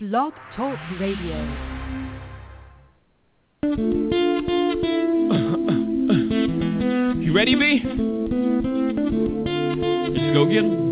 [0.00, 1.42] Blog Talk Radio.
[7.20, 7.82] You ready, B?
[10.14, 10.87] Let's go get 'em.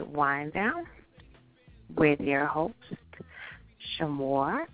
[0.00, 0.86] night Wine Down
[1.96, 2.74] with your host,
[3.78, 4.66] Sh' Moore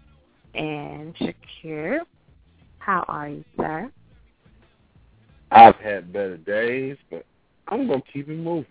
[0.55, 2.01] and Shakir.
[2.79, 3.91] How are you, sir?
[5.51, 7.27] I've had better days, but
[7.69, 8.67] I'm gonna keep it moving.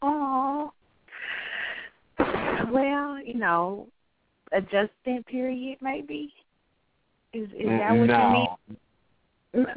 [0.00, 0.72] Oh,
[2.18, 3.86] well, you know,
[4.52, 6.32] adjustment period maybe.
[7.32, 8.56] Is is that mm, what no,
[9.54, 9.68] you mean?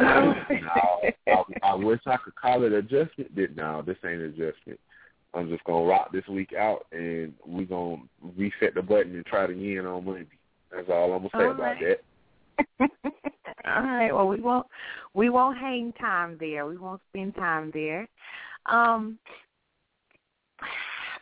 [0.62, 3.32] no, I, I wish I could call it adjustment.
[3.56, 4.80] No, this ain't adjustment.
[5.36, 8.02] I'm just gonna rock this week out, and we're gonna
[8.38, 10.28] reset the button and try it again on Monday.
[10.72, 11.98] That's all I'm gonna say All about right.
[12.80, 12.90] that.
[13.66, 14.12] All right.
[14.14, 14.68] Well, we won't
[15.14, 16.66] we won't hang time there.
[16.66, 18.08] We won't spend time there.
[18.68, 19.20] Um,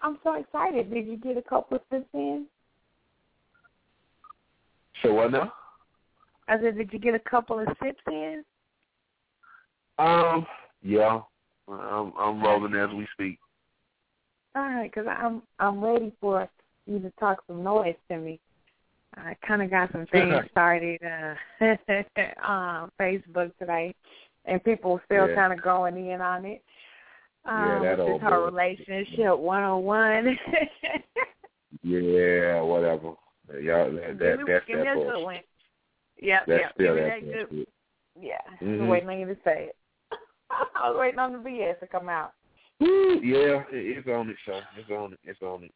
[0.01, 0.93] I'm so excited.
[0.93, 2.45] Did you get a couple of sips in?
[5.01, 5.53] So what now?
[6.47, 8.43] I said, did you get a couple of sips in?
[9.97, 10.45] Um,
[10.83, 11.21] yeah,
[11.67, 13.39] I'm I'm rolling as we speak.
[14.55, 16.47] All right, because I'm I'm ready for
[16.85, 18.39] you to talk some noise to me.
[19.15, 21.35] I kind of got some things started uh,
[22.45, 23.95] on Facebook today,
[24.45, 25.35] and people still Yeah.
[25.35, 26.63] kind of going in on it.
[27.45, 28.45] Yeah, Um, that this old is her boy.
[28.45, 30.37] relationship 101.
[31.81, 33.13] Yeah, whatever.
[33.59, 35.23] Y'all, that, that me, that's that a good bullshit.
[35.23, 35.39] one.
[36.21, 36.71] Yep, That's yep.
[36.75, 37.67] still that that good.
[38.21, 38.79] Yeah, I Mhm.
[38.81, 39.75] was waiting on you to say it.
[40.51, 42.33] I was waiting on the BS to come out.
[42.83, 45.19] Yeah, it's on it, so it's on it.
[45.23, 45.71] It's on it.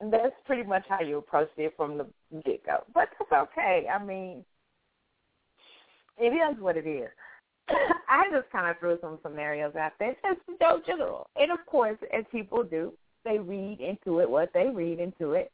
[0.00, 2.06] That's pretty much how you approached it from the
[2.44, 2.84] get go.
[2.92, 3.86] But that's okay.
[3.92, 4.44] I mean,
[6.18, 7.08] it is what it is.
[8.08, 11.28] I just kind of threw some scenarios out there, just so general.
[11.36, 12.92] And of course, as people do,
[13.24, 15.50] they read into it what they read into it,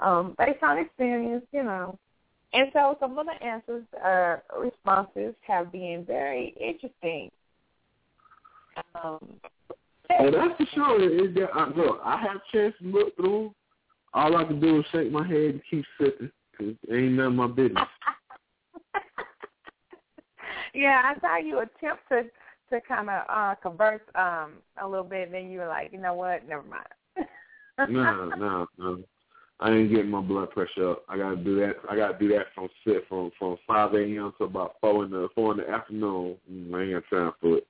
[0.00, 1.98] um, based on experience, you know.
[2.52, 7.30] And so some of the answers, uh, responses have been very interesting.
[8.94, 9.40] Um,
[10.18, 11.28] Oh, that's for sure.
[11.28, 12.00] Is that I, look?
[12.04, 13.54] I have a chance to look through.
[14.14, 16.30] All I can do is shake my head and keep sipping.
[16.56, 17.84] Cause it ain't none of my business.
[20.74, 22.22] yeah, I saw you attempt to
[22.70, 25.98] to kind of uh converse um a little bit, and then you were like, you
[25.98, 27.28] know what, never mind.
[27.88, 28.98] no, no, no.
[29.60, 31.02] I ain't getting my blood pressure up.
[31.08, 31.74] I gotta do that.
[31.90, 34.32] I gotta do that from sit from from five a.m.
[34.38, 36.36] to about four in the four in the afternoon.
[36.50, 37.66] Mm, I ain't got time for it.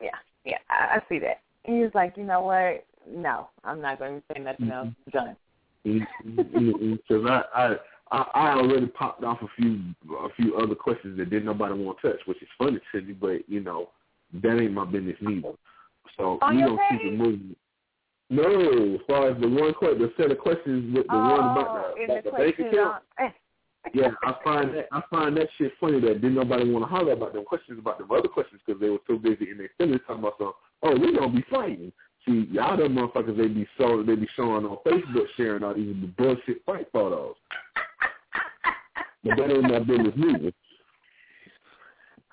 [0.00, 0.10] Yeah,
[0.44, 1.40] yeah, I, I see that.
[1.64, 2.84] And he was like, you know what?
[3.08, 4.88] No, I'm not going to say nothing else.
[4.88, 5.10] Mm-hmm.
[5.10, 5.36] Done.
[5.86, 6.40] Mm-hmm.
[6.40, 6.92] Mm-hmm.
[6.94, 7.76] Because I, I
[8.10, 9.80] I I already popped off a few
[10.24, 13.12] a few other questions that didn't nobody want to touch, which is funny to me,
[13.12, 13.90] but you know
[14.42, 15.52] that ain't my business neither.
[16.16, 17.56] So On we gonna keep it moving.
[18.28, 18.42] No,
[18.94, 21.94] as far as the one que- the set of questions with the one about oh,
[21.96, 23.02] the, about the the bank question, account.
[23.20, 23.30] Eh,
[23.94, 27.12] Yeah, I find that I find that shit funny that didn't nobody want to holler
[27.12, 30.00] about them questions about them other questions because they were so busy in their feelings
[30.06, 30.52] talking about some.
[30.82, 31.92] Oh, we gonna be fighting.
[32.26, 35.94] See, y'all them motherfuckers they be so they be showing on Facebook sharing all these
[36.00, 37.36] the bullshit fight photos.
[39.24, 40.52] But that ain't my business neither.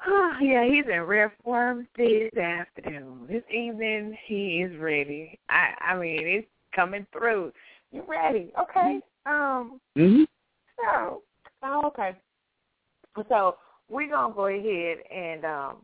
[0.41, 3.27] yeah, he's in rare form this afternoon.
[3.29, 5.39] This evening, he is ready.
[5.49, 7.53] I, I mean, it's coming through.
[7.91, 8.51] You ready?
[8.59, 8.99] Okay.
[9.25, 9.79] Um.
[9.97, 10.25] Mhm.
[10.77, 11.21] So,
[11.63, 12.11] oh, okay.
[13.29, 13.55] So
[13.89, 15.77] we're gonna go ahead and um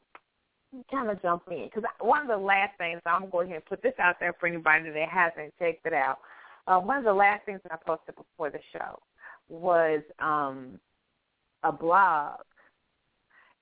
[0.91, 3.65] kind of jump in because one of the last things I'm gonna go ahead and
[3.65, 6.19] put this out there for anybody that hasn't checked it out.
[6.67, 8.99] Uh, one of the last things I posted before the show
[9.47, 10.79] was um
[11.63, 12.39] a blog,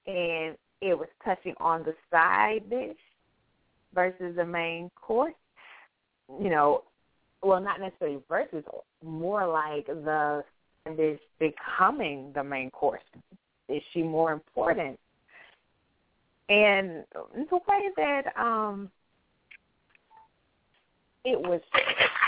[0.05, 2.97] and it was touching on the side dish
[3.93, 5.33] versus the main course.
[6.41, 6.83] You know,
[7.41, 8.63] well, not necessarily versus,
[9.03, 10.43] more like the
[10.95, 13.01] dish becoming the main course.
[13.69, 14.99] Is she more important?
[16.49, 18.89] And the way that um
[21.25, 21.61] it was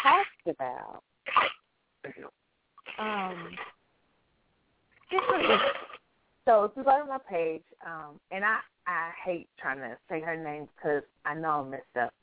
[0.03, 1.03] talked about,
[3.00, 3.50] um.
[6.45, 8.57] So if you go to my page, um, and I
[8.88, 12.13] I hate trying to say her name because I know I messed up,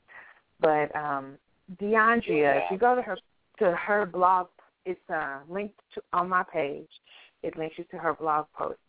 [0.59, 1.37] but um,
[1.81, 3.17] DeAndrea, if you go to her
[3.59, 4.47] to her blog,
[4.87, 6.87] it's uh, linked to, on my page.
[7.43, 8.79] It links you to her blog post,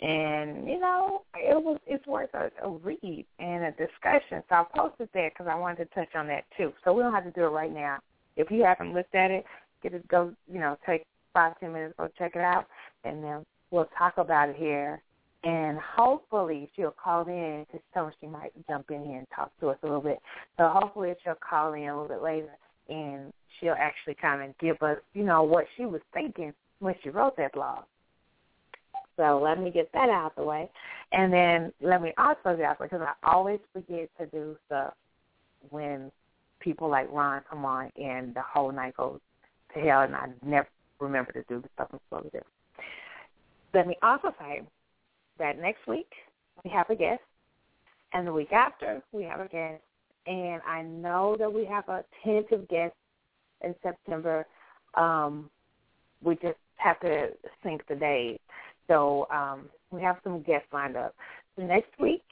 [0.00, 4.42] and you know it was it's worth a, a read and a discussion.
[4.48, 6.72] So I posted that because I wanted to touch on that too.
[6.84, 7.98] So we don't have to do it right now.
[8.36, 9.44] If you haven't looked at it,
[9.82, 10.32] get it go.
[10.50, 12.66] You know, take five ten minutes go check it out,
[13.04, 15.02] and then we'll talk about it here.
[15.44, 19.68] And hopefully she'll call in because so she might jump in here and talk to
[19.68, 20.18] us a little bit.
[20.56, 22.50] So hopefully she'll call in a little bit later
[22.88, 27.10] and she'll actually kind of give us, you know, what she was thinking when she
[27.10, 27.84] wrote that blog.
[29.16, 30.70] So let me get that out of the way.
[31.12, 34.94] And then let me also get out because I always forget to do stuff
[35.70, 36.12] when
[36.60, 39.18] people like Ron come on and the whole night goes
[39.74, 40.68] to hell and I never
[41.00, 42.44] remember to do the stuff I'm supposed to do.
[43.74, 44.62] Let me also say
[45.38, 46.10] that next week
[46.64, 47.22] we have a guest,
[48.12, 49.82] and the week after we have a guest,
[50.28, 52.94] and I know that we have a tentative guest
[53.62, 54.46] in September.
[54.94, 55.50] Um,
[56.22, 57.28] we just have to
[57.62, 58.38] sync the days.
[58.88, 61.14] So um, we have some guests lined up.
[61.56, 62.22] So next week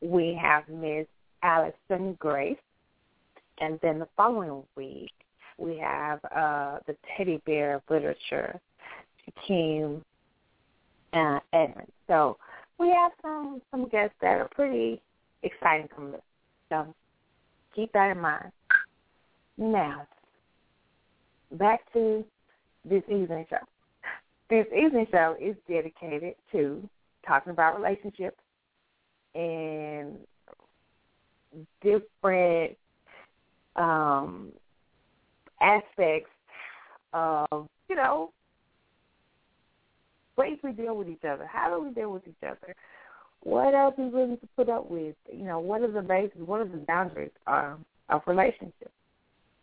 [0.00, 1.06] we have Miss
[1.42, 2.56] Allison Grace,
[3.60, 5.12] and then the following week
[5.58, 8.60] we have uh, the teddy bear of literature,
[9.46, 10.04] Kim
[11.12, 11.92] uh, Edmonds.
[12.08, 12.36] So
[12.78, 15.00] we have some some guests that are pretty
[15.42, 16.24] exciting coming up.
[16.68, 16.94] So
[17.74, 18.52] keep that in mind.
[19.58, 20.06] Now,
[21.52, 22.24] back to
[22.84, 23.56] this evening show.
[24.50, 26.88] This evening show is dedicated to
[27.26, 28.38] talking about relationships
[29.34, 30.16] and
[31.82, 32.76] different
[33.76, 34.52] um,
[35.60, 36.30] aspects
[37.12, 38.32] of, you know,
[40.36, 41.46] ways we deal with each other.
[41.46, 42.74] How do we deal with each other?
[43.42, 45.16] What else we willing to put up with?
[45.32, 46.40] You know, what are the bases?
[46.44, 48.92] What are the boundaries um, of relationships?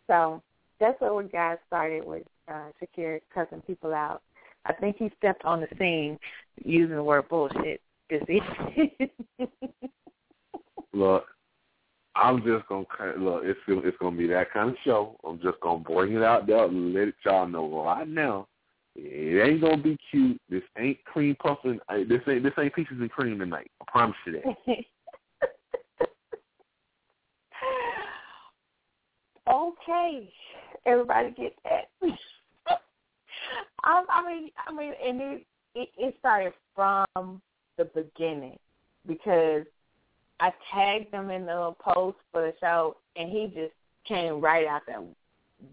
[0.06, 0.42] So
[0.80, 4.22] that's what we got started with uh, Shakir cussing people out.
[4.66, 6.18] I think he stepped on the scene
[6.62, 7.80] using the word bullshit
[8.10, 9.10] this evening.
[10.92, 11.24] Look,
[12.16, 12.84] I'm just gonna
[13.16, 13.42] look.
[13.44, 15.16] It's it's gonna be that kind of show.
[15.24, 18.48] I'm just gonna bring it out there and let y'all know right now.
[19.02, 20.40] It ain't gonna be cute.
[20.50, 21.80] This ain't cream puffing.
[22.06, 23.70] This ain't this ain't peaches and cream tonight.
[23.80, 24.44] I promise you that.
[29.52, 30.30] okay,
[30.84, 31.88] everybody get that.
[33.84, 37.40] I, I mean, I mean, and it, it it started from
[37.78, 38.58] the beginning
[39.06, 39.64] because
[40.40, 43.72] I tagged him in the post for the show, and he just
[44.06, 45.00] came right out there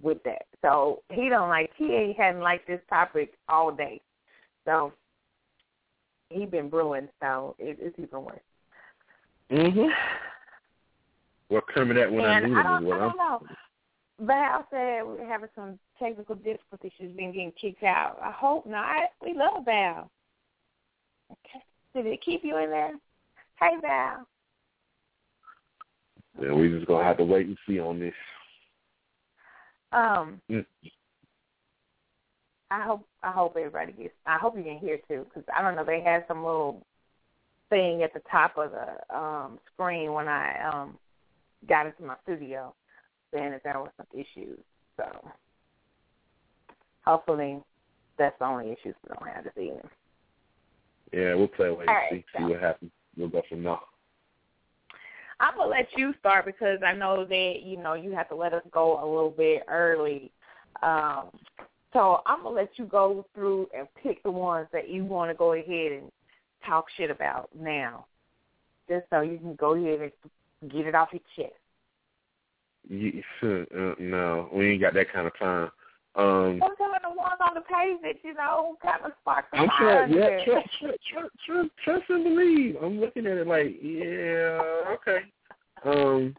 [0.01, 0.46] with that.
[0.62, 4.01] So he don't like he ain't hadn't liked this topic all day.
[4.65, 4.94] So
[6.29, 8.39] he been brewing, so it, it's even worse.
[9.51, 9.89] Mhm.
[11.50, 12.94] Well, coming at when and I need I don't.
[12.94, 13.44] I don't know.
[14.20, 16.91] Val said we're having some technical difficulties.
[16.98, 18.17] She's been getting kicked out.
[18.22, 19.12] I hope not.
[19.22, 20.10] We love Val.
[21.32, 21.63] Okay.
[21.94, 22.94] Did it keep you in there?
[23.60, 24.27] Hey, Val.
[26.41, 28.13] Yeah, we just gonna have to wait and see on this.
[29.97, 30.65] Um, Mm.
[32.69, 34.13] I hope I hope everybody gets.
[34.25, 35.85] I hope you can hear too, because I don't know.
[35.85, 36.85] They had some little
[37.69, 40.97] thing at the top of the um screen when I um
[41.67, 42.73] got into my studio,
[43.33, 44.59] saying that there was some issues.
[44.97, 45.05] So
[47.05, 47.63] hopefully
[48.17, 49.89] that's the only issues we don't have this evening.
[51.13, 52.91] Yeah, we'll play wait and right, see, so- see what happens.
[53.15, 53.77] We'll go from there.
[55.39, 58.53] I'm gonna let you start because I know that you know you have to let
[58.53, 60.32] us go a little bit early.
[60.82, 61.29] Um,
[61.94, 65.36] so I'm gonna let you go through and pick the ones that you want to
[65.36, 66.12] go ahead and
[66.65, 68.06] talk shit about now.
[68.89, 70.12] just so you can go ahead
[70.62, 71.56] and get it off your chest.
[72.89, 75.70] You, uh, no, we ain't got that kind of time.
[76.17, 79.69] Um, Sometimes the ones on the page that you know kind of spark the I'm
[79.77, 80.07] sure.
[80.07, 82.75] Yeah, trust, trust, trust, trust, trust and believe.
[82.81, 85.19] I'm looking at it like, yeah, okay.
[85.86, 86.36] Um,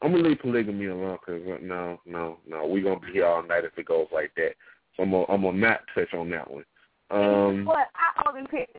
[0.00, 3.64] I'm gonna leave polygamy alone because no, no, no, we're gonna be here all night
[3.64, 4.54] if it goes like that.
[4.96, 6.64] So I'm gonna, I'm gonna not touch on that one.
[7.10, 8.70] Um, But I only pick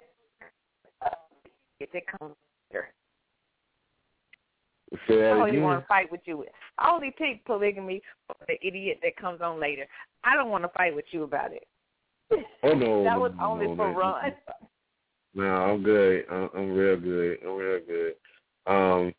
[1.06, 1.10] uh,
[1.80, 2.34] if it comes
[2.74, 2.88] later.
[5.08, 5.64] Say that I only again.
[5.64, 6.46] want to fight with you.
[6.78, 9.86] I only pick polygamy for the idiot that comes on later.
[10.24, 11.68] I don't want to fight with you about it.
[12.64, 13.98] Oh no, that was only no, for no.
[13.98, 14.32] Ron.
[15.36, 16.26] No, I'm good.
[16.32, 17.38] I'm, I'm real good.
[17.44, 18.14] I'm real good.
[18.68, 19.14] Um,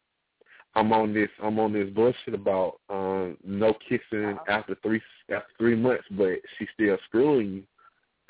[0.76, 1.28] I'm on this.
[1.43, 4.45] I'm on this bullshit about um no kissing Uh-oh.
[4.49, 7.62] after three after three months, but she's still screwing you.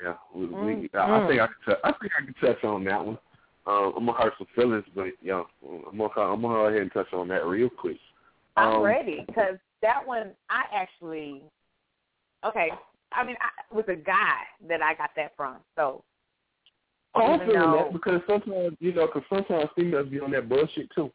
[0.03, 1.27] Yeah, we, we, I, I Mm-hmm.
[1.29, 1.55] think I can.
[1.65, 3.17] T- I think I can touch on that one.
[3.67, 6.91] Um, I'm gonna hurt some feelings, but yeah, I'm gonna I'm gonna go ahead and
[6.93, 7.97] touch on that real quick.
[8.57, 11.43] I'm Um, ready because that one I actually
[12.45, 12.71] okay.
[13.11, 15.57] I mean, I, with a guy that I got that from.
[15.75, 16.03] So
[17.17, 20.49] Oh, I'm feeling though- that because sometimes you know, because sometimes females be on that
[20.49, 21.11] bullshit too.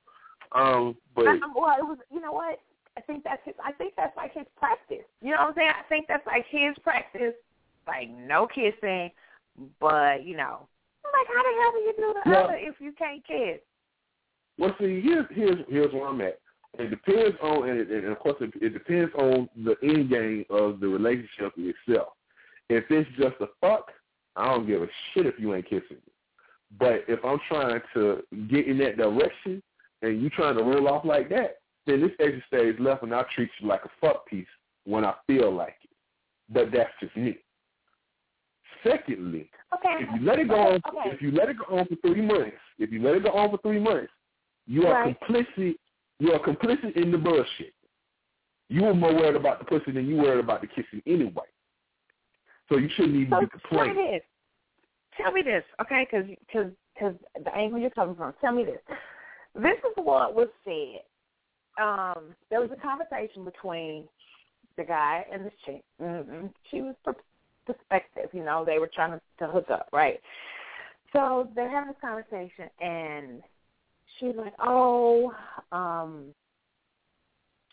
[0.52, 1.99] Um, but I, well, it was.
[2.11, 2.59] You know what?
[2.97, 3.54] I think that's his.
[3.64, 5.04] I think that's like his practice.
[5.21, 5.71] You know what I'm saying?
[5.71, 7.35] I think that's like his practice.
[7.87, 9.11] Like no kissing,
[9.78, 10.66] but you know, I'm
[11.12, 12.45] like, how the hell do you do the Yeah.
[12.45, 13.61] other if you can't kiss?
[14.59, 16.38] Well, see, here's here's here's where I'm at.
[16.79, 20.45] It depends on, and, it, and of course, it, it depends on the end game
[20.50, 22.09] of the relationship itself.
[22.69, 23.90] If it's just a fuck,
[24.37, 26.12] I don't give a shit if you ain't kissing me.
[26.79, 29.61] But if I'm trying to get in that direction
[30.02, 33.26] and you trying to roll off like that, then this extra stage left, and I'll
[33.35, 34.47] treat you like a fuck piece
[34.85, 35.90] when I feel like it.
[36.49, 37.38] But that's just me.
[38.83, 39.97] Secondly, Okay.
[40.01, 41.11] if you let it go on, Okay.
[41.11, 43.51] if you let it go on for three months, if you let it go on
[43.51, 44.13] for three months,
[44.67, 45.19] you are Right.
[45.21, 45.77] complicit.
[46.19, 47.75] You are complicit in the bullshit.
[48.69, 51.47] You were more worried about the pussy than you worried about the kissing anyway.
[52.69, 54.13] So you shouldn't even So be tell me complaining.
[54.13, 54.23] this.
[55.17, 56.07] Tell me this, okay?
[56.09, 58.33] Because cause, cause the angle you're coming from.
[58.41, 58.81] Tell me this.
[59.55, 61.03] This is what was said.
[61.83, 64.09] Um, there was a conversation between
[64.77, 65.83] the guy and the chick.
[66.01, 66.47] Mm-hmm.
[66.71, 66.95] She was
[67.75, 68.65] perspective, you know.
[68.65, 70.21] They were trying to, to hook up, right?
[71.12, 73.43] So they're having this conversation, and
[74.19, 75.35] she's like, "Oh,
[75.73, 76.27] um,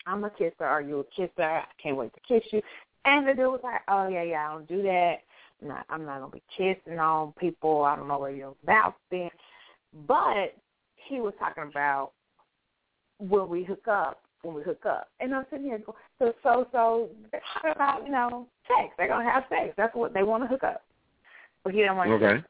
[0.06, 0.64] I'm a kisser.
[0.64, 1.42] Are you a kisser?
[1.42, 2.62] I can't wait to kiss you."
[3.04, 5.16] And the dude was like, "Oh yeah, yeah, I don't do that.
[5.62, 7.84] I'm not, I'm not gonna be kissing on people.
[7.84, 9.30] I don't know where your mouth been."
[10.06, 10.54] But
[10.96, 12.12] he was talking about
[13.18, 16.68] when we hook up, when we hook up, and I'm sitting here going, "So, so,
[16.72, 17.08] so
[17.54, 18.94] talking about you know sex.
[18.96, 19.74] They're gonna have sex.
[19.76, 20.82] That's what they want to hook up."
[21.64, 22.10] But he don't want.
[22.10, 22.42] Okay.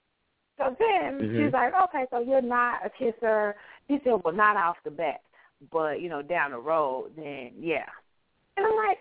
[0.59, 1.45] So then Mhm.
[1.45, 3.57] she's like, "Okay, so you're not a kisser."
[3.87, 5.23] He said, "Well, not off the bat,
[5.71, 7.89] but you know, down the road, then yeah."
[8.57, 8.99] And I'm like,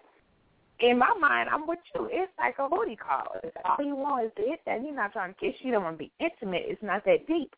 [0.79, 2.07] in my mind, I'm with you.
[2.11, 3.35] It's like a booty call.
[3.65, 4.83] All you want is to hit that.
[4.83, 5.55] You're not trying to kiss.
[5.61, 6.65] You don't want to be intimate.
[6.67, 7.55] It's not that deep.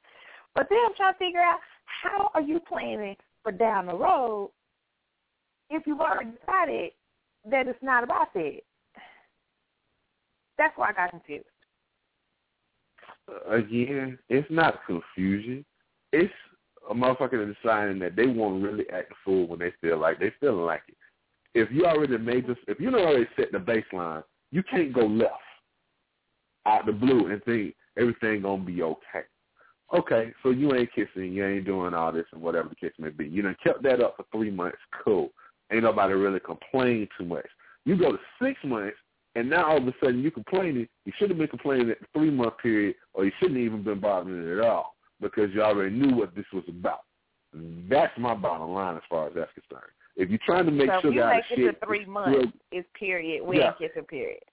[0.56, 4.52] But then I'm trying to figure out how are you planning for down the road
[5.70, 6.92] if you've already decided
[7.46, 8.62] that it's not about that.
[10.60, 11.46] That's why I got confused.
[13.50, 15.66] Again, it's not confusion.
[16.12, 16.34] It's
[16.90, 20.34] a motherfucker deciding that they won't really act the fool when they feel like they
[20.42, 20.98] feeling like it.
[21.54, 25.34] If you already made this, if you already set the baseline, you can't go left
[26.66, 29.24] out the blue and think everything gonna be okay.
[29.94, 33.10] Okay, so you ain't kissing, you ain't doing all this and whatever the case may
[33.10, 33.28] be.
[33.28, 35.30] You done kept that up for three months, cool.
[35.72, 37.48] Ain't nobody really complained too much.
[37.86, 38.98] You go to six months,
[39.36, 40.88] and now all of a sudden you're complaining.
[41.06, 43.84] You should have been complaining at the three month period, or you shouldn't have even
[43.84, 47.02] been bothering it at all because you already knew what this was about.
[47.54, 49.92] That's my bottom line as far as that's concerned.
[50.16, 52.06] If you're trying to make so sugar you out of make shit, it to three
[52.06, 53.44] months, it's period.
[53.44, 53.68] We Yeah.
[53.68, 54.44] ain't kissing period.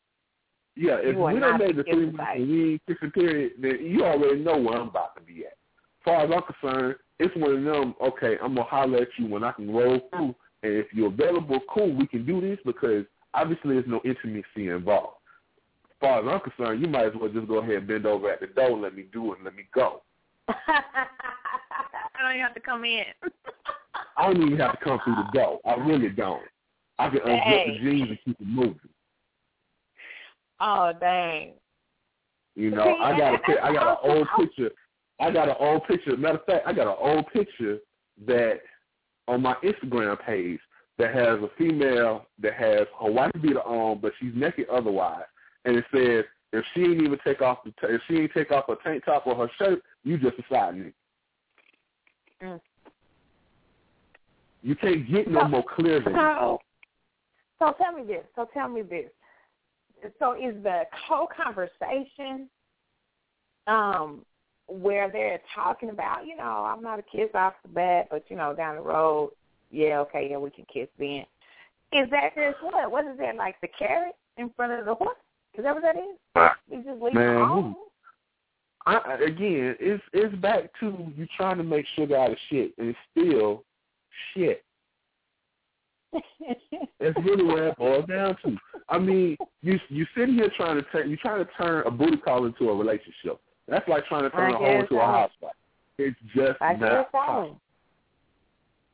[0.76, 4.04] Yeah, if we don't make the three months and we ain't kissing period, then you
[4.04, 5.52] already know where I'm about to be at.
[5.52, 9.08] As far as I'm concerned, it's one of them, okay, I'm going to holler at
[9.18, 10.34] you when I can roll through.
[10.62, 13.06] And if you're available, cool, we can do this because
[13.36, 15.16] obviously there's no intimacy involved.
[15.90, 18.30] As far as I'm concerned, you might as well just go ahead and bend over
[18.30, 20.02] at the door and let me do it and let me go.
[20.48, 20.82] I
[22.20, 23.04] don't even have to come in.
[24.16, 25.60] I don't even have to come through the door.
[25.66, 26.42] I really don't.
[26.98, 27.78] I can unzip Hey.
[27.82, 28.78] the jeans and keep it moving.
[30.60, 31.52] oh dang.
[32.54, 34.70] You know, See, I got a I got an old picture.
[35.20, 36.16] I got an old picture.
[36.16, 37.78] Matter of fact, I got an old picture
[38.26, 38.60] that
[39.28, 40.58] on my Instagram page
[40.98, 45.24] that has a female that has her white beater on, but she's naked otherwise,
[45.64, 48.50] and it says if she ain't even take off the t- if she ain't take
[48.50, 50.92] off her tank top or her shirt, you just a side nigga.
[52.42, 52.60] Mm.
[54.62, 56.38] You can't get no So- more clear than that.
[56.38, 56.60] So,
[57.58, 58.24] so tell me this.
[58.34, 59.10] So tell me this.
[60.18, 62.48] So is the whole conversation
[63.66, 64.24] um
[64.68, 68.36] where they're talking about, you know, I'm not a kiss off the bat, but you
[68.36, 69.30] know, down the road,
[69.70, 71.24] yeah, okay, yeah, we can kiss then.
[71.92, 72.90] Is that just what?
[72.90, 75.16] What is that like the carrot in front of the horse?
[75.56, 76.50] Is that what that is?
[76.70, 77.76] You just leave Man, it?
[78.86, 82.88] I, again, it's it's back to you trying to make sugar out of shit, and
[82.88, 83.64] it's still
[84.34, 84.62] shit.
[87.00, 88.56] That's really what it boils down to.
[88.88, 92.16] I mean, you you sitting here trying to turn you trying to turn a booty
[92.16, 93.40] call into a relationship.
[93.68, 95.52] That's like trying to turn I a home guess into a house spot.
[95.98, 97.60] It's just I not possible.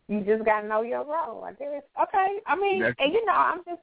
[0.09, 1.45] You just gotta know your role.
[1.45, 1.83] I guess.
[2.03, 2.39] Okay.
[2.47, 3.81] I mean, That's- and you know, I'm just,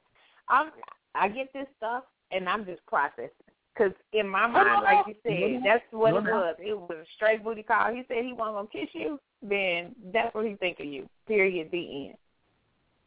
[0.48, 0.70] I'm,
[1.14, 3.30] I get this stuff, and I'm just processing.
[3.74, 6.56] Because in my mind, like you said, that's what it was.
[6.58, 7.92] It was a straight booty call.
[7.94, 11.08] He said he wasn't gonna kiss you, then that's what he think of you.
[11.26, 11.70] Period.
[11.70, 12.14] The end.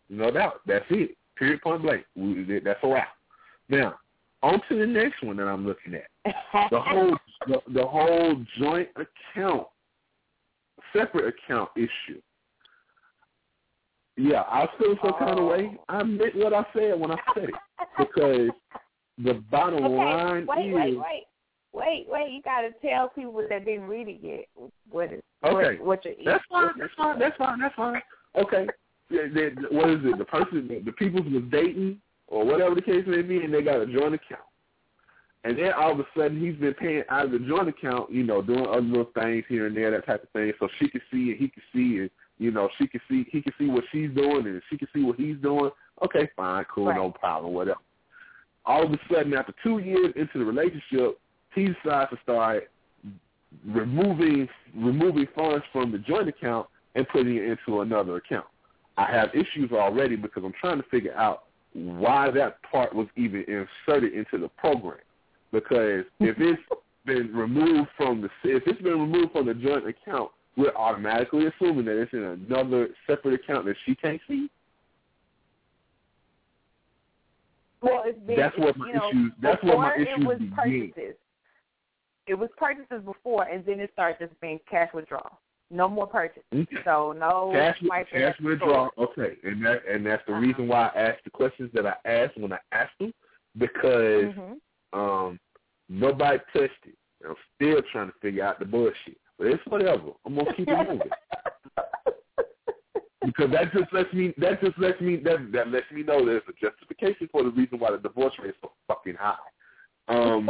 [0.09, 0.61] No doubt.
[0.65, 1.15] That's it.
[1.37, 1.61] Period.
[1.61, 2.05] Point blank.
[2.15, 3.09] We- That's a wrap.
[3.69, 3.95] Now,
[4.41, 6.07] on to the next one that I'm looking at.
[6.71, 7.17] The whole
[7.47, 9.67] the, the whole joint account,
[10.95, 12.21] separate account issue.
[14.15, 15.77] Yeah, I feel some kind of way.
[15.77, 15.83] Oh.
[15.89, 17.55] I meant what I said when I said it
[17.97, 18.49] because
[19.17, 19.95] the bottom okay.
[19.95, 21.23] line Wait, is wait, wait,
[21.73, 22.31] wait, wait.
[22.31, 25.77] You gotta tell people that didn't read it yet what is Okay.
[25.79, 26.71] what, what your That's fine.
[26.77, 27.19] That's fine.
[27.19, 27.59] That's fine.
[27.59, 28.01] That's fine.
[28.35, 28.67] Okay.
[29.09, 30.17] What is it?
[30.17, 33.61] The person, the, the people was dating or whatever the case may be, and they
[33.61, 34.41] got a joint account.
[35.43, 38.23] And then all of a sudden, he's been paying out of the joint account, you
[38.23, 41.01] know, doing other little things here and there, that type of thing, so she could
[41.11, 42.09] see and he could see, and
[42.43, 45.03] you know, she can see, he can see what she's doing, and she can see
[45.03, 45.71] what he's doing.
[46.03, 46.97] Okay, fine, cool, Right.
[46.97, 47.79] no problem, whatever.
[48.65, 51.19] All of a sudden, after two years into the relationship,
[51.55, 52.69] he decides to start
[53.65, 58.47] removing removing funds from the joint account and putting it into another account.
[58.97, 63.41] I have issues already because I'm trying to figure out why that part was even
[63.41, 64.99] inserted into the program.
[65.51, 66.61] Because if it's
[67.05, 71.85] been removed from the if it's been removed from the joint account, we're automatically assuming
[71.85, 74.49] that it's in another separate account that she can't see.
[77.81, 80.37] Well, it's been, That's what you my know, issues- that's what my issues it was
[80.39, 80.53] begin.
[80.55, 81.15] purchases.
[82.27, 85.39] It was purchases before, and then it started just being cash withdrawal.
[85.69, 86.43] No more purchases.
[86.53, 86.77] Okay.
[86.85, 88.91] So no cash cash withdrawal.
[88.97, 90.41] Okay, and that and that's the Uh-huh.
[90.41, 93.13] reason why I asked the questions that I asked when I asked them
[93.57, 94.59] because Mhm.
[94.93, 95.39] um
[95.89, 96.95] nobody touched it.
[97.27, 100.11] I'm still trying to figure out the bullshit, but it's whatever.
[100.25, 101.09] I'm gonna keep it moving
[103.25, 106.43] because that just lets me that just lets me that that lets me know there's
[106.47, 109.35] a justification for the reason why the divorce rate is so fucking high.
[110.07, 110.49] Um,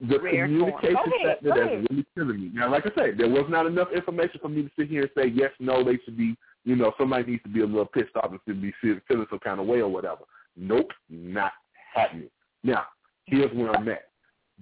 [0.00, 2.50] the Rare communication ahead, factor that's really killing me.
[2.54, 5.10] Now, like I said, there was not enough information for me to sit here and
[5.16, 5.82] say yes, no.
[5.82, 8.62] They should be, you know, somebody needs to be a little pissed off and should
[8.62, 10.22] be feeling some kind of way or whatever.
[10.56, 11.52] Nope, not
[11.94, 12.30] happening.
[12.62, 12.84] Now,
[13.26, 14.07] here's where I'm at.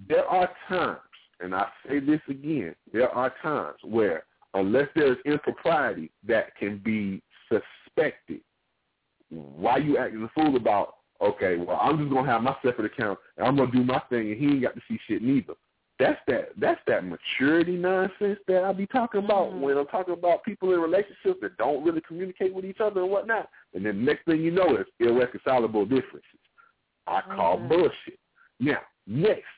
[0.07, 0.99] There are times,
[1.39, 7.21] and I say this again, there are times where unless there's impropriety that can be
[7.49, 8.41] suspected,
[9.29, 10.95] why you acting a fool about?
[11.19, 14.31] Okay, well, I'm just gonna have my separate account and I'm gonna do my thing,
[14.31, 15.53] and he ain't got to see shit neither.
[15.99, 16.49] That's that.
[16.57, 19.61] That's that maturity nonsense that I be talking about Mhm.
[19.61, 23.09] when I'm talking about people in relationships that don't really communicate with each other and
[23.09, 23.49] whatnot.
[23.73, 26.39] And then the next thing you know is irreconcilable differences.
[27.07, 27.69] I call Mhm.
[27.69, 28.19] bullshit.
[28.59, 29.49] Now, next,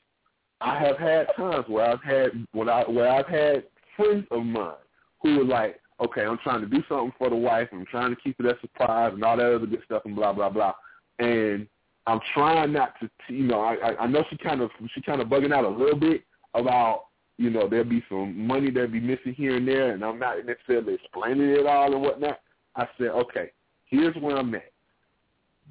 [0.62, 3.63] I have had times where I've had when I where I've had
[3.95, 4.74] friends of mine
[5.22, 8.22] who were like, okay, I'm trying to do something for the wife, I'm trying to
[8.22, 10.74] keep it a surprise and all that other good stuff and blah blah blah,
[11.19, 11.67] and
[12.08, 15.28] I'm trying not to, you know, I I- know she kind of she kind of
[15.28, 17.06] bugging out a little bit about
[17.38, 20.45] you know there'll be some money that'll be missing here and there, and I'm not
[20.45, 22.39] necessarily explaining it all and whatnot.
[22.76, 23.52] I said, okay,
[23.86, 24.72] here's where I'm at.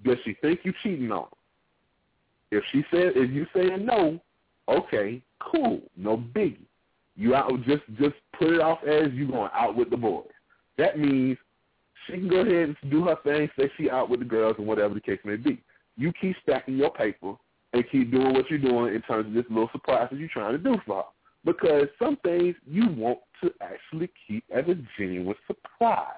[0.04, 2.58] Does she think you cheating on her?
[2.58, 4.20] If she said, if you saying no,
[4.68, 6.66] okay, cool, no biggie.
[7.16, 10.26] You out just just put it off as you going out with the boys.
[10.76, 11.36] That means
[12.06, 14.66] she can go ahead and do her thing, say she out with the girls and
[14.66, 15.60] whatever the case may be.
[15.96, 17.34] You keep stacking your paper
[17.72, 20.52] and keep doing what you're doing in terms of this little surprise that you're trying
[20.52, 21.02] to do for her.
[21.44, 26.14] Because some things you want to actually keep as a genuine surprise.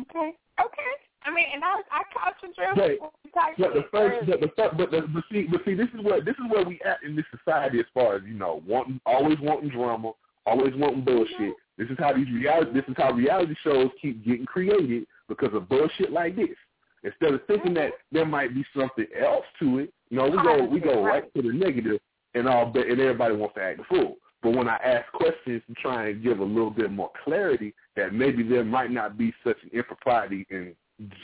[0.00, 0.32] Okay.
[0.60, 1.09] Okay.
[1.24, 2.02] I mean, and I I
[2.40, 2.78] drift.
[2.78, 3.00] Right.
[3.00, 5.88] when you talked But the first, the first, but, the, but see, but see, this
[5.94, 8.62] is where this is where we at in this society as far as you know,
[8.66, 10.12] wanting, always wanting drama,
[10.46, 11.36] always wanting bullshit.
[11.38, 11.82] Mm-hmm.
[11.82, 15.68] This is how these reality, this is how reality shows keep getting created because of
[15.68, 16.56] bullshit like this.
[17.02, 18.16] Instead of thinking that mm-hmm.
[18.16, 21.34] there might be something else to it, you know, we go we go right right.
[21.34, 22.00] to the negative,
[22.34, 24.16] and all, but and everybody wants to act the fool.
[24.42, 28.14] But when I ask questions to try and give a little bit more clarity that
[28.14, 30.74] maybe there might not be such an impropriety in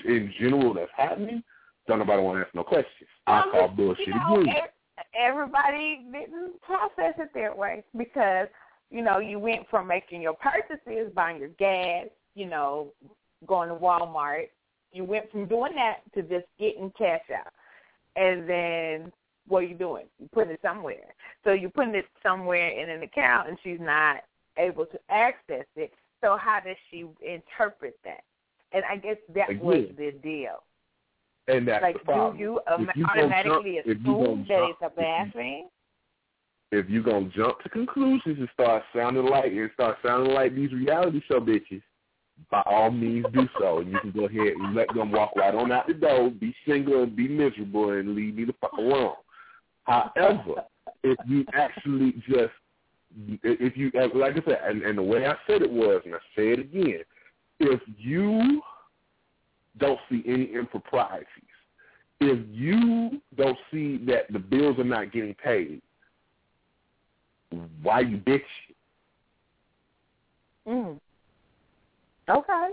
[0.05, 1.43] in general that's happening,
[1.87, 3.09] don't nobody want to ask no questions.
[3.27, 4.45] I Um, call bullshit you know,
[5.15, 8.49] everybody didn't process it that way because
[8.91, 12.93] you know you went from making your purchases, buying your gas, you know,
[13.47, 14.49] going to Walmart.
[14.93, 17.53] You went from doing that to just getting cash out,
[18.17, 19.13] and then
[19.49, 20.07] what are you doing?
[20.19, 21.15] You putting it somewhere.
[21.45, 24.23] So you're putting it somewhere in an account, and she's not
[24.57, 25.93] able to access it.
[26.21, 28.25] So how does she interpret that?
[28.73, 30.63] And I guess that was the deal.
[31.49, 32.37] And that's Like, the problem.
[32.37, 35.21] do you um, you automatically jump- if you gonna assume that it's a jump- bad
[35.29, 35.69] if you- thing?
[36.73, 40.73] if you're gonna jump to conclusions and start sounding like and start sounding like these
[40.73, 41.83] reality show bitches,
[42.51, 43.79] by all means do so.
[43.79, 46.55] And you can go ahead and let them walk right on out the door, be
[46.67, 49.15] single and be miserable and leave me the fuck alone.
[49.85, 50.65] However,
[51.05, 52.53] if you actually just
[53.45, 56.19] if you like I said, and, and the way I said it was, and I
[56.35, 57.01] say it again,
[57.61, 58.63] if you
[59.79, 61.27] don't see any improprieties,
[62.21, 65.83] if you don't see that the bills are not getting paid,
[67.83, 68.41] why you bitch?
[70.67, 70.99] Mm.
[72.29, 72.71] Okay.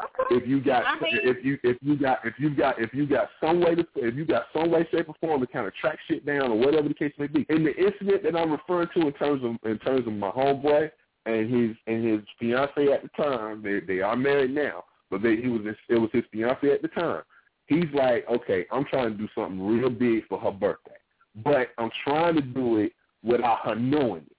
[0.00, 0.36] Okay.
[0.36, 3.06] If you got I mean- if you if you got if you got if you
[3.06, 5.74] got some way to if you got some way, shape, or form to kind of
[5.74, 7.44] track shit down or whatever the case may be.
[7.48, 10.90] In the incident that I'm referring to in terms of in terms of my homeboy
[11.28, 15.36] and his and his fiance at the time, they they are married now, but they,
[15.36, 17.22] he was it was his fiance at the time.
[17.66, 20.96] He's like, okay, I'm trying to do something real big for her birthday,
[21.44, 24.36] but I'm trying to do it without her knowing it.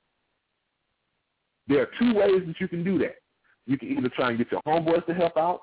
[1.67, 3.17] There are two ways that you can do that.
[3.67, 5.61] You can either try and get your homeboys to help out,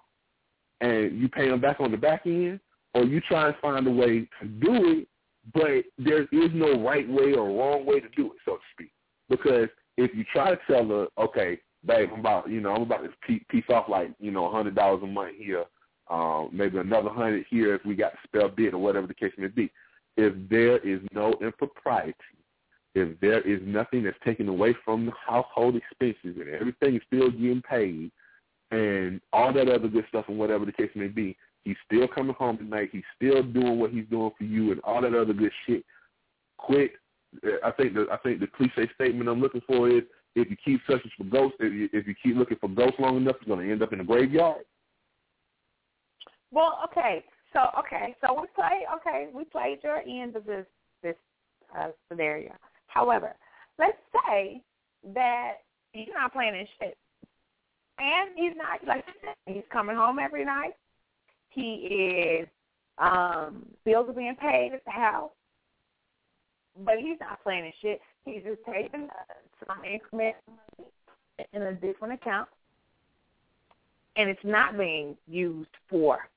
[0.81, 2.61] and you pay them back on the back end,
[2.95, 5.09] or you try and find a way to do it,
[5.53, 8.93] but there is no right way or wrong way to do it, so to speak.
[9.29, 13.03] Because if you try to tell her, okay, babe, I'm about, you know, I'm about
[13.03, 15.65] to piece off like, you know, a hundred dollars a month here,
[16.09, 19.33] um, maybe another hundred here if we got to spell bid or whatever the case
[19.39, 19.71] may be.
[20.17, 22.15] If there is no impropriety,
[22.95, 27.31] if there is nothing that's taken away from the household expenses and everything is still
[27.31, 28.11] getting paid
[28.71, 32.35] and all that other good stuff and whatever the case may be, he's still coming
[32.35, 35.53] home tonight, he's still doing what he's doing for you and all that other good
[35.67, 35.85] shit.
[36.57, 36.93] Quit.
[37.65, 40.03] I think the I think the cliche statement I'm looking for is
[40.35, 43.17] if you keep searching for ghosts, if you, if you keep looking for ghosts long
[43.17, 44.65] enough, you're going to end up in a graveyard.
[46.51, 47.25] Well, okay.
[47.53, 48.83] So okay, so we play.
[48.97, 50.67] Okay, we played your end of this
[51.03, 51.17] this
[51.77, 52.53] uh, scenario.
[52.87, 53.35] However,
[53.79, 54.63] let's say
[55.15, 55.55] that
[55.93, 56.97] he's not planning shit,
[57.99, 59.05] and he's not like
[59.47, 60.75] he's coming home every night.
[61.49, 62.49] He is
[62.99, 65.31] um bills are being paid at the house,
[66.85, 68.01] but he's not playing in shit.
[68.25, 70.37] He's just taking uh, some increment
[71.53, 72.49] in a different account,
[74.17, 76.29] and it's not being used for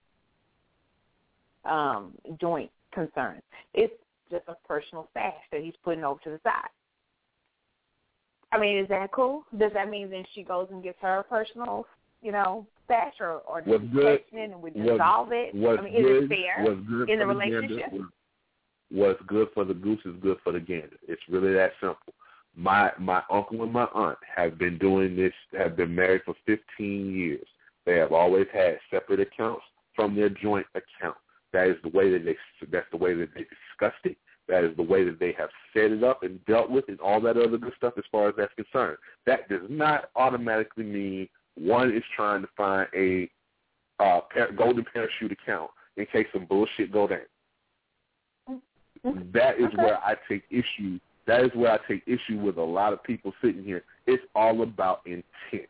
[1.66, 3.42] um, joint concerns.
[3.74, 3.94] It's
[4.30, 6.70] just a personal stash that he's putting over to the side.
[8.52, 9.44] I mean, is that cool?
[9.58, 11.86] Does that mean then she goes and gets her personal,
[12.22, 15.54] you know, stash, or or What's good- and we dissolve it?
[15.54, 18.02] What's I mean, is good, it fair what's good in the for the gander, relationship?
[18.92, 20.98] What's good for the goose is good for the gander.
[21.08, 22.14] It's really that simple.
[22.56, 27.16] My my uncle and my aunt have been doing this, have been married for 15
[27.16, 27.48] years.
[27.86, 29.64] They have always had separate accounts
[29.96, 31.18] from their joint account.
[31.54, 32.36] That is the way that they
[32.72, 34.18] that's the way that they discussed it.
[34.48, 37.22] That is the way that they have set it up and dealt with and all
[37.22, 38.98] that other good stuff as far as that's concerned.
[39.28, 43.30] That does not automatically mean one is trying to find a
[44.00, 44.22] uh,
[44.58, 47.20] golden parachute account in case some bullshit go down.
[49.04, 49.78] That is Okay.
[49.78, 51.00] where I take issue.
[51.26, 53.84] That is where I take issue with a lot of people sitting here.
[54.08, 55.70] It's all about intent.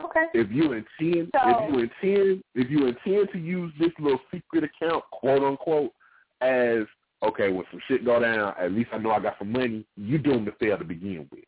[0.00, 0.26] Okay.
[0.32, 4.64] If you intend, So- if you intend, if you intend to use this little secret
[4.64, 5.92] account, quote unquote,
[6.40, 6.86] as
[7.22, 9.84] okay, when some shit go down, at least I know I got some money.
[9.96, 11.44] You doomed to fail to begin with.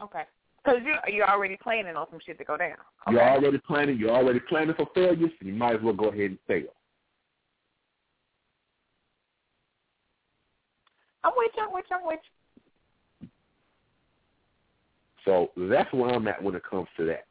[0.00, 0.24] Okay.
[0.64, 2.76] Because you you're already planning on some shit to go down.
[3.06, 3.12] Okay.
[3.12, 3.98] You're already planning.
[3.98, 6.72] You're already planning for failure, so you might as well go ahead and fail.
[11.24, 11.62] I'm with you.
[11.64, 11.96] I'm with you.
[11.96, 12.20] I'm with
[13.22, 13.28] you.
[15.24, 17.24] So that's where I'm at when it comes to that.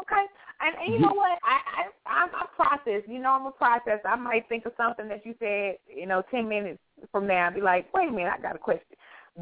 [0.00, 0.24] Okay.
[0.62, 1.38] And, and you know what?
[1.42, 3.02] I, I I'm a process.
[3.06, 4.00] You know, I'm a process.
[4.04, 6.78] I might think of something that you said, you know, ten minutes
[7.12, 8.96] from now and be like, wait a minute, I got a question.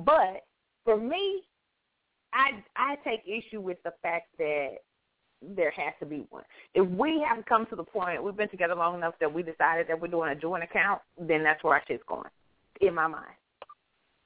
[0.05, 0.45] But
[0.85, 1.43] for me,
[2.33, 4.77] I I take issue with the fact that
[5.43, 6.45] there has to be one.
[6.75, 9.87] If we haven't come to the point, we've been together long enough that we decided
[9.89, 12.29] that we're doing a joint account, then that's where our shit's going,
[12.81, 13.35] in my mind.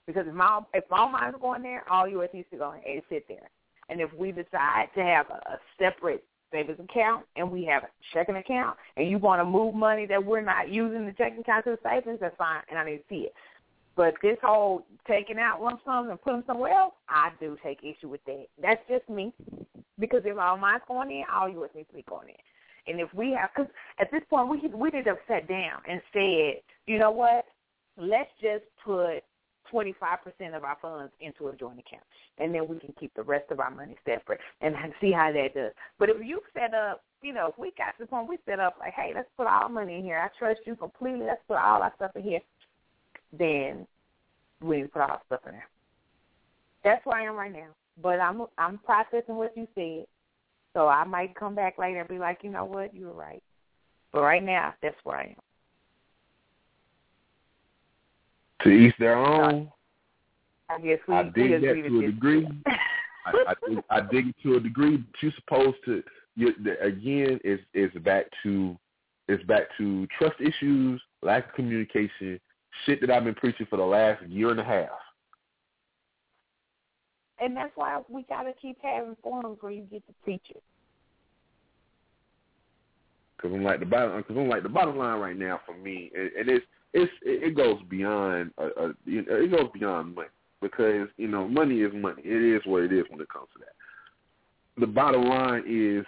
[0.06, 3.26] Because if my if all mine's going there, all yours needs to go and sit
[3.28, 3.48] there.
[3.88, 7.88] And if we decide to have a, a separate savings account and we have a
[8.12, 11.64] checking account, and you want to move money that we're not using the checking account
[11.64, 13.34] to the savings, that's fine, and I need to see it.
[13.94, 18.08] But this whole taking out lump sums and putting somewhere else, I do take issue
[18.08, 18.46] with that.
[18.60, 19.32] That's just me.
[19.98, 22.34] Because if all mine's going in, all yours needs to be going in.
[22.92, 26.00] And if we have, because at this point we we need to sat down and
[26.12, 27.44] said, you know what,
[27.96, 29.22] let's just put
[29.72, 32.02] 25% of our funds into a joint account,
[32.38, 35.54] and then we can keep the rest of our money separate and see how that
[35.54, 35.72] does.
[35.98, 38.60] But if you set up, you know, if we got to the point we set
[38.60, 40.18] up like, hey, let's put all our money in here.
[40.18, 41.24] I trust you completely.
[41.24, 42.40] Let's put all our stuff in here.
[43.32, 43.86] Then
[44.60, 45.68] we need to put all our stuff in there.
[46.84, 47.68] That's where I am right now.
[48.02, 50.06] But I'm I'm processing what you said,
[50.74, 53.42] so I might come back later and be like, you know what, you were right.
[54.12, 55.51] But right now, that's where I am.
[58.64, 59.70] To each their own.
[60.68, 62.46] I guess we, I dig that to a degree.
[63.26, 64.96] I, I, dig, I dig it to a degree.
[64.98, 66.02] But you're supposed to.
[66.34, 66.48] You,
[66.80, 68.76] again, it's it's back to
[69.28, 72.40] it's back to trust issues, lack of communication,
[72.86, 74.88] shit that I've been preaching for the last year and a half.
[77.40, 80.62] And that's why we got to keep having forums where you get to preach it.
[83.36, 84.16] Because I'm like the bottom.
[84.16, 87.56] Because I'm like the bottom line right now for me, and, and it's it's it
[87.56, 90.28] goes beyond uh, uh, it goes beyond money
[90.60, 92.22] because you know money is money.
[92.24, 94.80] It is what it is when it comes to that.
[94.80, 96.04] The bottom line is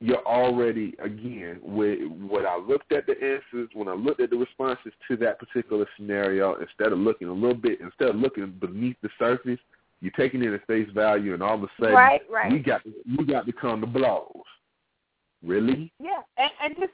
[0.00, 1.98] you're already again with
[2.30, 5.86] when I looked at the answers, when I looked at the responses to that particular
[5.96, 9.58] scenario, instead of looking a little bit, instead of looking beneath the surface,
[10.00, 12.52] you're taking it at face value, and all of a sudden, right, right.
[12.52, 12.82] we got
[13.18, 14.28] we got to come to blows.
[15.42, 15.92] Really?
[16.02, 16.92] Yeah, and, and just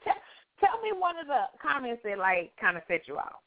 [0.65, 3.41] tell, me one of the comments that like kind of set you off,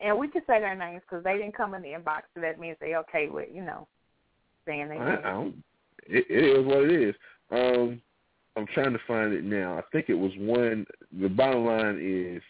[0.00, 2.60] and we can say their names because they didn't come in the inbox, so that
[2.60, 3.86] means they okay with you know
[4.66, 4.98] saying they.
[4.98, 5.50] I,
[6.06, 7.14] it, it is what it is.
[7.50, 8.00] Um,
[8.56, 9.78] I'm trying to find it now.
[9.78, 10.86] I think it was one.
[11.20, 12.42] The bottom line is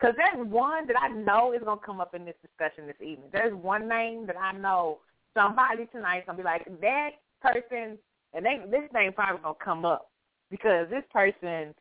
[0.00, 3.28] because there's one that I know is gonna come up in this discussion this evening.
[3.32, 4.98] There's one name that I know
[5.34, 7.10] somebody tonight's gonna be like that
[7.42, 7.98] person,
[8.32, 10.10] and they this name probably gonna come up
[10.50, 11.74] because this person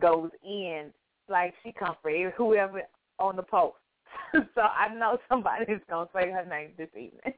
[0.00, 0.90] goes in
[1.28, 2.82] like she comes for whoever
[3.18, 3.76] on the post.
[4.32, 7.34] so I know somebody's gonna say her name this evening.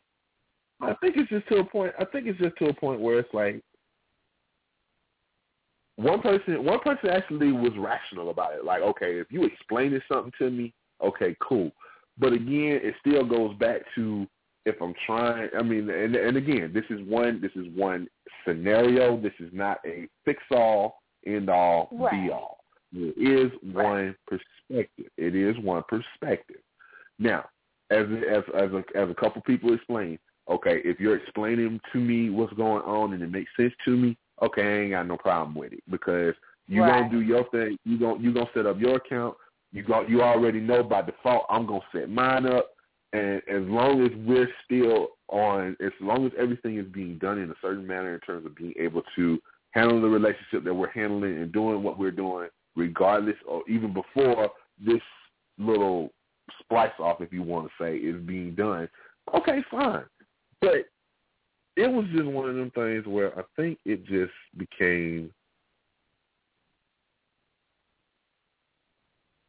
[0.80, 1.94] I think it's just to a point.
[1.98, 3.62] I think it's just to a point where it's like
[5.96, 8.64] one person one person actually was rational about it.
[8.64, 11.70] Like, okay, if you explaining something to me, okay, cool.
[12.18, 14.26] But again, it still goes back to
[14.66, 15.48] if I'm trying.
[15.58, 18.08] I mean, and and again, this is one this is one
[18.46, 19.18] scenario.
[19.20, 22.26] This is not a fix all, end all, right.
[22.26, 22.58] be all.
[22.92, 25.06] It is one perspective.
[25.16, 26.60] It is one perspective.
[27.18, 27.46] Now,
[27.90, 32.30] as as as a, as a couple people explain, okay, if you're explaining to me
[32.30, 35.54] what's going on and it makes sense to me, okay, I ain't got no problem
[35.54, 36.34] with it because
[36.68, 37.00] you right.
[37.00, 37.76] gonna do your thing.
[37.84, 39.36] You gonna you gonna set up your account.
[39.72, 41.46] You go you already know by default.
[41.50, 42.70] I'm gonna set mine up,
[43.12, 47.50] and as long as we're still on, as long as everything is being done in
[47.50, 49.38] a certain manner in terms of being able to
[49.76, 54.50] handle the relationship that we're handling and doing what we're doing, regardless or even before
[54.84, 55.02] this
[55.58, 56.10] little
[56.60, 58.88] splice off, if you want to say, is being done.
[59.34, 60.04] Okay, fine,
[60.60, 60.86] but
[61.76, 65.30] it was just one of them things where I think it just became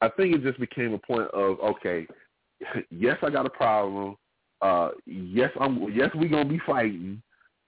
[0.02, 2.08] I think it just became a point of okay,
[2.92, 4.16] yes, I got a problem.
[4.62, 5.92] Uh, yes, I'm.
[5.94, 7.22] Yes, we're gonna be fighting.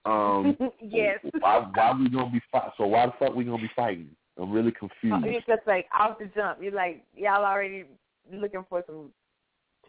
[0.06, 1.20] Um, yes.
[1.40, 2.72] Why, why we gonna be fight?
[2.78, 4.10] So why the fuck we gonna be fighting?
[4.40, 5.24] I'm really confused.
[5.26, 6.60] Oh, it's just like off the jump.
[6.62, 7.86] You're like y'all already
[8.32, 9.12] looking for some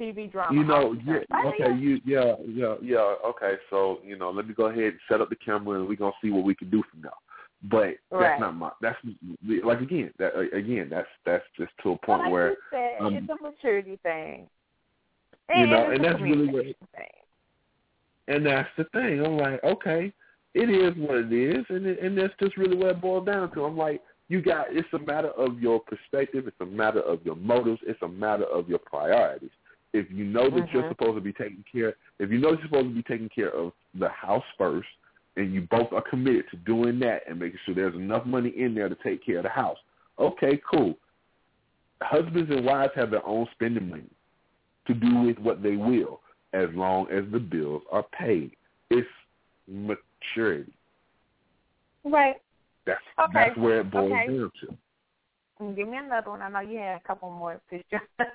[0.01, 0.59] TV drama.
[0.59, 3.15] You know, yeah, okay, you, yeah, yeah, yeah.
[3.27, 5.97] Okay, so you know, let me go ahead and set up the camera, and we're
[5.97, 7.15] gonna see what we can do from now.
[7.63, 8.31] But right.
[8.31, 8.71] that's not my.
[8.81, 8.97] That's
[9.63, 13.15] like again, that again, that's that's just to a point like where you said, um,
[13.15, 14.49] it's a maturity thing.
[15.55, 16.65] You know, and that's really what.
[16.65, 17.20] thing.
[18.31, 19.25] And that's the thing.
[19.25, 20.13] I'm like, okay,
[20.55, 23.53] it is what it is, and it, and that's just really what it boils down
[23.53, 23.65] to.
[23.65, 24.67] I'm like, you got.
[24.71, 26.47] It's a matter of your perspective.
[26.47, 27.81] It's a matter of your motives.
[27.85, 29.51] It's a matter of your priorities.
[29.93, 30.77] If you know that Mm-hmm.
[30.77, 33.51] you're supposed to be taking care, if you know you're supposed to be taking care
[33.51, 34.89] of the house first,
[35.37, 38.75] and you both are committed to doing that and making sure there's enough money in
[38.75, 39.79] there to take care of the house,
[40.19, 40.95] okay, cool.
[42.03, 44.11] Husbands and wives have their own spending money
[44.87, 46.21] to do with what they will,
[46.53, 48.53] as long as the bills are paid.
[48.91, 49.07] It's
[49.69, 50.73] maturity.
[52.05, 52.37] Right.
[52.87, 53.33] That's Okay.
[53.35, 54.27] that's where it boils Okay.
[54.27, 55.75] down to.
[55.75, 56.43] Give me another one.
[56.43, 58.01] I know you had a couple more pictures.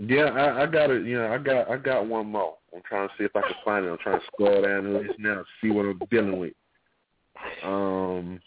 [0.00, 1.06] Yeah, I, I got it.
[1.06, 2.54] Yeah, I got I got one more.
[2.72, 3.90] I'm trying to see if I can find it.
[3.90, 6.52] I'm trying to scroll down the list now to see what I'm dealing with.
[7.64, 8.40] Um,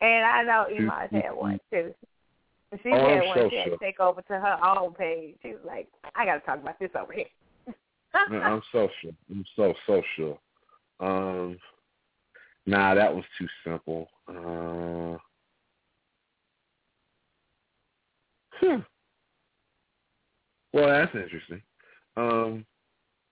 [0.00, 1.94] and I know Iman had one too.
[2.82, 3.78] She Oh, had I'm one so she had to sure.
[3.78, 5.36] take over to her own page.
[5.42, 7.26] She was like, I got to talk about this over here.
[8.30, 9.12] no, I'm so sure.
[9.30, 10.38] I'm so so sure.
[11.00, 11.58] Um,
[12.66, 14.08] nah, that was too simple.
[14.28, 15.18] Uh,
[18.60, 18.80] hmm.
[20.72, 21.62] Well, that's interesting.
[22.16, 22.64] Um,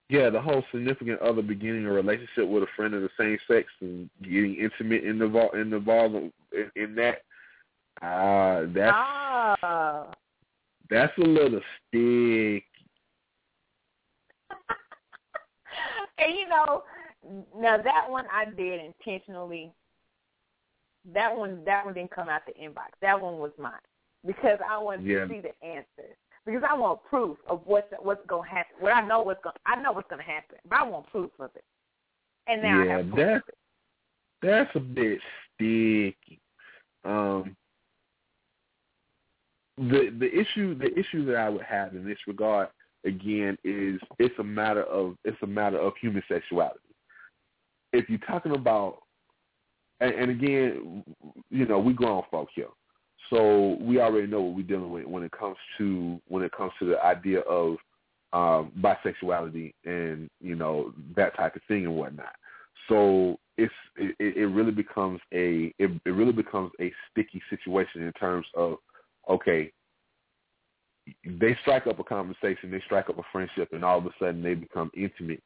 [0.09, 3.69] yeah, the whole significant other beginning a relationship with a friend of the same sex
[3.81, 7.23] and getting intimate in the in the vol- in, in that.
[8.01, 8.97] Uh, that's
[9.63, 10.11] oh.
[10.91, 12.65] that's a little sticky.
[16.19, 16.83] and you know,
[17.57, 19.73] now that one I did intentionally.
[21.13, 22.91] That one, that one didn't come out the inbox.
[23.01, 23.73] That one was mine
[24.25, 25.25] because I wanted Yeah.
[25.25, 26.17] to see the answers.
[26.45, 28.77] Because I want proof of what's what's gonna happen.
[28.81, 29.55] Well, I know what's going.
[29.67, 31.65] I know what's gonna happen, but I want proof of it.
[32.49, 33.17] And now I yeah, have proof.
[33.17, 33.45] that's
[34.43, 35.21] that's a bit
[35.55, 36.41] sticky.
[37.05, 37.57] Um,
[39.79, 42.69] the the issue the issue that I would have in this regard
[43.05, 46.79] again is it's a matter of it's a matter of human sexuality.
[47.93, 48.99] If you're talking about
[50.01, 51.05] and, and again,
[51.51, 52.69] you know, we grown folk here.
[53.31, 56.73] So we already know what we're dealing with when it comes to when it comes
[56.81, 57.77] to the idea of
[58.33, 62.35] um bisexuality and, you know, that type of thing and whatnot.
[62.89, 68.13] So it's it, it really becomes a it, it really becomes a sticky situation in
[68.15, 68.79] terms of
[69.29, 69.73] okay,
[71.25, 74.43] they strike up a conversation, they strike up a friendship, and all of a sudden
[74.43, 75.43] they become intimate.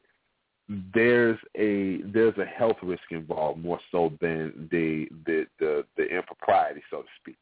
[0.93, 6.83] There's a there's a health risk involved more so than the the the, the impropriety,
[6.91, 7.37] so to speak,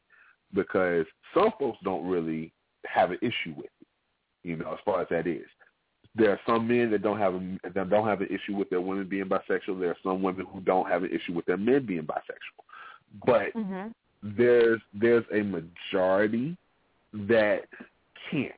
[0.53, 2.53] because some folks don't really
[2.85, 3.87] have an issue with it,
[4.43, 5.47] you know, as far as that is.
[6.13, 8.79] There are some men that don't have a, that don't have an issue with their
[8.79, 9.79] women being bisexual.
[9.79, 13.25] There are some women who don't have an issue with their men being bisexual.
[13.25, 13.87] But hmm
[14.23, 16.57] there's there's a majority
[17.13, 17.63] that
[18.29, 18.53] can't.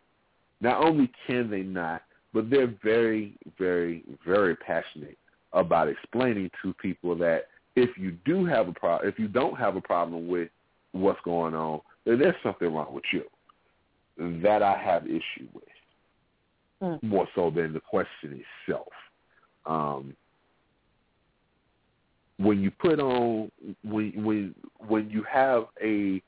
[0.62, 2.02] Not only can they not,
[2.34, 5.18] but they're very, very, very passionate
[5.54, 9.76] about explaining to people that if you do have a problem, if you don't have
[9.76, 10.50] a problem with
[10.94, 13.24] what's going on, then there's something wrong with you.
[14.42, 15.64] That I have issue with
[16.82, 17.02] Mm.
[17.02, 18.94] more so than the question itself.
[19.66, 20.16] Um,
[22.38, 23.52] when you put on
[23.84, 26.22] when when when you have a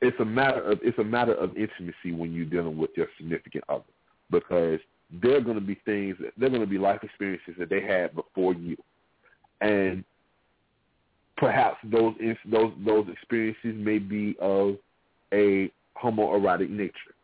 [0.00, 3.64] it's a matter of it's a matter of intimacy when you're dealing with your significant
[3.68, 3.84] other
[4.30, 4.80] because
[5.22, 7.68] there are going to be things that there are going to be life experiences that
[7.68, 8.76] they had before you,
[9.60, 10.04] and
[11.36, 12.14] perhaps those
[12.50, 14.76] those those experiences may be of
[15.32, 15.70] a
[16.02, 17.14] homoerotic nature.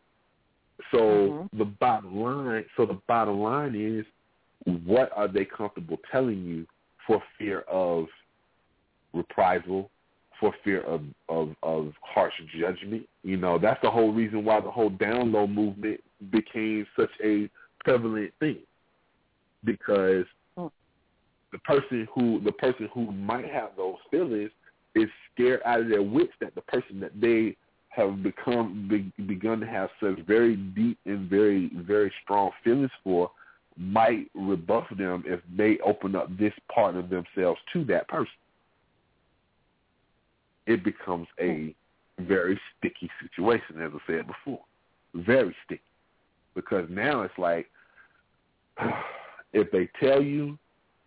[0.91, 1.49] So Mhm.
[1.53, 4.05] the bottom line, so the bottom line is,
[4.85, 6.65] what are they comfortable telling you
[7.09, 8.05] for fear of
[9.15, 9.89] reprisal,
[10.39, 13.09] for fear of, of, of harsh judgment.
[13.23, 17.49] You know, that's the whole reason why the whole down low movement became such a
[17.83, 18.59] prevalent thing.
[19.65, 20.25] Because
[20.57, 20.71] Mm.
[21.51, 24.51] the person who the person who might have those feelings
[24.95, 27.55] is scared out of their wits that the person that they
[27.89, 33.31] have become be, begun to have such very deep and very very strong feelings for
[33.79, 38.27] might rebuff them if they open up this part of themselves to that person.
[40.67, 41.73] It becomes a
[42.17, 42.27] hmm.
[42.27, 44.59] very sticky situation, as I said before.
[45.15, 45.81] Very sticky.
[46.55, 47.67] Because now it's like,
[49.53, 50.59] if they tell you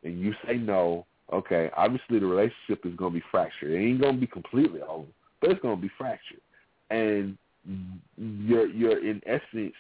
[0.03, 3.71] and you say no, okay, obviously the relationship is going to be fractured.
[3.71, 5.07] It ain't going to be completely over,
[5.43, 6.41] but it's going to be fractured.
[6.91, 7.37] And
[8.17, 9.75] you're, you're in essence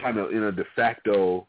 [0.00, 1.46] kind of in a de facto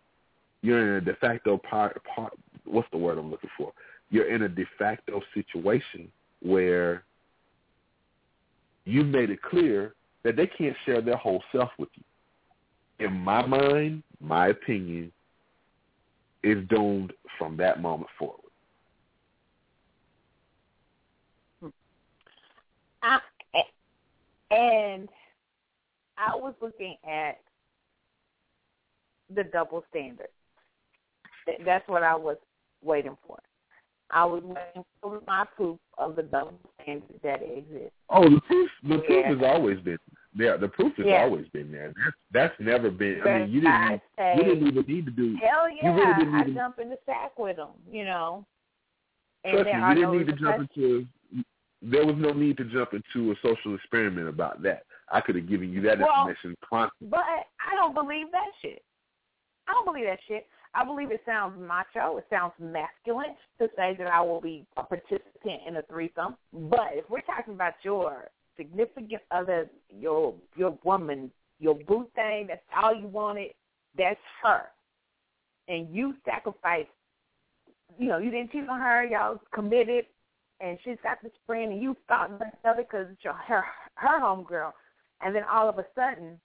[0.63, 3.73] you're in a de facto part, part what's the word I'm looking for?
[4.09, 6.09] You're in a de facto situation
[6.41, 7.03] where
[8.85, 9.93] you made it clear
[10.23, 13.05] that they can't share their whole self with you.
[13.05, 15.11] In my mind, my opinion
[16.43, 18.39] is doomed from that moment forward.
[23.01, 23.19] I,
[24.49, 25.09] and
[26.17, 27.39] I was looking at
[29.33, 30.27] the double standard.
[31.45, 32.37] Th- That's what I was
[32.83, 33.37] waiting for.
[34.11, 37.93] I was waiting for my proof of the double standard that exists.
[38.09, 39.29] Oh, the proof the proof Yeah.
[39.29, 39.97] has always been
[40.35, 40.57] there.
[40.57, 41.23] The proof has Yeah.
[41.23, 41.93] always been there.
[41.95, 43.21] That's, that's never been.
[43.25, 45.35] I mean, you didn't I say, you didn't even need to do.
[45.41, 48.45] hell you yeah, really didn't I even- jump in the sack with them, you know.
[49.43, 51.07] And Trust me, you didn't no need to jump into.
[51.81, 55.49] There was no need to jump into a social experiment about that I could have
[55.49, 56.55] given you that Well, information.
[56.63, 57.09] Constantly.
[57.09, 57.25] But
[57.59, 58.83] I don't believe that shit.
[59.67, 60.47] I don't believe that shit.
[60.75, 62.17] I believe it sounds macho.
[62.17, 66.35] It sounds masculine to say that I will be a participant in a threesome.
[66.51, 72.61] But if we're talking about your significant other, your your woman, your boo thing, that's
[72.75, 73.51] all you wanted,
[73.97, 74.63] that's her.
[75.67, 76.89] And you sacrificed,
[77.97, 80.05] you know, you didn't cheat on her, y'all committed,
[80.59, 83.63] and she's got this friend, and you thought nothing of it because it's your, her,
[83.95, 84.71] her homegirl.
[85.21, 86.39] And then all of a sudden,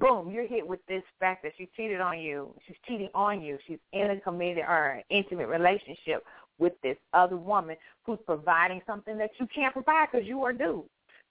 [0.00, 2.52] boom, you're hit with this fact that she cheated on you.
[2.66, 3.58] She's cheating on you.
[3.66, 6.24] She's in a committed or an intimate relationship
[6.58, 10.84] with this other woman who's providing something that you can't provide because you are due.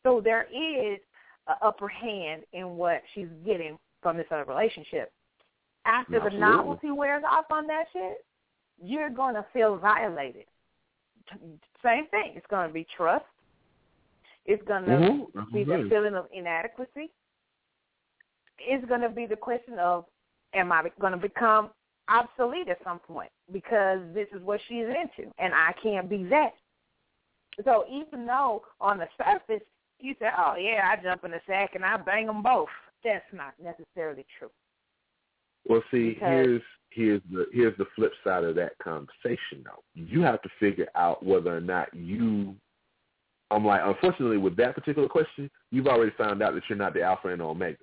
[0.04, 1.00] So there is
[1.48, 5.12] an upper hand in what she's getting from this other relationship.
[5.86, 8.26] After the novelty wears off on that shit,
[8.82, 10.46] you're going to feel violated.
[11.84, 12.34] Same thing.
[12.36, 13.26] It's going to be trust.
[14.46, 15.54] It's going to Mhm.
[15.54, 17.12] be the feeling of inadequacy.
[18.62, 20.06] It's going to be the question of,
[20.54, 21.70] am I going to become
[22.10, 26.54] obsolete at some point because this is what she's into and I can't be that.
[27.64, 29.64] So even though on the surface
[30.00, 32.70] you say, oh yeah, I jump in the sack and I bang them both,
[33.04, 34.50] that's not necessarily true.
[35.68, 39.64] Well, see, Because- here's here's the here's the flip side of that conversation.
[39.64, 42.56] Though you have to figure out whether or not you.
[43.52, 47.02] I'm like, unfortunately, with that particular question, you've already found out that you're not the
[47.02, 47.78] alpha and omega.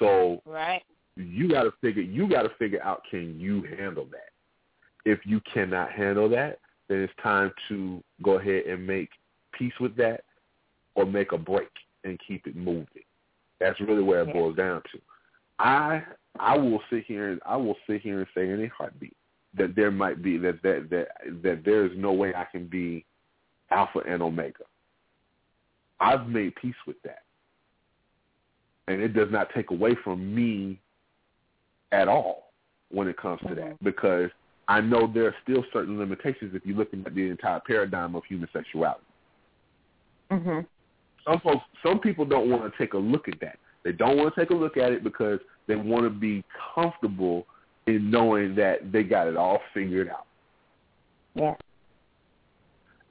[0.00, 0.82] So Right.
[1.16, 4.30] you got to figure you got to figure out can you handle that.
[5.04, 9.10] If you cannot handle that, then it's time to go ahead and make
[9.52, 10.24] peace with that,
[10.96, 11.70] or make a break
[12.04, 13.04] and keep it moving.
[13.60, 14.32] That's really where it Yeah.
[14.32, 15.00] boils down to.
[15.58, 16.02] I
[16.38, 19.16] I will sit here and I will sit here and say in a heartbeat
[19.54, 21.08] that there might be that that that
[21.42, 23.04] that there is no way I can be
[23.70, 24.64] alpha and omega.
[26.00, 27.24] I've made peace with that.
[28.90, 30.80] And it does not take away from me
[31.92, 32.50] at all
[32.90, 34.30] when it comes to that because
[34.66, 38.24] I know there are still certain limitations if you're looking at the entire paradigm of
[38.24, 39.04] human sexuality.
[40.28, 40.66] Mhm.
[41.24, 43.60] Some folks, some people don't want to take a look at that.
[43.84, 45.38] They don't want to take a look at it because
[45.68, 46.42] they want to be
[46.74, 47.46] comfortable
[47.86, 50.26] in knowing that they got it all figured out.
[51.34, 51.54] Yeah.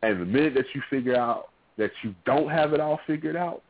[0.03, 3.63] And the minute that you figure out that you don't have it all figured out,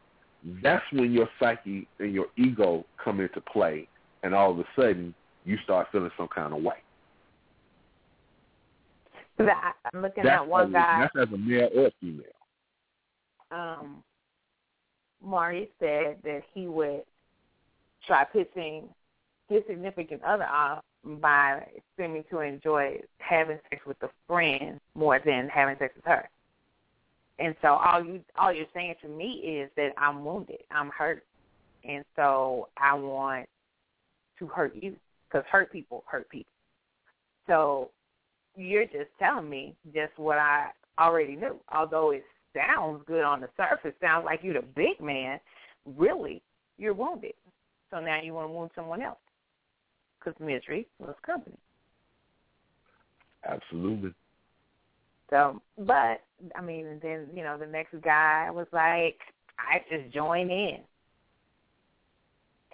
[0.64, 3.88] that's when your psyche and your ego come into play,
[4.24, 5.14] and all of a sudden
[5.46, 6.76] you start feeling some kind of way.
[9.38, 11.00] That- I'm looking That's at one as, guy.
[11.14, 12.26] That's as a male or female.
[13.52, 14.04] um,
[15.24, 17.04] Maury said that he would
[18.06, 18.84] try pissing
[19.48, 21.66] his significant other off by
[21.98, 26.30] seeming to enjoy having sex with a friend more than having sex with her.
[27.40, 29.32] And so all you all you're saying to me
[29.62, 31.24] is that I'm wounded, I'm hurt,
[31.88, 33.48] and so I want
[34.40, 34.96] to hurt you
[35.28, 36.52] because hurt people hurt people.
[37.48, 37.92] So
[38.56, 40.68] you're just telling me just what I
[41.00, 42.24] already knew, although it
[42.54, 45.40] sounds good on the surface, sounds like you're the big man,
[45.98, 46.42] really,
[46.78, 47.34] you're wounded.
[47.90, 49.18] So now you want to wound someone else
[50.20, 51.58] because misery loves company.
[53.48, 54.14] Absolutely.
[55.30, 56.22] So, but,
[56.56, 59.20] I mean, and then, you know, the next guy was like,
[59.60, 60.80] I just join in.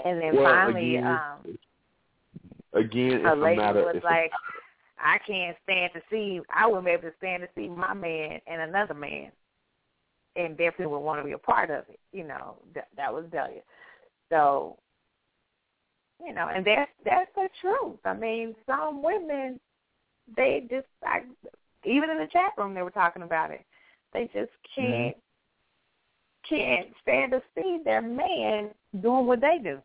[0.04, 1.58] And then Well, finally, again, um,
[2.74, 3.84] Again, a lady matter.
[3.86, 4.32] was like,
[5.00, 8.40] I can't stand to see, I wouldn't be able to stand to see my man
[8.48, 9.32] and another man,
[10.36, 12.00] and definitely would want to be a part of it.
[12.12, 13.62] You know, that, that was Delia.
[14.30, 14.78] So,
[16.26, 18.00] you know, and that's that's the truth.
[18.04, 19.60] I mean, some women,
[20.36, 21.22] they just, I,
[21.86, 23.66] even in the chat room, they were talking about it.
[24.14, 24.82] They just mm-hmm.
[24.82, 25.18] can't
[26.48, 28.70] can't stand to see their man
[29.02, 29.80] doing what they do.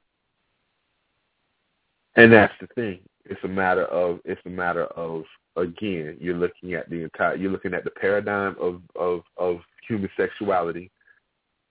[2.16, 3.01] And that's the thing.
[3.24, 5.24] It's a matter of it's a matter of
[5.57, 10.11] again, you're looking at the entire you're looking at the paradigm of of of human
[10.16, 10.90] sexuality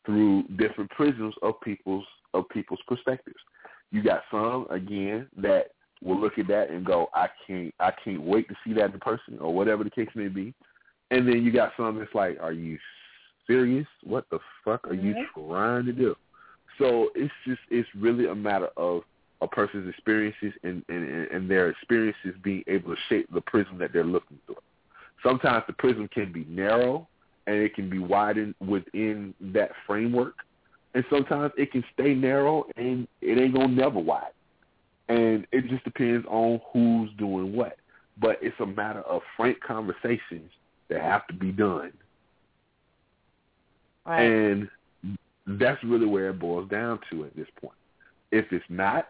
[0.05, 3.39] through different prisms of people's of people's perspectives.
[3.91, 5.71] You got some again that
[6.03, 8.99] will look at that and go, I can't I can't wait to see that in
[8.99, 10.53] person or whatever the case may be.
[11.11, 12.77] And then you got some that's like, Are you
[13.47, 13.87] serious?
[14.03, 15.49] What the fuck are you mm-hmm.
[15.49, 16.15] trying to do?
[16.77, 19.01] So it's just it's really a matter of
[19.41, 23.93] a person's experiences and, and, and their experiences being able to shape the prism that
[23.93, 24.57] they're looking through.
[25.23, 27.07] Sometimes the prism can be narrow
[27.47, 30.35] and it can be widened within that framework.
[30.93, 34.29] And sometimes it can stay narrow and it ain't gonna never widen.
[35.09, 37.77] And it just depends on who's doing what.
[38.21, 40.51] But it's a matter of frank conversations
[40.89, 41.91] that have to be done
[44.09, 44.23] Right.
[44.23, 44.69] and
[45.45, 47.75] That's really where it boils down to at this point.
[48.31, 49.07] If it's not,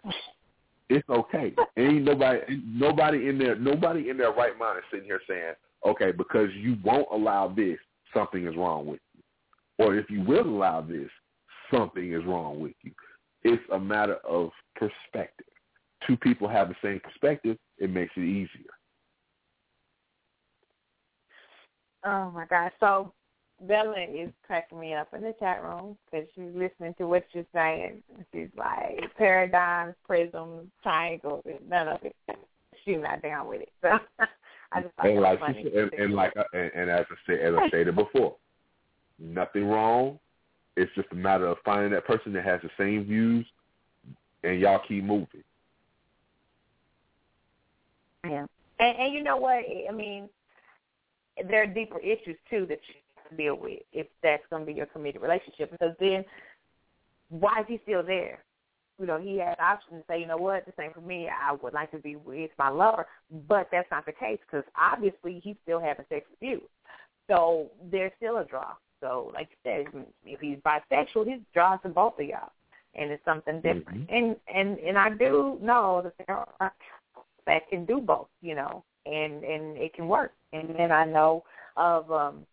[0.89, 1.53] it's okay.
[1.77, 5.53] Ain't nobody nobody in there nobody in their right mind is sitting here saying,
[5.85, 7.77] Okay, because you won't allow this,
[8.13, 9.85] something is wrong with you.
[9.85, 11.09] Or if you will allow this,
[11.71, 12.91] something is wrong with you.
[13.43, 15.45] It's a matter of perspective.
[16.07, 18.71] Two people have the same perspective, it makes it easier.
[22.05, 22.71] Oh my gosh!
[22.79, 23.13] So
[23.61, 27.45] Bella is cracking me up in the chat room because she's listening to what you're
[27.53, 28.01] saying.
[28.33, 32.15] She's like paradigms, prisms, triangles, none of it.
[32.85, 33.69] She's not down with it.
[34.71, 35.63] So I just thought and like funny.
[35.63, 38.35] Said, and, and like uh, and, and as I said, as I stated before,
[39.17, 40.19] nothing wrong.
[40.77, 43.47] It's just a matter of finding that person that has the same views,
[44.43, 45.43] and y'all keep moving.
[48.25, 48.45] Yeah,
[48.79, 49.63] and, and you know what?
[49.87, 50.29] I mean,
[51.47, 54.65] there are deeper issues too that you have to deal with if that's going to
[54.65, 55.71] be your committed relationship.
[55.71, 56.25] Because then,
[57.29, 58.43] why is he still there?
[58.99, 61.29] You know, he had options to say, you know what, this ain't for me.
[61.29, 63.05] I would like to be with my lover,
[63.47, 66.61] but that's not the case because obviously he's still having sex with you.
[67.29, 68.73] So there's still a draw.
[69.01, 72.51] So, like you said, if he's bisexual, he's draws to both of y'all,
[72.95, 74.09] and it's something different.
[74.09, 74.13] Mm-hmm.
[74.13, 76.73] And and and I do know that there are
[77.49, 80.33] that can do both, you know, and and it can work.
[80.53, 81.43] And then I know
[81.75, 82.45] of um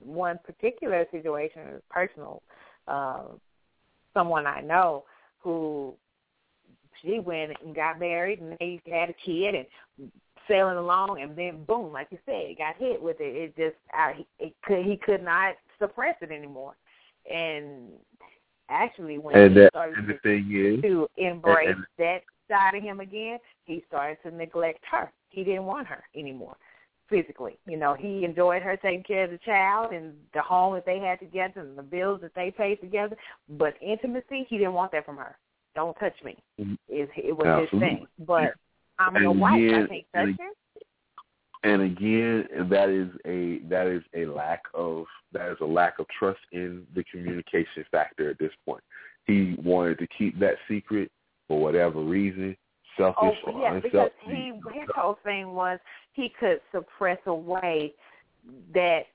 [0.00, 2.42] one particular situation, personal,
[2.88, 3.22] uh,
[4.14, 5.04] someone I know
[5.38, 5.94] who
[7.00, 10.10] she went and got married and they had a kid and
[10.48, 13.36] sailing along and then boom, like you said, got hit with it.
[13.36, 16.74] It just I, it could he could not suppress it anymore.
[17.30, 17.90] And
[18.68, 21.86] actually when and he that, started and the to, thing is, to embrace and, and,
[21.98, 25.10] that side of him again, he started to neglect her.
[25.30, 26.56] He didn't want her anymore
[27.08, 27.58] physically.
[27.66, 30.98] You know, he enjoyed her taking care of the child and the home that they
[31.00, 33.16] had together and the bills that they paid together.
[33.48, 35.36] But intimacy, he didn't want that from her.
[35.74, 36.36] Don't touch me.
[36.60, 36.72] Mm-hmm.
[36.88, 37.88] Is it was Absolutely.
[37.88, 38.06] his thing.
[38.26, 38.52] But
[38.98, 39.54] I'm And your wife.
[39.54, 41.70] I again- can't and touch you.
[41.70, 46.06] and again, that is a that is a lack of that is a lack of
[46.18, 48.82] trust in the communication factor at this point.
[49.26, 51.10] He wanted to keep that secret
[51.50, 52.56] for whatever reason,
[52.98, 55.78] Oh, selfish or yeah, because he his whole thing was
[56.12, 57.92] he could suppress away
[58.74, 59.06] that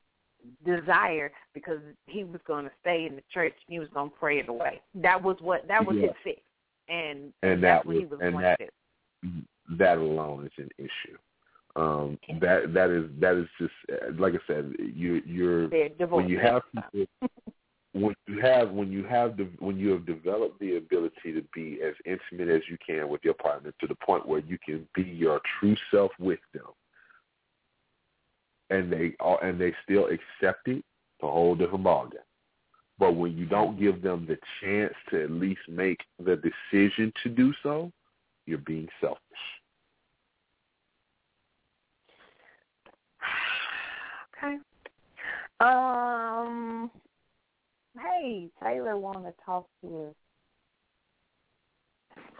[0.65, 3.53] desire because he was going to stay in the church.
[3.67, 4.81] He was going to pray it away.
[4.95, 6.07] That was what that was Yeah.
[6.07, 6.41] his fix,
[6.89, 8.69] and, And that's that what he was- was and that-
[9.77, 11.17] that alone is an issue.
[11.77, 14.73] Um, that that is that is just uh, like I said.
[14.79, 15.67] You you're
[16.07, 17.07] when you have people
[17.95, 21.79] when you have when you have the when you have developed the ability to be
[21.81, 25.01] as intimate as you can with your partner to the point where you can be
[25.01, 26.65] your true self with them
[28.69, 30.83] and they are and they still accept it
[31.21, 32.15] a whole different ballgame
[32.99, 37.29] but when you don't give them the chance to at least make the decision to
[37.29, 37.89] do so
[38.45, 39.21] you're being selfish
[44.43, 44.57] Okay.
[45.61, 46.91] Um.
[47.97, 50.15] Hey, Taylor, want to talk to you.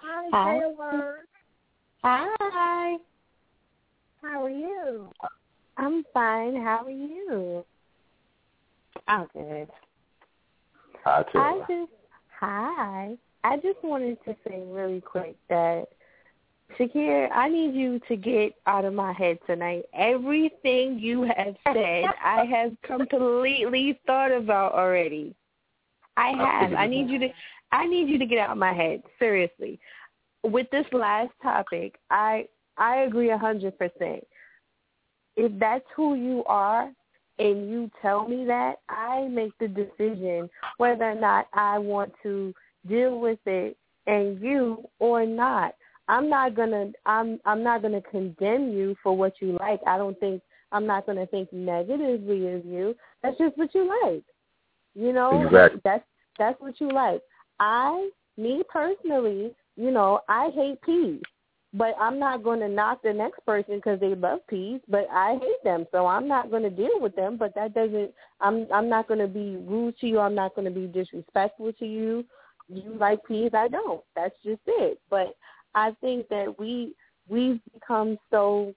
[0.02, 0.60] Hi, Hi.
[0.60, 1.16] Taylor.
[2.04, 2.98] Hi,
[4.22, 5.10] How are you?
[5.78, 6.56] I'm fine.
[6.56, 7.66] How are you?
[9.08, 9.68] I'm good.
[11.06, 11.92] I tell I just
[12.40, 13.18] hi.
[13.44, 15.86] I just wanted to say really quick that
[16.78, 19.84] Shakir, I need you to get out of my head tonight.
[19.94, 25.36] Everything you have said, I have completely thought about already.
[26.18, 26.74] I have.
[26.74, 27.30] I need you to
[27.72, 29.04] I need you to get out of my head.
[29.20, 29.80] Seriously.
[30.44, 32.48] With this last topic, I
[32.78, 34.26] I agree a hundred percent.
[35.36, 36.90] If that's who you are
[37.40, 42.54] and you tell me that, I make the decision whether or not I want to
[42.88, 43.76] deal with it
[44.08, 45.76] and you or not.
[46.08, 49.82] I'm not gonna I'm I'm not gonna condemn you for what you like.
[49.88, 50.42] I don't think
[50.72, 52.96] I'm not gonna think negatively of you.
[53.24, 54.24] That's just what you like.
[54.96, 55.46] You know?
[55.46, 55.82] Exactly.
[55.84, 56.04] That's
[56.38, 57.22] that's what you like.
[57.60, 61.22] I me personally, you know, I hate peas.
[61.74, 65.34] But I'm not going to knock the next person because they love peas, but I
[65.34, 67.36] hate them, so I'm not going to deal with them.
[67.36, 68.12] But that doesn't.
[68.40, 70.20] I'm I'm not going to be rude to you.
[70.20, 72.24] I'm not going to be disrespectful to you.
[72.70, 74.02] You like peas, I don't.
[74.16, 75.02] That's just it.
[75.10, 75.36] But
[75.74, 76.96] I think that we
[77.28, 78.74] we've become so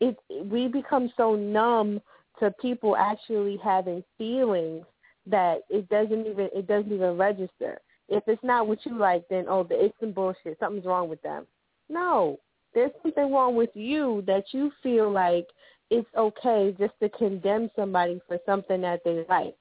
[0.00, 0.16] it
[0.50, 2.00] we become so numb
[2.40, 4.84] to people actually having feelings
[5.26, 7.80] that it doesn't even it doesn't even register.
[8.08, 10.58] If it's not what you like, then oh, it's some bullshit.
[10.58, 11.46] Something's wrong with them.
[11.88, 12.38] No,
[12.74, 15.46] there's something wrong with you that you feel like
[15.90, 19.56] it's okay just to condemn somebody for something that they like.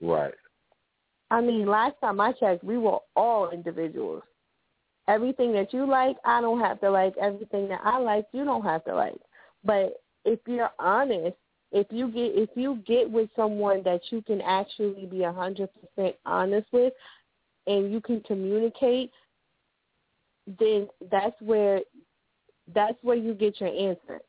[0.00, 0.34] Right.
[1.30, 4.22] I mean, last time I checked, we were all individuals.
[5.08, 7.14] Everything that you like, I don't have to like.
[7.20, 9.20] Everything that I like, you don't have to like.
[9.64, 11.36] But if you're honest,
[11.72, 15.68] if you get if you get with someone that you can actually be a hundred
[15.74, 16.92] percent honest with,
[17.66, 19.10] and you can communicate,
[20.58, 21.80] then that's where
[22.74, 24.20] that's where you get your answer.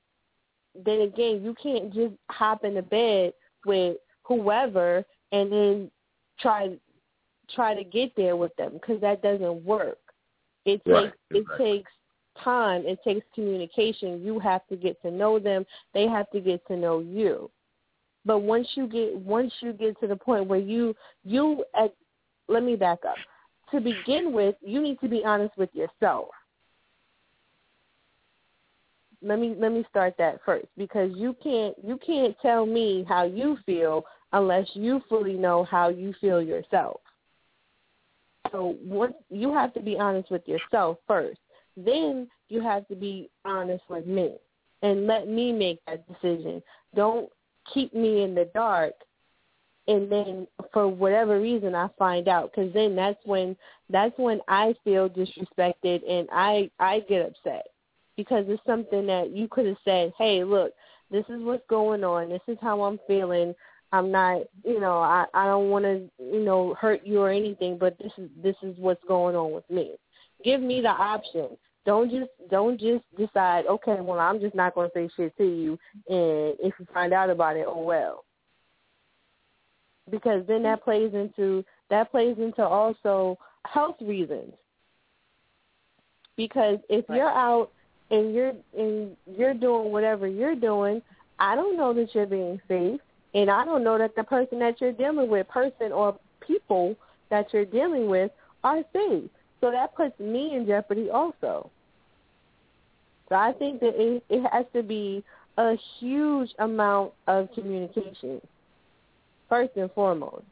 [0.86, 3.34] Then again, you can't just hop into bed
[3.66, 5.92] with whoever and then
[6.40, 6.78] try
[7.54, 9.98] try to get there with them because that doesn't work.
[10.66, 11.92] It Right, takes it takes
[12.44, 12.84] time.
[12.86, 14.24] It takes communication.
[14.24, 15.66] You have to get to know them.
[15.94, 17.50] They have to get to know you.
[18.26, 21.94] But once you get once you get to the point where you you at,
[22.48, 23.16] let me back up.
[23.72, 26.30] To begin with, you need to be honest with yourself.
[29.22, 33.24] Let me let me start that first because you can't you can't tell me how
[33.24, 37.02] you feel unless you fully know how you feel yourself.
[38.52, 41.40] So once you have to be honest with yourself first.
[41.86, 44.36] Then you have to be honest with me
[44.82, 46.62] and let me make that decision.
[46.96, 47.30] Don't
[47.74, 48.94] keep me in the dark
[49.88, 53.58] and then for whatever reason I find out cuz then that's when
[53.90, 57.68] that's when I feel disrespected and I I get upset
[58.16, 60.74] because it's something that you could have said, "Hey, look,
[61.10, 62.30] this is what's going on.
[62.30, 63.56] This is how I'm feeling.
[63.92, 67.78] I'm not, you know, I I don't want to, you know, hurt you or anything,
[67.78, 69.96] but this is this is what's going on with me.
[70.44, 71.58] Give me the option.
[71.86, 75.44] Don't just don't just decide, okay, well, I'm just not going to say shit to
[75.44, 75.72] you
[76.08, 78.26] and if you find out about it, oh well.
[80.10, 84.54] Because then that plays into that plays into also health reasons.
[86.36, 87.18] Because if Right.
[87.18, 87.72] you're out
[88.12, 91.02] and you're and you're doing whatever you're doing,
[91.40, 93.00] I don't know that you're being safe,
[93.34, 96.96] and I don't know that the person that you're dealing with, person or people
[97.30, 98.32] that you're dealing with,
[98.64, 99.30] are safe.
[99.62, 101.70] So that puts me in jeopardy also.
[103.28, 105.24] So I think that it, it has to be
[105.58, 108.42] a huge amount of communication,
[109.48, 110.44] first and foremost.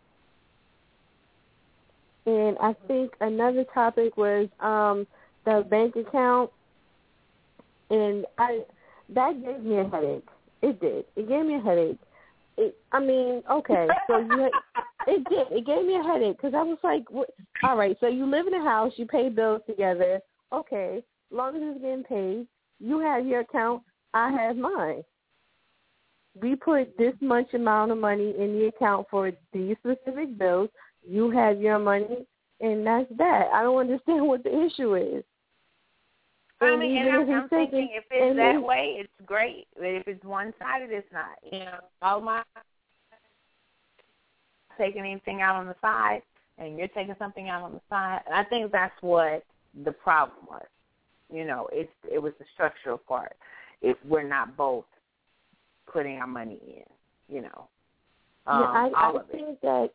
[2.25, 5.07] And I think another topic was um,
[5.45, 6.51] the bank account,
[7.89, 8.63] and I
[9.15, 10.27] that gave me a headache.
[10.61, 11.05] It did.
[11.15, 11.99] It gave me a headache.
[12.57, 14.49] It, I mean, okay, so you
[15.07, 15.57] it did.
[15.57, 17.29] It gave me a headache because I was like, what?
[17.63, 20.19] all right, so you live in a house, you pay bills together.
[20.53, 22.47] Okay, as long as it's getting paid,
[22.79, 23.83] you have your account,
[24.13, 25.03] I have mine.
[26.39, 30.69] We put this much amount of money in the account for these specific bills.
[31.07, 32.27] You have your money,
[32.61, 33.47] and that's that.
[33.53, 35.23] I don't understand what the issue is.
[36.59, 39.67] I mean, and I'm, I'm thinking if it's that way, it's great.
[39.75, 41.37] But if it's one sided, it's not.
[41.51, 42.41] You know, all my
[44.77, 46.21] taking anything out on the side,
[46.57, 49.45] and you're taking something out on the side, and I think that's what
[49.83, 50.65] the problem was.
[51.31, 53.35] You know, it's it was the structural part.
[53.81, 54.85] If we're not both
[55.91, 57.67] putting our money in, you know,
[58.47, 59.61] um, yeah, I, all I of it.
[59.61, 59.89] that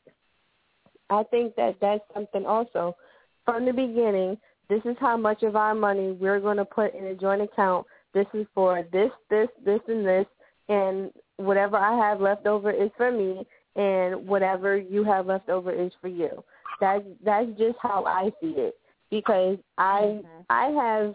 [1.11, 2.97] I think that that's something also
[3.45, 4.39] from the beginning.
[4.68, 7.87] This is how much of our money we're going to put in a joint account.
[8.14, 10.26] This is for this, this, this, and this,
[10.68, 15.72] and whatever I have left over is for me, and whatever you have left over
[15.72, 16.44] is for you.
[16.80, 18.76] That's that's just how I see it
[19.10, 20.44] because I Mhm.
[20.50, 21.14] I have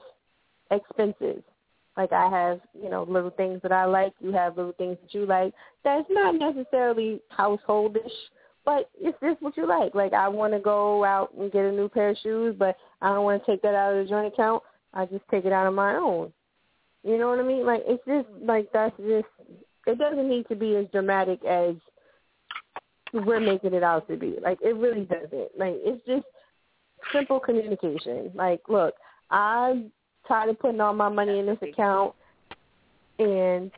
[0.72, 1.44] expenses.
[1.96, 4.14] Like I have, you know, little things that I like.
[4.20, 5.54] You have little things that you like.
[5.84, 8.14] That's not necessarily householdish,
[8.66, 9.96] but it's just what you like.
[9.96, 13.14] Like I want to go out and get a new pair of shoes, but I
[13.14, 14.64] don't want to take that out of the joint account.
[14.94, 16.32] I just take it out of my own.
[17.04, 17.66] You know what I mean?
[17.66, 19.28] Like it's just like that's just.
[19.88, 21.76] It doesn't need to be as dramatic as
[23.26, 24.36] we're making it out to be.
[24.42, 25.58] Like it really doesn't.
[25.58, 26.26] Like it's just
[27.12, 28.32] simple communication.
[28.34, 28.96] Like, look,
[29.30, 29.92] I'm
[30.28, 32.14] tired of putting all my money in this account,
[33.20, 33.72] and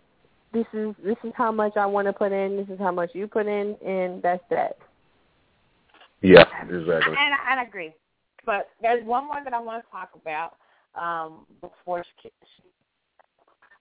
[0.53, 2.57] this is this is how much I want to put in.
[2.57, 4.77] This is how much you put in, and that's that.
[6.21, 7.15] Yeah, exactly.
[7.17, 7.93] And I, and I agree.
[8.45, 10.57] But there's one more that I want to talk about
[10.95, 12.29] um, before she,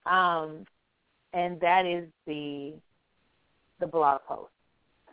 [0.07, 0.65] um,
[1.33, 2.75] and that is the
[3.81, 4.51] the blog post.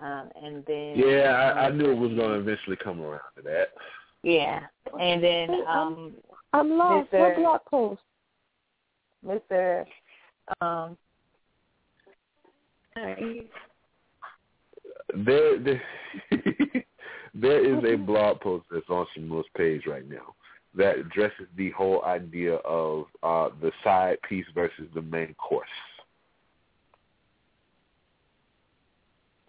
[0.02, 3.42] Um, and then Yeah, I, I knew it was going to eventually come around to
[3.44, 3.70] that.
[4.24, 4.62] yeah,
[5.00, 6.14] and then um,
[6.54, 7.12] I'm lost.
[7.12, 7.20] Mr.
[7.20, 8.02] What blog post?
[9.26, 9.86] Mr.
[10.62, 10.98] Um,
[15.26, 15.82] There, there,
[17.34, 20.36] there is a blog post that's on Sh' Moore's page right now
[20.76, 25.68] that addresses the whole idea of uh, the side piece versus the main course.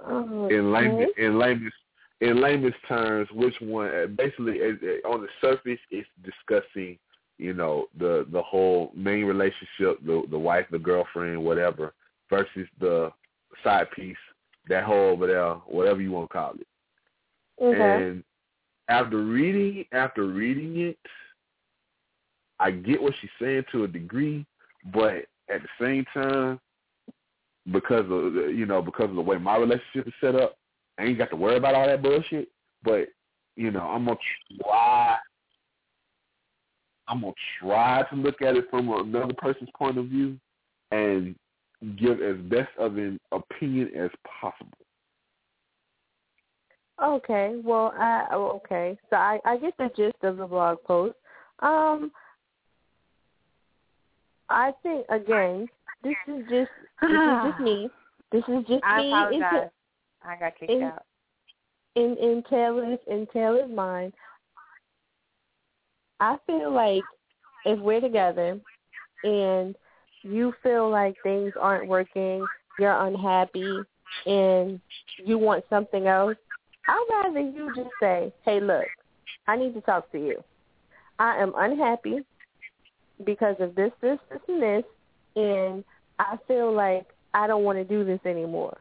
[0.08, 1.06] Oh, in okay.
[1.18, 1.72] in layman's
[2.20, 3.88] in layman's terms, which one?
[3.88, 6.98] uh, Basically, it, it, on the surface, it's discussing,
[7.38, 11.92] you know, the the whole main relationship, the the wife, the girlfriend, whatever,
[12.30, 13.12] versus the
[13.62, 14.16] side piece,
[14.68, 16.66] that whole over there, whatever you want to call it.
[17.62, 18.04] Okay.
[18.04, 18.24] And
[18.88, 20.98] after reading after reading it,
[22.58, 24.46] I get what she's saying to a degree,
[24.92, 26.60] but at the same time,
[27.72, 30.56] because of you know because of the way my relationship is set up,
[30.98, 32.48] I ain't got to worry about all that bullshit.
[32.82, 33.08] But
[33.56, 34.18] you know, I'm gonna
[34.62, 35.16] try.
[37.08, 40.38] I'm gonna try to look at it from another person's point of view
[40.90, 41.34] and
[41.98, 44.10] give as best of an opinion as
[44.40, 44.78] possible.
[47.02, 47.60] Okay.
[47.62, 48.98] Well, I okay.
[49.10, 51.14] So I I get the gist of the blog post.
[51.60, 52.10] Um,
[54.48, 55.68] I think again,
[56.06, 56.70] this is just
[57.02, 57.88] this is just me.
[58.32, 59.08] This is just I me.
[59.08, 59.70] apologize.
[60.24, 61.04] I got kicked in- out.
[61.94, 64.12] in in Taylor's in Taylor's mind,
[66.18, 67.04] I feel like
[67.64, 68.58] if we're together
[69.22, 69.76] and
[70.22, 72.44] you feel like things aren't working,
[72.80, 73.78] you're unhappy,
[74.26, 74.80] and
[75.24, 76.36] you want something else,
[76.88, 78.86] I'd rather you just say, "Hey, look,
[79.46, 80.42] I need to talk to you.
[81.18, 82.24] I am unhappy
[83.24, 84.84] because of this, this, this, and this,
[85.36, 85.84] and
[86.18, 88.78] I feel like I don't want to do this anymore."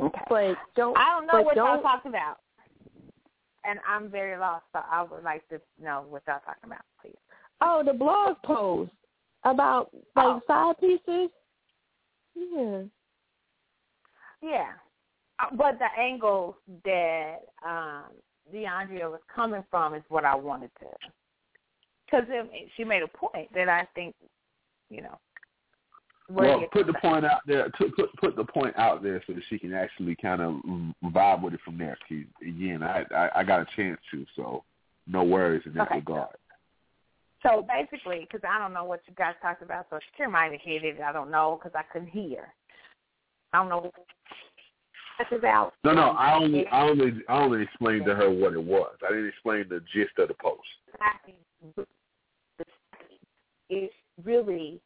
[0.00, 0.20] Okay.
[0.28, 0.96] But don't.
[0.98, 2.38] I don't know but what y'all don't, talking about.
[3.64, 7.16] And I'm very lost, so I would like to know what y'all talking about, please.
[7.60, 8.90] Oh, the blog post
[9.44, 10.40] about like Oh.
[10.46, 11.30] side pieces.
[12.34, 12.82] Yeah.
[14.42, 14.72] Yeah.
[15.38, 18.04] Uh, But the angle that um
[18.52, 20.86] DeAndrea was coming from is what I wanted to.
[22.04, 22.26] Because
[22.76, 24.14] she made a point that I think,
[24.94, 25.18] you know.
[26.30, 27.68] Well, put the point out there.
[27.68, 30.54] To put put the point out there so that she can actually kind of
[31.12, 31.98] vibe with it from there.
[32.08, 34.64] 'Cause, again, I, I I got a chance to, so
[35.06, 35.96] no worries in that Okay.
[35.96, 36.36] regard.
[37.42, 40.62] So basically, because I don't know what you guys talked about, so Shakir might have
[40.62, 40.98] hit it.
[41.00, 42.54] I don't know because I couldn't hear.
[43.52, 43.94] I don't know what
[45.18, 45.74] that's about.
[45.84, 48.96] No, no, I only I only I only explained to her what it was.
[49.06, 50.62] I didn't explain the gist of the post.
[53.68, 53.90] is
[54.22, 54.80] really,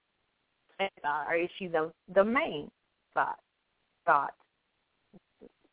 [0.80, 2.70] uh, or the the main
[3.14, 3.38] thought?
[4.06, 4.34] Thought,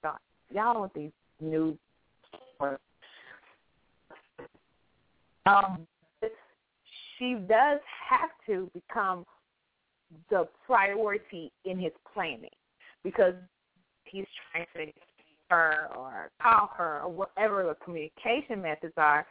[0.01, 0.21] thought.
[0.51, 1.77] Y'all want these new.
[5.45, 5.85] Um,
[7.17, 7.79] she does
[8.09, 9.25] have to become
[10.29, 12.49] the priority in his planning
[13.03, 13.35] because
[14.05, 14.91] he's trying to
[15.49, 19.25] her or call her or whatever the communication methods are,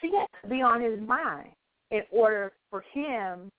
[0.00, 1.50] she has to be on his mind
[1.92, 3.52] in order for him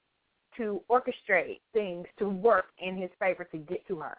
[0.57, 4.17] to orchestrate things to work in his favor to get to her.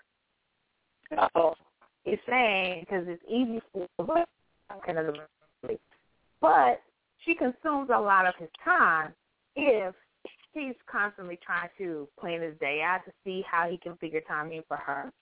[1.35, 1.55] So
[2.05, 4.25] it's saying because it's easy for her,
[6.41, 6.83] but
[7.25, 9.13] she consumes a lot of his time
[9.57, 9.95] if
[10.53, 14.51] he's constantly trying to plan his day out to see how he can figure time
[14.53, 15.13] in for her.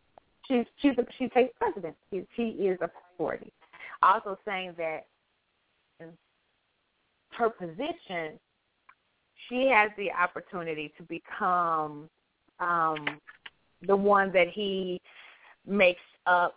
[0.46, 1.96] She's she's a, she takes precedence.
[2.12, 3.52] She, she is a priority.
[4.02, 5.06] Also saying that
[7.30, 8.38] her position,
[9.48, 12.08] she has the opportunity to become
[12.60, 13.20] um,
[13.86, 15.00] the one that he
[15.66, 16.56] makes up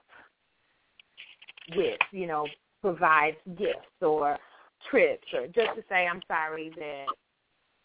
[1.75, 2.47] with, you know,
[2.81, 4.37] provides gifts or
[4.89, 7.05] trips or just to say I'm sorry that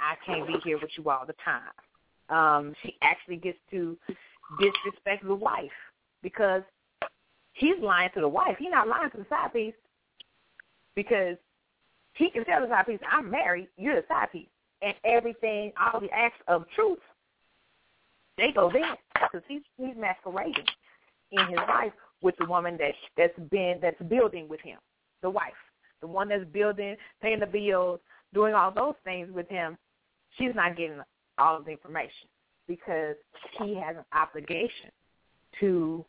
[0.00, 1.62] I can't be here with you all the time.
[2.28, 3.96] Um, she actually gets to
[4.60, 5.70] disrespect the wife
[6.22, 6.62] because
[7.54, 8.56] he's lying to the wife.
[8.58, 9.74] He's not lying to the side piece
[10.94, 11.36] because
[12.14, 14.48] he can tell the side piece, I'm married, you're the side piece.
[14.82, 16.98] And everything, all the acts of truth,
[18.36, 20.64] they go there because he's, he's masquerading
[21.32, 24.78] in his life with the woman that that's been that's building with him,
[25.22, 25.52] the wife,
[26.00, 28.00] the one that's building, paying the bills,
[28.34, 29.76] doing all those things with him.
[30.38, 31.00] She's not getting
[31.38, 32.28] all of the information
[32.66, 33.16] because
[33.58, 34.90] he has an obligation
[35.60, 36.04] to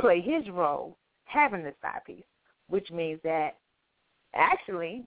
[0.00, 2.24] play his role having the side piece,
[2.68, 3.56] which means that
[4.34, 5.04] actually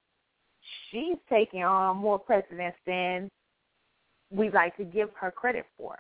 [0.89, 3.29] she's taking on more precedence than
[4.31, 5.97] we like to give her credit for.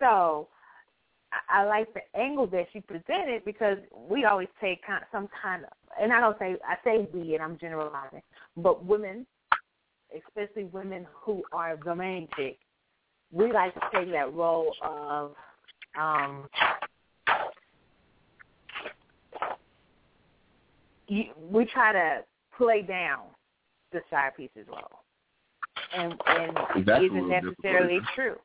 [0.00, 0.48] So
[1.32, 3.78] I, I like the angle that she presented because
[4.08, 5.70] we always take kind of some kind of,
[6.00, 8.22] and I don't say I say we, and I'm generalizing,
[8.56, 9.26] but women,
[10.26, 11.76] especially women who are
[12.36, 12.58] chick,
[13.32, 15.32] we like to take that role of
[15.98, 16.48] um
[21.10, 22.24] you, we try to
[22.56, 23.22] play down
[23.92, 25.00] the side piece's role,
[25.94, 28.36] and and that's isn't difficult, necessarily true.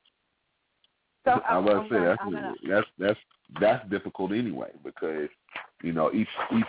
[1.25, 3.19] So I was I'm say gonna, that's gonna, that's that's
[3.61, 5.29] that's difficult anyway because
[5.83, 6.65] you know each each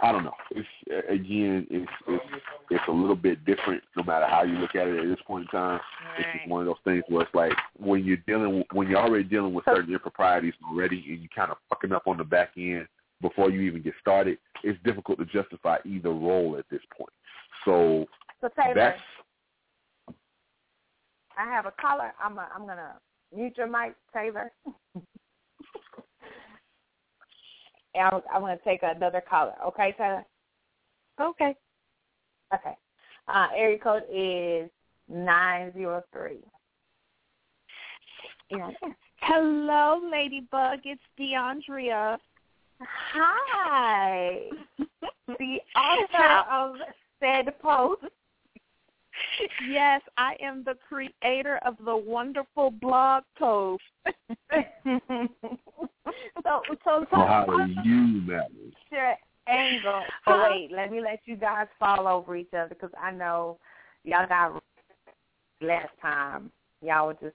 [0.00, 0.34] I don't know.
[0.50, 0.68] It's
[1.10, 2.24] again, it's it's
[2.70, 5.42] it's a little bit different no matter how you look at it at this point
[5.42, 5.80] in time.
[6.18, 9.24] It's just one of those things where it's like when you're dealing when you're already
[9.24, 12.88] dealing with certain improprieties already and you kind of fucking up on the back end
[13.22, 14.36] before you even get started.
[14.62, 17.12] It's difficult to justify either role at this point.
[17.64, 18.06] So
[18.40, 19.00] so Taylor, that's
[21.38, 22.12] I have a caller.
[22.22, 22.98] I'm a, I'm gonna
[23.34, 24.52] mute your mic, Taylor.
[24.94, 25.04] and
[27.94, 29.54] I'm, I'm gonna take another caller.
[29.68, 30.24] Okay, Taylor.
[31.20, 31.54] Okay.
[32.54, 32.74] Okay.
[33.28, 34.68] Uh, area code is
[35.08, 36.40] nine zero three.
[39.20, 40.80] Hello, Ladybug.
[40.84, 42.18] It's DeAndrea.
[43.14, 44.40] Hi.
[45.28, 46.76] the author of
[47.20, 48.02] said post.
[49.68, 53.82] Yes, I am the creator of the wonderful blog post.
[54.52, 55.28] so,
[56.42, 58.74] so, so so how do you manage?
[58.90, 59.14] your
[59.48, 60.02] angle.
[60.26, 63.58] Oh, wait, let me let you guys fall over each other because I know
[64.04, 64.62] y'all got
[65.60, 66.50] last time.
[66.80, 67.34] Y'all were just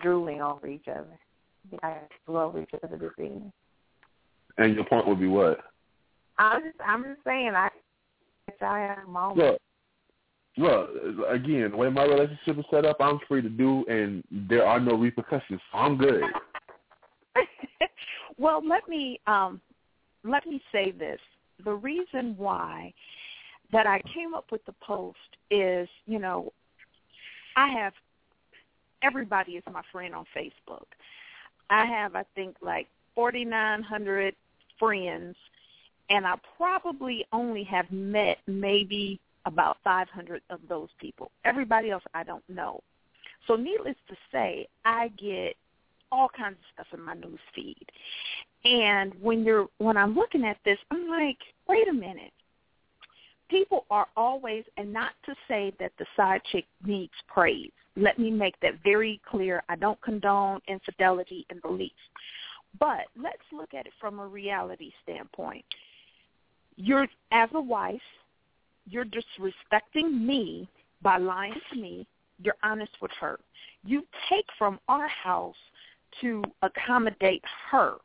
[0.00, 1.18] drooling over each other.
[2.28, 3.52] Over each other this evening.
[4.58, 5.58] And your point would be what?
[6.38, 7.68] I'm just, I'm just saying, I
[8.60, 9.38] y'all had a moment.
[9.38, 9.60] Look,
[10.56, 11.28] look.
[11.28, 14.80] Again, the way my relationship is set up, I'm free to do, and there are
[14.80, 15.60] no repercussions.
[15.70, 16.22] So I'm good.
[18.38, 19.60] well, let me um,
[20.24, 21.20] let me say this.
[21.64, 22.92] The reason why
[23.72, 25.16] that I came up with the post
[25.50, 26.52] is, you know,
[27.56, 27.92] I have
[29.02, 30.86] everybody is my friend on Facebook.
[31.72, 34.34] I have, I think, like 4,900
[34.78, 35.34] friends,
[36.10, 41.30] and I probably only have met maybe about 500 of those people.
[41.44, 42.80] Everybody else I don't know.
[43.46, 45.56] So needless to say, I get
[46.12, 47.86] all kinds of stuff in my news feed.
[48.64, 52.32] And when you're when I'm looking at this, I'm like, wait a minute.
[53.48, 57.72] People are always and not to say that the side chick needs praise.
[57.96, 59.62] Let me make that very clear.
[59.68, 61.94] I don't condone infidelity in the least.
[62.78, 65.64] But let's look at it from a reality standpoint.
[66.76, 68.00] You're as a wife,
[68.88, 70.68] you're disrespecting me
[71.02, 72.06] by lying to me.
[72.42, 73.38] You're honest with her.
[73.84, 75.54] You take from our house
[76.20, 77.96] to accommodate her.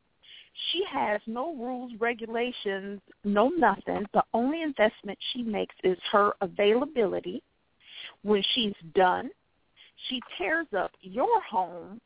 [0.72, 4.06] She has no rules, regulations, no nothing.
[4.14, 7.42] The only investment she makes is her availability.
[8.24, 9.30] When she's done,
[10.08, 12.00] she tears up your home.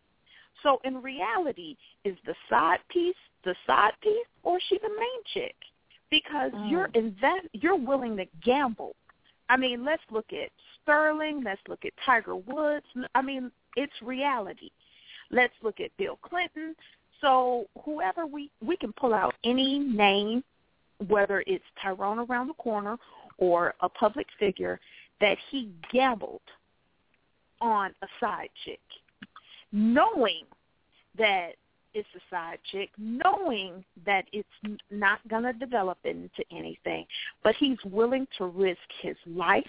[0.64, 1.76] So in reality,
[2.06, 5.56] is the side piece the side piece or is she the main chick?
[6.10, 6.70] Because Mm.
[6.70, 8.96] you're invest you're willing to gamble.
[9.50, 12.86] I mean, let's look at Sterling, let's look at Tiger Woods.
[13.16, 14.72] I mean, it's reality.
[15.30, 16.76] Let's look at Bill Clinton.
[17.22, 20.44] So whoever we we can pull out any name,
[21.08, 22.98] whether it's Tyrone around the corner
[23.38, 24.80] or a public figure,
[25.20, 26.42] that he gambled
[27.62, 28.82] on a side chick,
[29.72, 30.44] knowing
[31.18, 31.52] that
[31.94, 34.48] it's a side chick, knowing that it's
[34.90, 37.06] not going to develop into anything,
[37.44, 39.64] but he's willing to risk his life,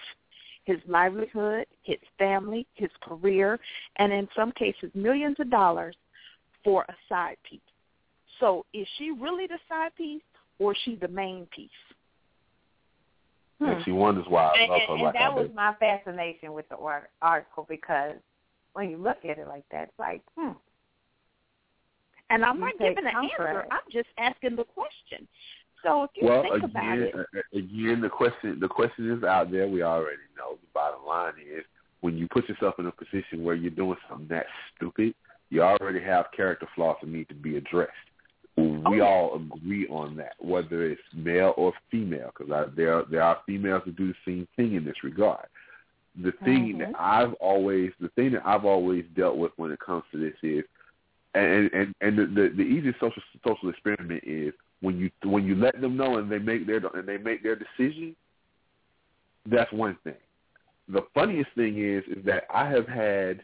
[0.64, 3.59] his livelihood, his family, his career,
[3.97, 5.97] and in some cases millions of dollars
[6.62, 7.61] for a side piece.
[8.38, 10.22] So is she really the side piece
[10.59, 11.70] or is she the main piece?
[13.68, 15.74] And she wonders why I And, love and, her and like that I was my
[15.78, 16.76] fascination with the
[17.20, 18.14] article because
[18.74, 20.52] when you look at it like that, it's like, hmm.
[22.30, 23.46] And I'm You not giving an comfort.
[23.46, 23.66] answer.
[23.70, 25.28] I'm just asking the question.
[25.82, 27.14] So if you Well, think about it,
[27.52, 29.68] again, the question the question is out there.
[29.68, 30.52] We already know.
[30.54, 31.64] The bottom line is
[32.00, 34.46] when you put yourself in a position where you're doing something that
[34.76, 35.14] stupid,
[35.50, 37.92] you already have character flaws that need to be addressed.
[38.59, 39.05] Oh, we yeah.
[39.05, 43.92] all agree on that, whether it's male or female, because there there are females who
[43.92, 45.46] do the same thing in this regard.
[46.22, 46.96] The thing that mm-hmm.
[46.98, 50.64] I've always the thing that I've always dealt with when it comes to this is,
[51.34, 55.55] and and and the the, the easiest social social experiment is when you when you
[55.55, 58.14] let them know and they make their and they make their decision.
[59.46, 60.14] That's one thing.
[60.88, 63.40] The funniest thing is is that I have had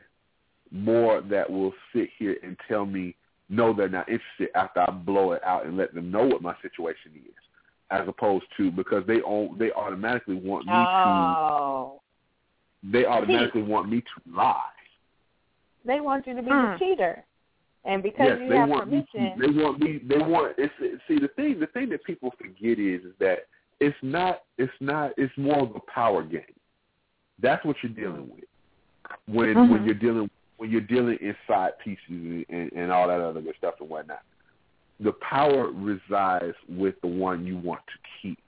[0.70, 3.14] more that will sit here and tell me
[3.49, 6.55] no, they're not interested after I blow it out and let them know what my
[6.62, 7.34] situation is,
[7.90, 11.92] as opposed to because they own, they automatically want me Oh.
[11.94, 12.01] to
[12.92, 14.61] they automatically want me to lie.
[15.84, 16.72] They want you to be Hmm.
[16.72, 17.24] the cheater.
[17.84, 19.07] And because yes, you they have want me.
[19.12, 19.99] permission, To, they want me.
[19.99, 20.55] They want.
[20.59, 20.72] It's
[21.09, 21.59] see the thing.
[21.59, 23.46] The thing that people forget is is that
[23.80, 24.42] it's not.
[24.59, 25.12] It's not.
[25.16, 26.42] It's more of a power game.
[27.40, 28.44] That's what you're dealing with
[29.26, 29.70] when Mhm.
[29.70, 33.40] when you're dealing with when you're dealing in side pieces and, and all that other
[33.40, 34.22] good stuff and whatnot,
[35.00, 38.42] the power resides with the one you want to keep,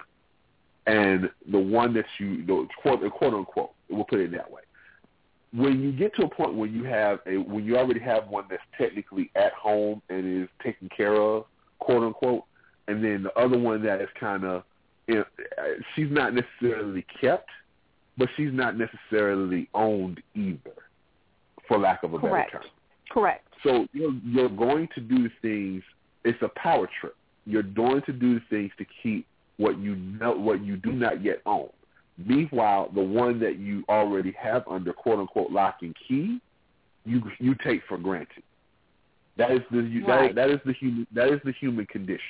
[0.86, 2.44] and the one that you
[2.82, 3.72] quote, quote unquote.
[3.88, 4.62] We'll put it that way.
[5.52, 8.44] When you get to a point where you have a when you already have one
[8.48, 11.44] that's technically at home and is taken care of,
[11.78, 12.44] quote unquote,
[12.88, 14.64] and then the other one that is kind of
[15.06, 15.24] you know,
[15.94, 17.48] she's not necessarily kept,
[18.16, 20.76] but she's not necessarily owned either,
[21.70, 22.52] for lack of a Correct.
[22.52, 22.72] better term.
[23.10, 23.46] Correct.
[23.62, 25.82] So you're, you're going to do things.
[26.24, 27.14] It's a power trip.
[27.46, 31.42] You're going to do things to keep what you know, what you do not yet
[31.46, 31.68] own.
[32.18, 36.40] Meanwhile, the one that you already have under quote unquote lock and key,
[37.04, 38.42] you you take for granted.
[39.36, 40.34] That is the you, Right.
[40.34, 42.20] that, that is the human that is the human condition.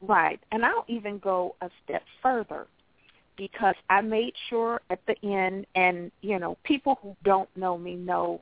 [0.00, 0.40] Right.
[0.52, 2.66] And I'll even go a step further
[3.36, 7.94] because I made sure at the end, and, you know, people who don't know me
[7.94, 8.40] know,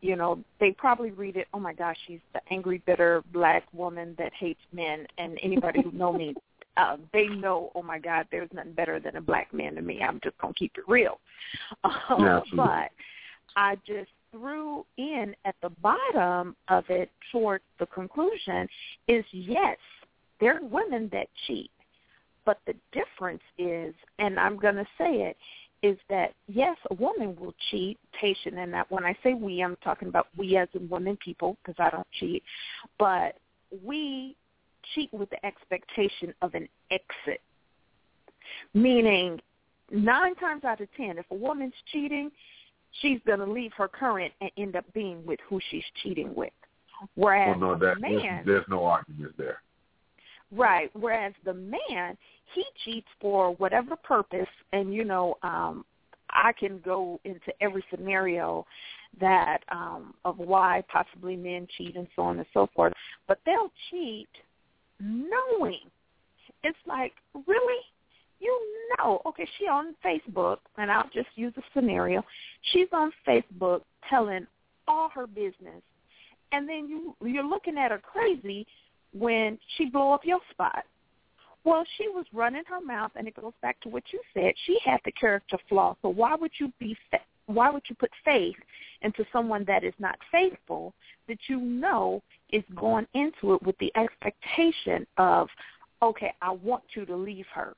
[0.00, 4.14] you know, they probably read it, oh my gosh, she's the angry, bitter black woman
[4.18, 5.06] that hates men.
[5.18, 6.34] And anybody who know me,
[6.76, 10.02] uh, they know, oh my God, there's nothing better than a black man to me.
[10.02, 11.20] I'm just going to keep it real.
[11.84, 12.90] Um, Yeah, but
[13.56, 18.68] I just threw in at the bottom of it towards the conclusion
[19.06, 19.76] is yes,
[20.40, 21.70] there are women that cheat.
[22.44, 25.36] But the difference is, and I'm going to say it,
[25.82, 29.76] is that yes, a woman will cheat, patient, and that when I say we, I'm
[29.84, 32.42] talking about we as in women people because I don't cheat,
[32.98, 33.36] but
[33.84, 34.34] we
[34.94, 37.40] cheat with the expectation of an exit,
[38.72, 39.40] meaning
[39.90, 42.30] nine times out of ten, if a woman's cheating,
[43.02, 46.52] she's going to leave her current and end up being with who she's cheating with.
[47.14, 49.60] Whereas Well, no, that, a there's, there's no argument there.
[50.54, 50.90] Right.
[50.94, 52.16] Whereas the man,
[52.54, 55.84] he cheats for whatever purpose, and you know, um,
[56.30, 58.66] I can go into every scenario
[59.20, 62.92] that um, of why possibly men cheat and so on and so forth.
[63.26, 64.28] But they'll cheat
[65.00, 65.80] knowing.
[66.62, 67.12] It's like
[67.46, 67.80] really.
[68.40, 68.60] You
[68.98, 72.22] know, okay, she on Facebook, and I'll just use a scenario.
[72.72, 73.80] She's on Facebook
[74.10, 74.46] telling
[74.86, 75.80] all her business,
[76.52, 78.66] and then you you're looking at her crazy
[79.16, 80.84] when she blow up your spot.
[81.64, 84.52] Well, she was running her mouth, and it goes back to what you said.
[84.66, 85.96] She had the character flaw.
[86.02, 86.96] So why would you be?
[87.10, 88.56] Fa- why would you put faith
[89.02, 90.94] into someone that is not faithful
[91.28, 95.48] that you know is going into it with the expectation of,
[96.02, 97.74] okay, I want you to leave her.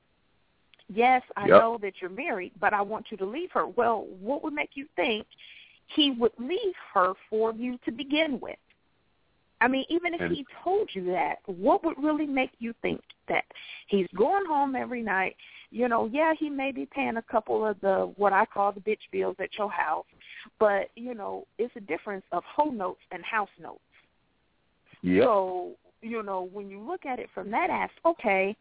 [0.89, 1.61] Yes, I Yep.
[1.61, 3.67] know that you're married, but I want you to leave her.
[3.67, 5.27] Well, what would make you think
[5.87, 8.59] he would leave her for you to begin with?
[9.61, 13.03] I mean, even if And- he told you that, what would really make you think
[13.29, 13.45] that
[13.87, 15.37] he's going home every night?
[15.71, 18.81] You know, yeah, he may be paying a couple of the what I call the
[18.81, 20.07] bitch bills at your house,
[20.59, 23.81] but you know, it's a difference of home notes and house notes.
[25.03, 25.25] Yep.
[25.25, 28.57] So, you know, when you look at it from that aspect, okay,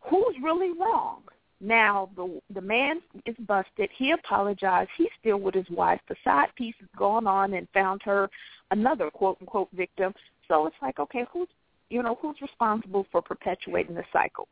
[0.00, 1.22] who's really wrong?
[1.60, 3.90] Now the the man is busted.
[3.96, 4.90] He apologized.
[4.96, 6.00] He's still with his wife.
[6.08, 8.30] The side piece has gone on and found her
[8.70, 10.14] another quote unquote victim.
[10.48, 11.48] So it's like, okay, who's
[11.88, 14.48] you know who's responsible for perpetuating the cycle?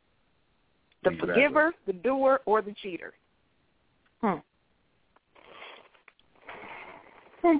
[1.03, 1.33] The Exactly.
[1.33, 3.13] forgiver, the doer, or the cheater?
[4.21, 4.35] Hmm.
[7.41, 7.57] Hmm.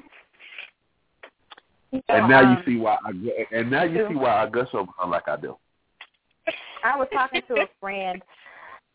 [2.10, 3.10] And now you Um, see why I
[3.51, 5.57] and now you see why I gush over her like I do.
[6.84, 8.22] I was talking to a friend,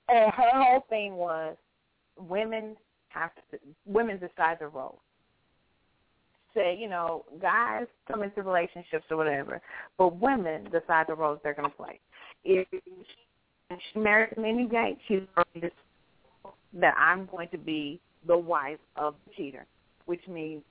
[0.09, 1.57] and her whole thing was
[2.19, 2.77] women
[3.09, 5.01] have to women decide the role.
[6.55, 9.61] Say, you know, guys come into relationships or whatever,
[9.99, 11.99] but women decide the roles they're going to play.
[12.45, 15.73] If she marries a Minnie Gates, she's already
[16.75, 19.67] that I'm going to be the wife of the cheater,
[20.07, 20.63] which means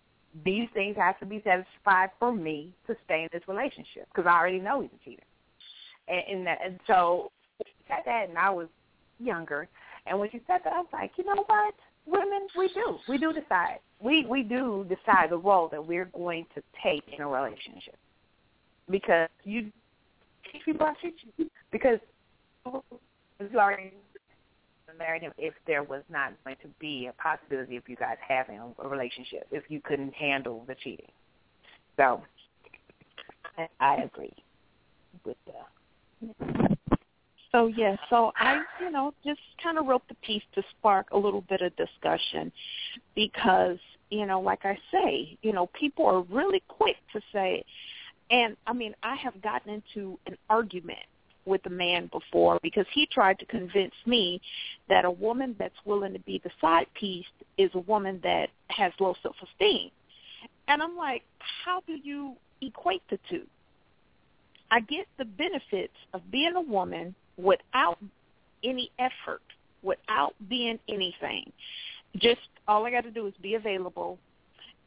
[0.45, 4.37] these things have to be satisfied for me to stay in this relationship because I
[4.37, 5.23] already know he's a cheater
[6.07, 7.31] and, and, that, and so
[7.65, 8.67] she said that, and I was
[9.19, 9.67] younger.
[10.05, 11.73] And when she said that, I was like, you know what?
[12.05, 13.79] Women, we do, we do decide.
[14.03, 17.95] We we do decide the role that we're going to take in a relationship
[18.89, 19.71] because you
[20.51, 21.99] treat people how treat you because
[22.65, 23.93] you already
[24.97, 28.59] married him if there was not going to be a possibility of you guys having
[28.59, 31.11] a relationship if you couldn't handle the cheating.
[31.97, 32.21] So
[33.57, 34.33] I, I agree
[35.25, 36.75] with the
[37.51, 41.17] So yeah, so I, you know, just kind of wrote the piece to spark a
[41.17, 42.51] little bit of discussion
[43.15, 43.77] because,
[44.09, 47.63] you know, like I say, you know, people are really quick to say
[48.33, 51.05] and I mean, I have gotten into an argument
[51.45, 54.41] with a man before because he tried to convince me
[54.89, 57.25] that a woman that's willing to be the side piece
[57.57, 59.91] is a woman that has low self-esteem.
[60.67, 61.23] And I'm like,
[61.65, 63.43] how do you equate the two?
[64.71, 67.99] I get the benefits of being a woman without
[68.63, 69.43] any effort,
[69.83, 71.51] without being anything.
[72.17, 74.17] Just all I got to do is be available.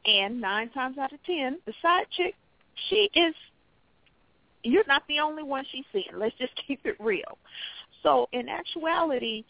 [0.05, 2.35] And nine times out of ten, the side chick,
[2.89, 3.35] she is.
[4.63, 6.05] You're not the only one she's seeing.
[6.17, 7.39] Let's just keep it real.
[8.03, 9.45] So in actuality,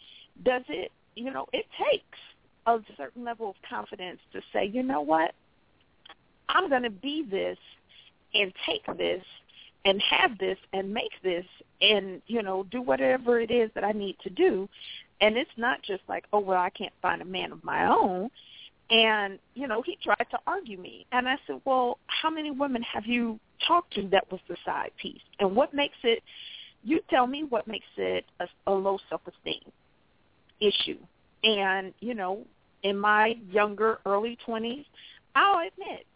[0.45, 0.93] does it?
[1.15, 2.19] You know, it takes
[2.67, 5.33] a certain level of confidence to say, you know what,
[6.49, 7.59] I'm going to be this
[8.35, 9.23] and take this
[9.85, 11.45] and have this and make this
[11.81, 14.69] and you know do whatever it is that I need to do
[15.21, 18.31] and it's not just like oh well I can't find a man of my own.
[18.91, 21.07] And you know he tried to argue me.
[21.13, 24.91] And I said well how many women have you talked to that was the side
[25.01, 25.23] piece?
[25.41, 26.23] And what makes it
[26.85, 29.73] you tell me what makes it a, a low self-esteem
[30.61, 30.99] issue.
[31.43, 32.45] And you know
[32.83, 34.85] in my younger early 20s
[35.35, 36.07] I'll admit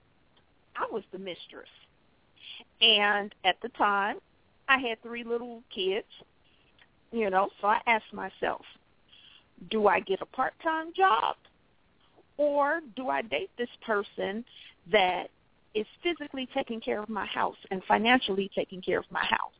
[0.76, 1.68] I was the mistress.
[2.80, 4.16] And at the time,
[4.68, 6.06] I had three little kids,
[7.12, 8.62] you know, so I asked myself,
[9.68, 11.36] do I get a part-time job
[12.36, 14.44] or do I date this person
[14.90, 15.24] that
[15.74, 19.52] is physically taking care of my house and financially taking care of my house?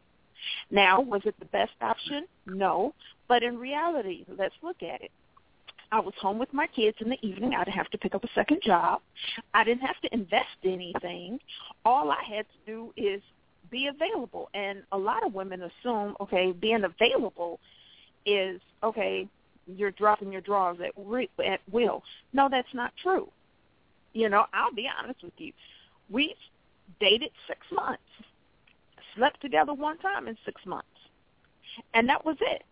[0.70, 2.26] Now, was it the best option?
[2.46, 2.94] No.
[3.28, 5.10] But in reality, let's look at it.
[5.92, 7.52] I was home with my kids in the evening.
[7.54, 9.00] I didn't have to pick up a second job.
[9.52, 11.38] I didn't have to invest anything.
[11.84, 13.20] All I had to do is
[13.70, 14.48] be available.
[14.54, 17.58] And a lot of women assume, okay, being available
[18.24, 19.28] is, okay,
[19.76, 22.02] you're dropping your drawers at, re- at will.
[22.32, 23.28] No, that's not true.
[24.12, 25.52] You know, I'll be honest with you.
[26.10, 26.34] We
[26.98, 28.02] dated six months,
[29.16, 30.88] slept together one time in six months,
[31.94, 32.64] and that was it.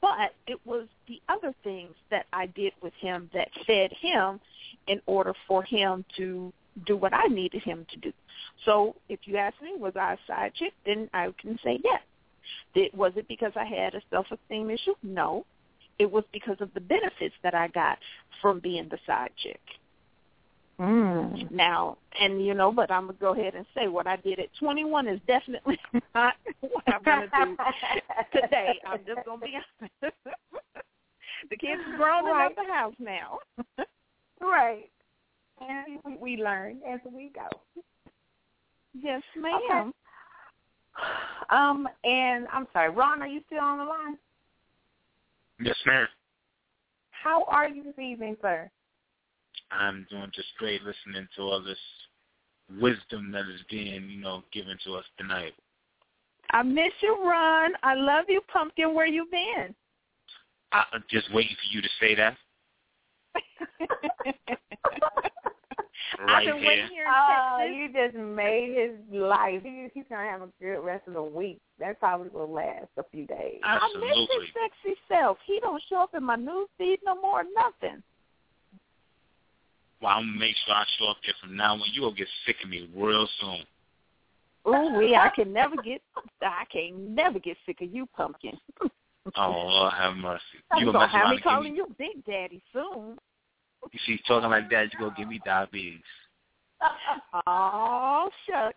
[0.00, 4.40] But it was the other things that I did with him that fed him
[4.86, 6.52] in order for him to
[6.86, 8.12] do what I needed him to do.
[8.64, 12.02] So if you ask me, was I a side chick, then I can say yes.
[12.74, 14.94] Did, was it because I had a self-esteem issue?
[15.02, 15.44] No.
[15.98, 17.98] It was because of the benefits that I got
[18.42, 19.60] from being the side chick.
[20.78, 21.50] Mm.
[21.50, 24.48] Now, and you know, but I'm gonna go ahead and say what I did at
[24.60, 25.78] 21 is definitely
[26.14, 27.56] not what I'm gonna do
[28.40, 28.78] today.
[28.86, 29.94] I'm just gonna be honest.
[31.50, 32.50] the kids are grown right.
[32.52, 33.38] enough the house now.
[34.40, 34.90] right.
[35.66, 37.48] And we, we learn as we go.
[38.92, 39.60] Yes, ma'am.
[39.70, 39.90] Okay.
[41.50, 44.18] Um, and I'm sorry, Ron, are you still on the line?
[45.60, 46.06] Yes, ma'am.
[47.10, 48.70] How are you this evening, sir?
[49.70, 51.78] I'm doing just great listening to all this
[52.80, 55.54] wisdom that is being, you know, given to us tonight.
[56.50, 57.72] I miss you, Ron.
[57.82, 58.94] I love you, Pumpkin.
[58.94, 59.74] Where you been?
[60.72, 62.36] I, I'm just waiting for you to say that.
[66.28, 66.66] I've been here.
[66.68, 67.76] waiting here in Oh, Texas.
[67.76, 69.62] you just made his life.
[69.62, 71.58] He, he's gonna have a good rest of the week.
[71.78, 73.60] That probably will last a few days.
[73.62, 74.26] I miss Absolutely.
[74.40, 75.38] his sexy self.
[75.46, 77.42] He don't show up in my news feed no more.
[77.54, 78.02] Nothing.
[80.00, 81.80] Well, I'm gonna make sure I show up there from now on.
[81.92, 83.60] You will get sick of me real soon.
[84.68, 86.02] Ooh, wee, I can never get.
[86.42, 88.58] I can never get sick of you, Pumpkin.
[89.36, 90.42] Oh, Lord have mercy.
[90.70, 93.16] I'm You gonna gonna have around me calling me, you Big Daddy soon.
[93.92, 96.00] You see, talking like that, you gonna give me diabetes.
[97.46, 98.76] Oh shucks,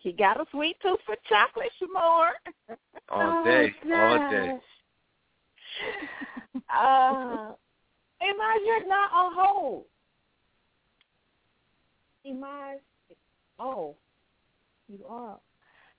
[0.00, 2.32] he got a sweet tooth for chocolate, Sh' Moore.
[3.10, 4.58] All day, all day.
[6.68, 7.52] Uh,
[8.22, 9.84] Imaj, you're not on hold.
[12.26, 12.76] Imaj,
[13.58, 13.94] oh,
[14.88, 15.38] you are.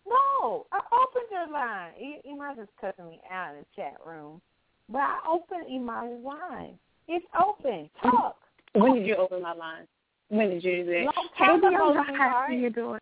[0.08, 1.92] No, I opened your line.
[2.30, 4.42] Imaj is cussing me out in the chat room,
[4.90, 6.78] but I opened Imaj's line.
[7.08, 7.90] It's open.
[8.02, 8.38] Talk.
[8.82, 9.88] When did you open my line?
[10.30, 11.04] When did you do that?
[11.06, 12.32] Long time Baby, ago, I'm not sweetheart.
[12.48, 13.00] how you doing?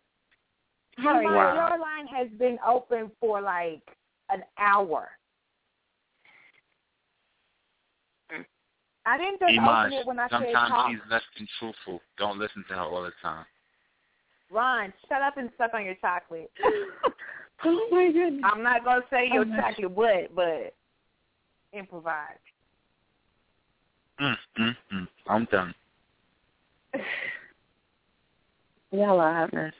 [0.98, 1.54] Imaj, Wow.
[1.54, 3.82] your line has been open for like
[4.30, 5.08] an hour.
[9.08, 10.90] I didn't just Imaj, open it when I said sometimes talk.
[10.90, 12.00] she's less than truthful.
[12.18, 13.44] Don't listen to her all the time.
[14.50, 16.50] Ron, shut up and suck on your chocolate.
[17.64, 18.42] Oh my goodness.
[18.44, 20.74] I'm not gonna say your Oh, my- chocolate what, but
[21.72, 22.36] improvise.
[24.20, 25.08] Mm, mm, mm.
[25.28, 25.74] I'm done.
[28.92, 29.72] Y'all are hot mess.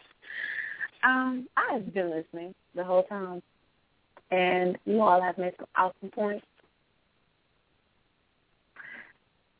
[1.05, 3.41] Um, I've been listening the whole time,
[4.31, 6.45] and you all have made some awesome points.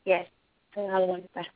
[0.05, 0.25] Yes,
[0.75, 1.47] that's all I want to say.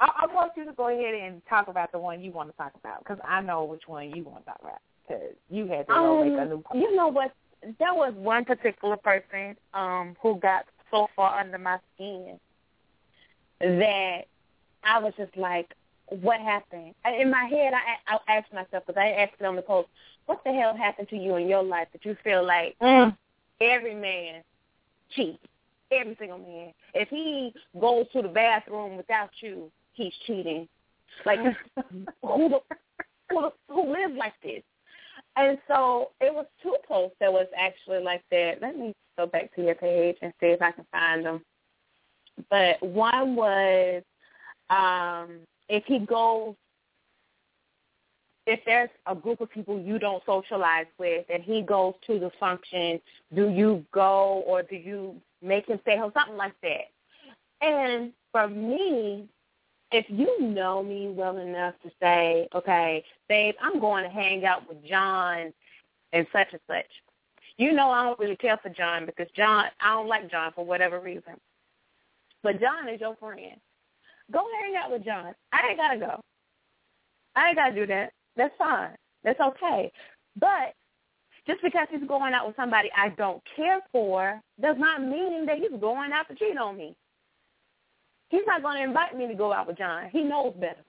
[0.00, 2.56] I, I want you to go ahead and talk about the one you want to
[2.56, 5.86] talk about because I know which one you want to talk about because you had
[5.86, 6.62] to go make a new.
[6.70, 7.32] Um, you know what?
[7.62, 12.38] There was one particular person um who got so far under my skin
[13.60, 14.22] that
[14.84, 15.72] I was just like,
[16.08, 16.94] what happened.
[17.20, 19.88] In my head, I, I asked myself because I asked it on the post,
[20.26, 23.16] what the hell happened to you in your life that you feel like Mm.
[23.60, 24.42] every man
[25.10, 25.38] cheats?
[25.92, 26.72] Every single man.
[26.94, 30.68] If he goes to the bathroom without you, he's cheating.
[31.26, 31.40] Like
[32.22, 32.60] who the,
[33.28, 34.62] who the, who lives like this?
[35.36, 38.60] And so it was two posts that was actually like that.
[38.60, 41.44] Let me go back to your page and see if I can find them.
[42.48, 44.02] But one was
[44.70, 46.54] um, if he goes,
[48.46, 52.30] if there's a group of people you don't socialize with and he goes to the
[52.40, 53.00] function,
[53.34, 56.12] do you go or do you make him stay home?
[56.14, 56.88] Something like that.
[57.60, 59.28] And for me,
[59.92, 64.68] if you know me well enough to say, okay, babe, I'm going to hang out
[64.68, 65.52] with John
[66.12, 66.86] and such and such.
[67.56, 70.64] You know I don't really care for John because John, I don't like John for
[70.64, 71.34] whatever reason.
[72.42, 73.60] But John is your friend.
[74.32, 75.34] Go hang out with John.
[75.52, 76.20] I ain't gotta go.
[77.36, 78.12] I ain't gotta do that.
[78.36, 78.90] That's fine.
[79.24, 79.92] That's okay.
[80.38, 80.74] But
[81.46, 85.58] just because he's going out with somebody I don't care for does not mean that
[85.58, 86.94] he's going out to cheat on me.
[88.28, 90.08] He's not going to invite me to go out with John.
[90.12, 90.84] He knows better.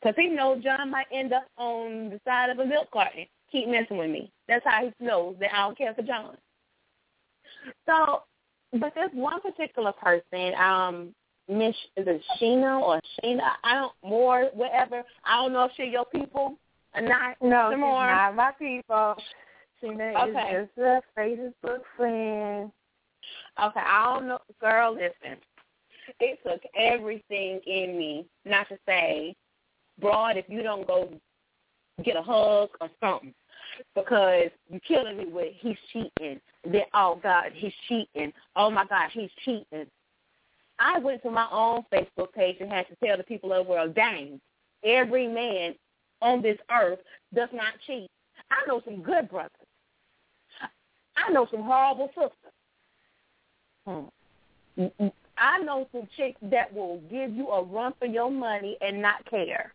[0.00, 3.68] Because he knows John might end up on the side of a milk carton, keep
[3.68, 4.30] messing with me.
[4.46, 6.36] That's how he knows that I don't care for John.
[7.86, 8.22] So,
[8.80, 11.14] but there's one particular person, um,
[11.48, 13.50] Miss is it Sheena or Sheena?
[13.62, 15.02] I don't more whatever.
[15.24, 16.58] I don't know if she's your people
[16.94, 17.36] or not.
[17.40, 18.06] No, she's more.
[18.06, 19.16] not my people.
[19.82, 20.56] Sheena Okay.
[20.56, 22.72] is just a Facebook friend.
[23.62, 24.94] Okay, I don't know, girl.
[24.94, 25.38] Listen,
[26.20, 29.34] it took everything in me not to say,
[30.00, 31.10] broad, if you don't go
[32.04, 33.34] get a hug or something,
[33.94, 36.40] because you're killing me with he's cheating.
[36.64, 38.32] Then oh God, he's cheating.
[38.54, 39.86] Oh my God, he's cheating.
[40.78, 43.70] I went to my own Facebook page and had to tell the people of the
[43.70, 44.40] world, dang,
[44.84, 45.74] every man
[46.20, 46.98] on this earth
[47.34, 48.10] does not cheat.
[48.50, 49.50] I know some good brothers.
[51.16, 52.52] I know some horrible sisters.
[53.86, 55.08] Hmm.
[55.38, 59.24] I know some chicks that will give you a run for your money and not
[59.28, 59.72] care.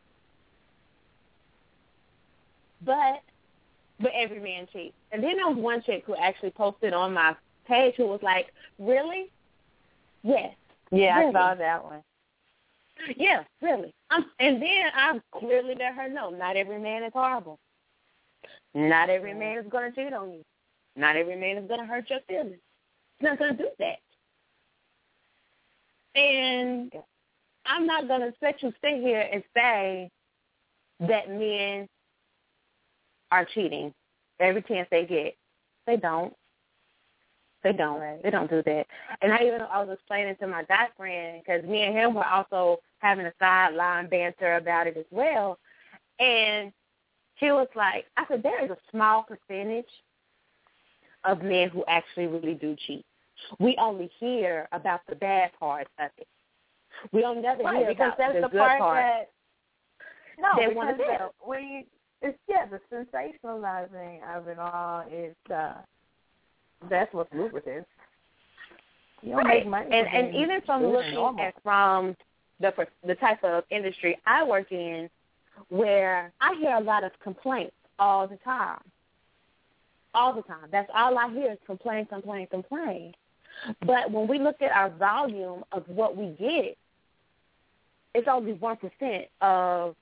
[2.86, 3.22] But
[4.02, 4.96] but every man cheats.
[5.12, 7.36] And then there was one chick who actually posted on my
[7.68, 8.48] page who was like,
[8.80, 9.32] Really?
[10.24, 10.54] Yes.
[10.92, 11.30] Yeah, Really?
[11.36, 12.04] I saw that one.
[13.18, 13.94] Yeah, really.
[14.12, 17.60] Um, and then I clearly let her know not every man is horrible.
[18.74, 20.44] Not every man is going to cheat on you.
[20.96, 22.60] Not every man is going to hurt your feelings.
[23.20, 23.98] It's not going to do that.
[26.20, 26.92] And
[27.66, 30.10] I'm not going to let you sit here and say
[31.02, 31.88] that men
[33.32, 33.94] are cheating
[34.40, 35.36] every chance they get.
[35.88, 36.34] They don't.
[37.64, 38.24] They don't.
[38.24, 38.88] They don't do that.
[39.22, 42.26] And I even I was explaining to my guy friend because me and him were
[42.26, 45.60] also having a sideline banter about it as well.
[46.20, 46.72] And
[47.36, 49.86] he was like, I said, there is a small percentage
[51.24, 53.06] of men who actually really do cheat.
[53.60, 56.28] We only hear about the bad parts of it.
[57.12, 59.06] We don't never Right, hear because about that's the, the good part part.
[59.06, 59.30] that
[60.40, 61.34] no, They the- tell.
[61.48, 61.86] we
[62.22, 65.74] it's yeah, the sensationalizing of it all is uh
[66.90, 67.86] that's what's lucrative.
[69.22, 69.60] You don't Right.
[69.64, 71.44] make money and and even from looking normal.
[71.46, 72.16] at from
[72.60, 72.74] the
[73.06, 75.10] the type of industry I work in,
[75.70, 78.82] where I hear a lot of complaints all the time,
[80.14, 80.70] all the time.
[80.72, 83.14] That's all I hear is complain, complain, complain.
[83.86, 86.78] But when we look at our volume of what we get,
[88.16, 89.96] it's only one percent of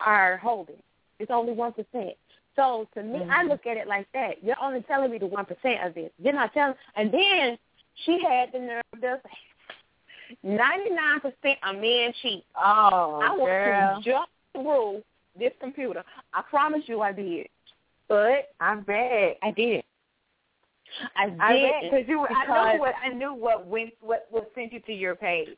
[0.00, 0.82] our holding.
[1.22, 2.14] It's only one percent.
[2.56, 3.48] So to me, I mm-hmm.
[3.48, 4.42] look at it like that.
[4.42, 6.12] You're only telling me the one percent of it.
[6.18, 6.74] You're not telling.
[6.96, 7.58] And then
[8.04, 12.44] she had the nerve to say, ninety-nine percent of men cheat.
[12.56, 14.02] Oh, I want girl.
[14.02, 15.02] to jump through
[15.38, 16.02] this computer.
[16.34, 17.46] I promise you, I did.
[18.08, 19.38] But I bet.
[19.42, 19.84] I did.
[21.16, 22.20] I did I bet because you.
[22.20, 25.48] I because- know what I knew what went what what sent you to your page.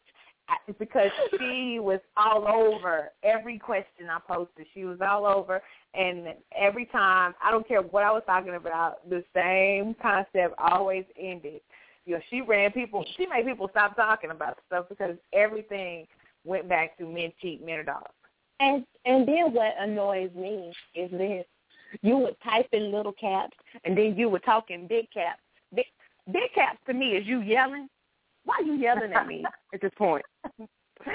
[0.79, 4.67] Because she was all over every question I posted.
[4.75, 5.63] She was all over,
[5.95, 11.05] and every time I don't care what I was talking about, the same concept always
[11.19, 11.61] ended.
[12.07, 13.05] You know, she ran people.
[13.17, 16.07] She made people stop talking about stuff because everything
[16.45, 18.11] went back to men cheat, men are dogs.
[18.61, 21.47] And and then what annoys me is this:
[22.03, 25.41] you would type in little caps, and then you would talk in big caps.
[25.75, 25.87] Big,
[26.33, 27.89] big caps to me is you yelling.
[28.45, 30.25] Why are you yelling at me at this point?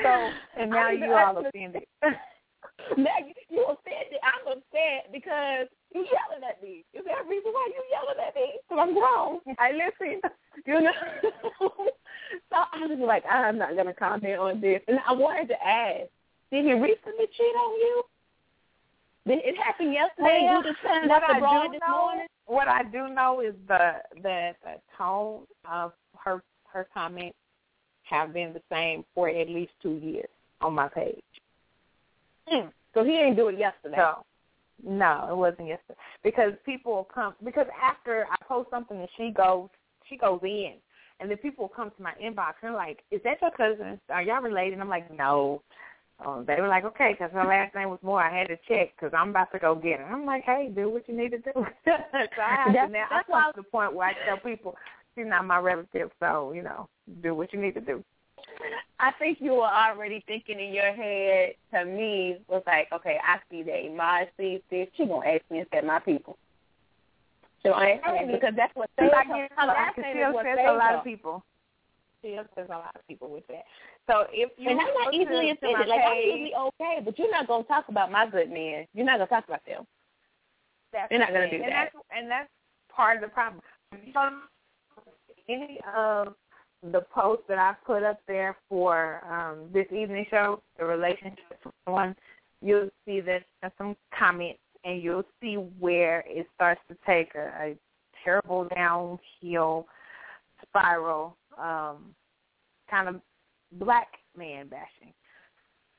[0.04, 1.84] So And now I'm you the- all offended.
[2.04, 4.20] now you, you offended.
[4.22, 6.86] I'm upset because you yelling at me.
[6.94, 8.60] Is there a reason why you yelling at me?
[8.70, 9.40] Because I'm grown.
[9.58, 10.22] I listen.
[10.68, 10.92] You know.
[11.60, 11.74] so
[12.52, 16.10] know, I was like, I'm not gonna comment on this, and I wanted to ask,
[16.52, 18.04] did he recently cheat on you?
[19.28, 20.42] Did it happen yesterday?
[20.46, 22.28] Well, you just sent what I do know, morning.
[22.46, 23.94] what I do know is the
[24.24, 25.94] that the tone of
[26.24, 27.38] her her comments
[28.04, 30.30] have been the same for at least two years
[30.62, 31.22] on my page.
[32.52, 32.72] Mm.
[32.94, 33.98] So he didn't do it yesterday.
[33.98, 34.26] So
[34.84, 39.70] no, it wasn't yesterday because people come because after I post something and she goes
[40.10, 40.76] she goes in
[41.20, 44.00] and then people come to my inbox and they're like, "Is that your cousin?
[44.10, 45.62] Are y'all related?" And I'm like, "No."
[46.26, 48.22] Um, they were like, "Okay," because her last name was Moore.
[48.22, 50.06] I had to check because I'm about to go get her.
[50.06, 51.52] I'm like, "Hey, do what you need to do."
[51.86, 51.92] so
[52.42, 53.06] I have That's- now.
[53.10, 54.76] that's I come to the point where I tell people
[55.20, 56.88] she's not my relative, so you know,
[57.22, 58.04] do what you need to do.
[59.00, 61.54] I think you were already thinking in your head.
[61.74, 64.88] To me, was like, okay, I see that Imaj sees this.
[64.96, 66.38] She gonna ask me instead of my people.
[67.64, 69.48] So I ask me because that's what I saved can, her.
[69.56, 71.44] Her I last can still what sense a lot of people.
[72.20, 73.64] Still sense a lot of people with that.
[74.08, 75.88] So if you And I'm not easily offended.
[75.88, 78.86] Like I'm page, usually okay, but you're not gonna talk about my good men.
[78.94, 79.86] You're not gonna talk about them.
[80.92, 81.92] That's You're not gonna do and that.
[81.94, 82.50] That's, and that's
[82.92, 83.62] part of the problem.
[85.50, 86.36] Any of
[86.84, 91.40] the posts that I've put up there for um, this evening show, the relationship
[91.86, 92.16] one,
[92.62, 93.44] you'll see that
[93.78, 97.78] some comments, and you'll see where it starts to take a, a
[98.24, 99.88] terrible downhill
[100.68, 102.14] spiral, um,
[102.90, 103.22] kind of
[103.74, 104.08] black
[104.38, 105.14] man bashing,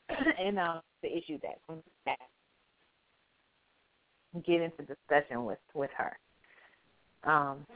[0.38, 1.58] and uh, the issue that
[4.46, 6.16] get into discussion with with her.
[7.24, 7.66] Um,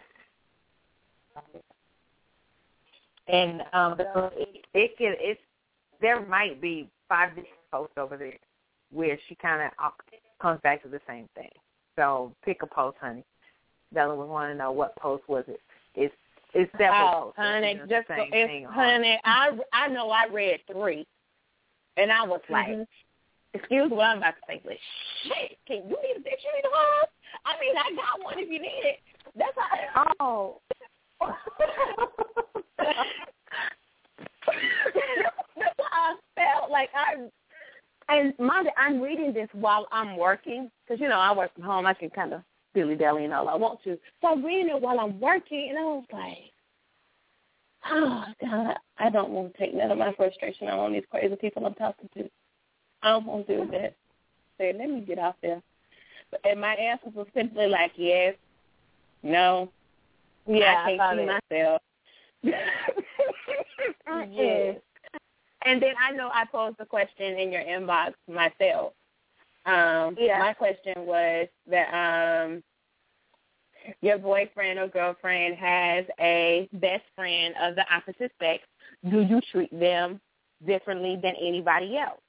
[3.29, 5.41] and um, so it, it can it's
[6.01, 8.39] there might be five different posts over there
[8.93, 9.93] where she kind of
[10.41, 11.51] comes back to the same thing.
[11.97, 13.25] So pick a post, honey.
[13.93, 15.61] Bella would want to know what post was it.
[15.95, 16.15] It's
[16.53, 17.39] it's several Oh, posts.
[17.39, 18.73] honey, just same if, thing on.
[18.73, 21.07] honey, I I know I read three,
[21.97, 22.87] and I was like, Mhm.
[23.55, 24.77] excuse what I'm about to say, but
[25.23, 27.09] shit, can you need a dictionary to hold?
[27.45, 29.01] I mean, I got one if you need it.
[29.37, 30.15] That's how.
[30.21, 30.61] Oh.
[35.93, 37.29] I felt like I.
[38.09, 41.87] And mind I'm reading this while I'm working because you know I work from home.
[41.87, 42.43] I can kind of
[42.75, 43.99] dilly dally and all I want to.
[44.21, 46.39] So I'm reading it while I'm working, and I was like,
[47.87, 51.37] oh God, I don't want to take none of my frustration out on these crazy
[51.37, 52.29] people I'm talking to.
[53.03, 53.95] I don't want to do that.
[54.59, 55.63] Say, let me get out there.
[56.45, 58.35] And my answers were simply like, yes,
[59.23, 59.71] no,
[60.47, 61.83] yeah, I can't see myself.
[64.31, 64.77] Yes.
[65.65, 68.93] And then I know I posed the question in your inbox myself.
[69.67, 70.39] Um, Yeah.
[70.39, 72.63] My question was that um,
[74.03, 78.63] your boyfriend or girlfriend has a best friend of the opposite sex.
[79.11, 80.21] Do you treat them
[80.67, 82.21] differently than anybody else?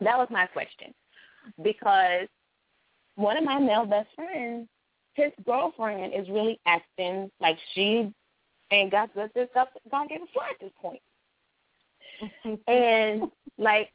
[0.00, 0.94] That was my question.
[1.62, 2.28] Because
[3.16, 4.68] one of my male best friends,
[5.18, 8.12] his girlfriend is really acting like she
[8.70, 11.02] ain't got good this up God gave a fly at this point.
[12.68, 13.90] And like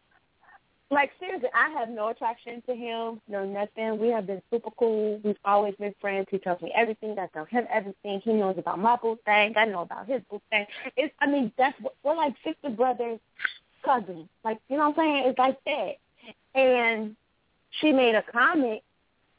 [0.92, 4.00] like seriously, I have no attraction to him, no nothing.
[4.00, 5.20] We have been super cool.
[5.24, 6.28] We've always been friends.
[6.30, 7.18] He tells me everything.
[7.18, 8.22] I tell him everything.
[8.24, 9.54] He knows about my boo thing.
[9.56, 10.66] I know about his boo thing.
[10.96, 13.20] It's I mean, that's what we're like sister brothers,
[13.84, 14.28] cousins.
[14.44, 15.24] Like you know what I'm saying?
[15.28, 15.94] It's like that.
[16.54, 17.16] And
[17.80, 18.82] she made a comment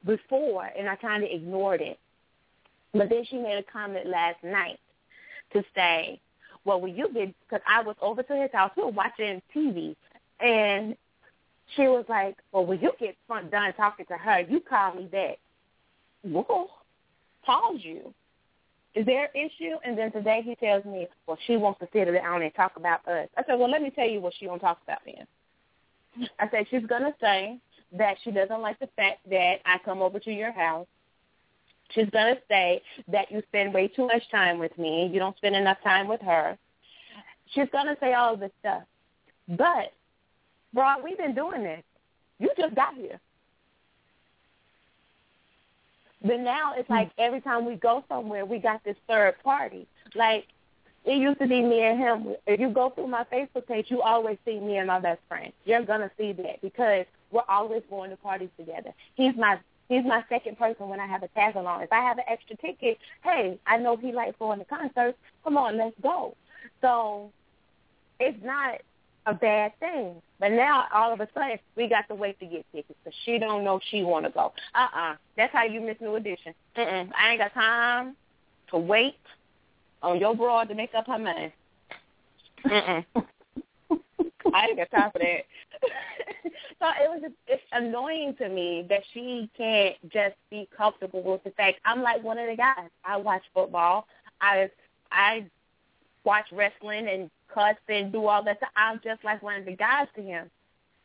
[0.05, 1.99] before and I kinda ignored it.
[2.93, 4.79] But then she made a comment last night
[5.53, 6.21] to say,
[6.65, 9.95] well, when you get, because I was over to his house, we were watching TV,
[10.41, 10.97] and
[11.77, 15.39] she was like, well, when you get done talking to her, you call me back.
[16.23, 16.71] Well,
[17.45, 18.15] called you.
[18.95, 19.77] Is there an issue?
[19.85, 23.07] And then today he tells me, well, she wants to sit down and talk about
[23.09, 23.29] us.
[23.37, 25.27] I said, well, let me tell you what she gonna talk about then.
[26.39, 27.59] I said she's gonna say
[27.95, 30.87] that she doesn't like the fact that I come over to your house
[31.91, 35.11] She's going to say that you spend way too much time with me.
[35.13, 36.57] You don't spend enough time with her.
[37.55, 38.83] She's going to say all this stuff.
[39.49, 39.93] But,
[40.73, 41.83] bro, we've been doing this.
[42.39, 43.21] You just got here.
[46.23, 47.21] But now it's like hmm.
[47.21, 49.87] every time we go somewhere, we got this third party.
[50.15, 50.47] Like,
[51.05, 52.35] it used to be me and him.
[52.47, 55.53] If you go through my Facebook page, you always see me and my best friend.
[55.67, 57.05] You're going to see that because
[57.35, 58.95] we're always going to parties together.
[59.15, 59.59] He's my
[59.89, 61.83] He's my second person when I have a tag along.
[61.83, 65.19] If I have an extra ticket, hey, I know he likes going to concerts.
[65.45, 66.35] Come on, let's go.
[66.81, 67.31] So
[68.19, 68.81] it's not
[69.27, 70.23] a bad thing.
[70.41, 73.39] But now all of a sudden we got to wait to get tickets because she
[73.39, 74.53] don't know she want to go.
[74.75, 75.17] Uh-uh.
[75.37, 76.55] That's how you miss New Edition.
[76.77, 77.05] Uh uh.
[77.19, 78.17] I ain't got time
[78.71, 79.17] to wait
[80.03, 81.53] on your broad to make up her mind.
[82.65, 82.75] Uh
[83.15, 83.21] uh.
[84.53, 85.45] I ain't got time for that.
[85.83, 91.45] So it was just, it's annoying to me that she can't just be comfortable with
[91.45, 92.89] the fact I'm like one of the guys.
[93.05, 94.07] I watch football.
[94.41, 94.71] I
[95.11, 95.47] I
[96.25, 98.71] watch wrestling and cuss and do all that stuff.
[98.77, 100.51] I'm just like one of the guys to him.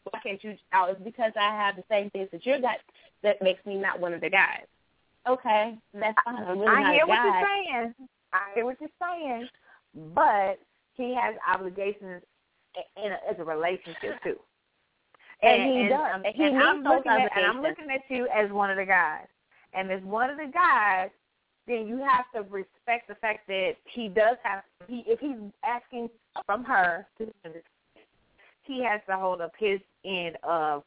[0.04, 0.58] Why can't you?
[0.74, 2.78] Oh, it's because I have the same things that you got
[3.24, 4.66] that makes me not one of the guys.
[5.28, 6.44] Okay, that's fine.
[6.44, 7.94] I'm really I not hear what you're saying.
[8.34, 9.48] I hear what you're saying,
[10.16, 10.60] but
[10.94, 12.24] he has obligations
[12.76, 14.40] in, in a, as a relationship too.
[15.42, 16.12] And he and, does.
[16.16, 18.78] um, And he and I'm looking at, and I'm looking at you as one of
[18.78, 19.28] the guys.
[19.74, 21.10] And as one of the guys,
[21.68, 24.64] then you have to respect the fact that he does have.
[24.88, 26.10] He if he's asking
[26.46, 27.08] from her,
[28.64, 30.84] he has to hold up his end of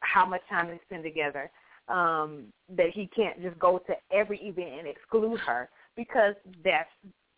[0.00, 1.50] how much time they spend together.
[1.88, 6.90] Um, that he can't just go to every event and exclude her because that's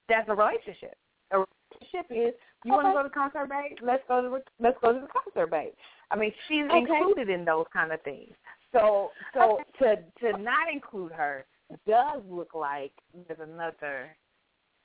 [0.09, 0.97] that's a relationship.
[1.31, 2.35] A relationship is
[2.65, 3.78] you want to go to the concert, babe?
[3.82, 5.73] Let's go to the, let's go to the concert, babe.
[6.11, 6.78] I mean, she's Okay.
[6.78, 8.35] included in those kind of things.
[8.73, 11.45] So so to to not include her
[11.87, 12.93] does look like
[13.27, 14.16] there's another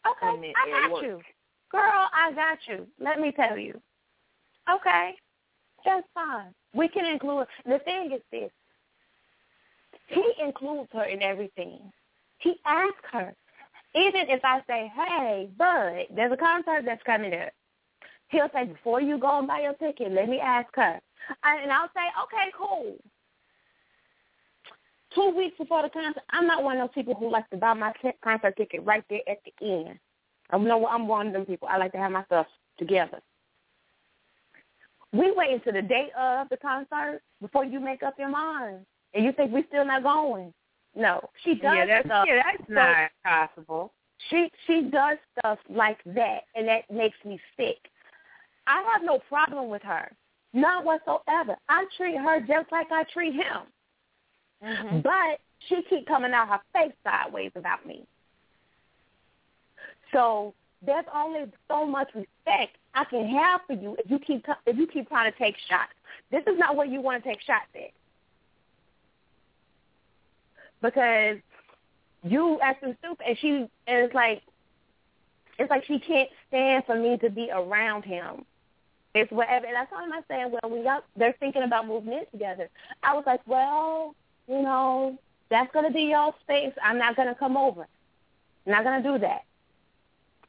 [0.08, 1.22] Okay, I got you.
[1.72, 2.88] Girl, I got you.
[3.00, 3.82] Let me tell you.
[4.70, 5.16] Okay,
[5.84, 6.54] that's fine.
[6.74, 7.48] We can include.
[7.66, 8.52] The thing is this.
[10.08, 11.92] He includes her in everything.
[12.38, 13.34] He asks her.
[13.96, 17.54] Even if I say, hey, bud, there's a concert that's coming up.
[18.30, 21.00] He'll say, before you go and buy your ticket, let me ask her.
[21.44, 22.98] And I'll say, okay, cool.
[25.14, 27.74] Two weeks before the concert, I'm not one of those people who likes to buy
[27.74, 27.94] my
[28.24, 30.00] concert ticket right there at the end.
[30.50, 31.68] I'm no, I'm one of them people.
[31.72, 32.48] I like to have my stuff
[32.78, 33.22] together.
[35.14, 39.24] We wait until the day of the concert before you make up your mind, and
[39.24, 40.54] you think we're still not going.
[40.96, 42.26] No, she does Yeah, that's stuff.
[42.28, 43.94] yeah, that's not possible.
[44.30, 47.78] She she does stuff like that, and that makes me sick.
[48.68, 50.12] I have no problem with her,
[50.54, 51.56] not whatsoever.
[51.70, 53.68] I treat her just like I treat him,
[54.64, 55.02] Mm-hmm.
[55.02, 58.06] but she keep coming out her face sideways about me.
[60.14, 60.54] So
[60.86, 64.88] there's only so much respect I can have for you if you keep if you
[64.88, 65.92] keep trying to take shots.
[66.32, 67.92] This is not where you want to take shots at,
[70.82, 71.38] because
[72.24, 74.42] you acting stupid, and she and it's like
[75.60, 78.46] it's like she can't stand for me to be around him.
[79.16, 79.66] It's whatever.
[79.66, 82.70] And I told him, I said, well, we got they're thinking about moving in together.
[83.02, 84.14] I was like, well,
[84.48, 85.18] you know,
[85.50, 86.74] that's gonna be your space.
[86.84, 87.88] I'm not gonna come over.
[88.66, 89.44] I'm not gonna do that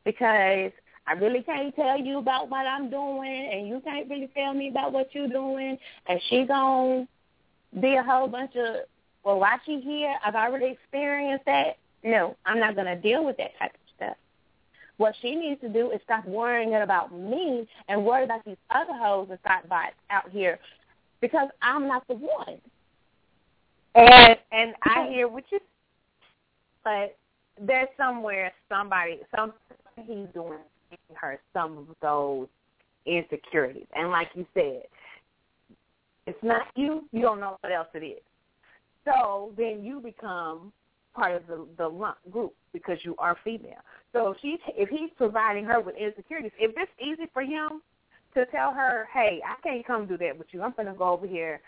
[0.04, 0.72] because
[1.06, 4.68] I really can't tell you about what I'm doing, and you can't really tell me
[4.68, 5.78] about what you're doing.
[6.08, 7.06] And she gonna
[7.80, 8.76] be a whole bunch of
[9.22, 10.14] well, why she here?
[10.24, 11.78] I've already experienced that.
[12.02, 13.85] No, I'm not gonna deal with that type of.
[14.98, 18.94] What she needs to do is stop worrying about me and worry about these other
[18.94, 20.58] hoes and start by out here
[21.20, 22.60] because I'm not the one.
[23.94, 25.58] And and I hear what you,
[26.84, 27.16] but
[27.60, 29.54] there's somewhere somebody some
[29.96, 30.58] he's doing
[31.14, 32.46] her some of those
[33.06, 34.82] insecurities, and like you said,
[36.26, 37.04] it's not you.
[37.12, 38.22] You don't know what else it is.
[39.06, 40.72] So then you become
[41.14, 43.80] part of the the lump group because you are female.
[44.16, 47.82] So if she's if he's providing her with insecurities, if it's easy for him
[48.34, 50.62] to tell her, hey, I can't come do that with you.
[50.62, 51.60] I'm gonna go over here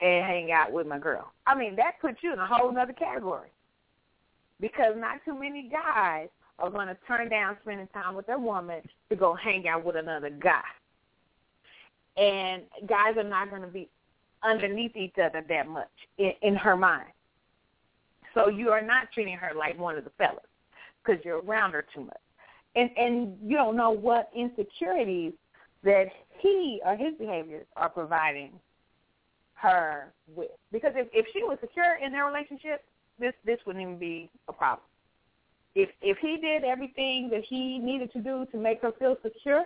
[0.00, 1.30] and hang out with my girl.
[1.46, 3.50] I mean, that puts you in a whole other category.
[4.60, 6.28] Because not too many guys
[6.58, 10.30] are to turn down spending time with their woman to go hang out with another
[10.30, 10.62] guy.
[12.16, 13.88] And guys are not to be
[14.42, 17.08] underneath each other that much in, in her mind.
[18.34, 20.44] So you are not treating her like one of the fellas
[21.04, 22.20] because you're around her too much.
[22.76, 25.32] And and you don't know what insecurities
[25.82, 26.06] that
[26.38, 28.52] he or his behaviors are providing
[29.54, 30.50] her with.
[30.72, 32.84] Because if if she was secure in their relationship,
[33.18, 34.86] this this wouldn't even be a problem.
[35.74, 39.64] If if he did everything that he needed to do to make her feel secure,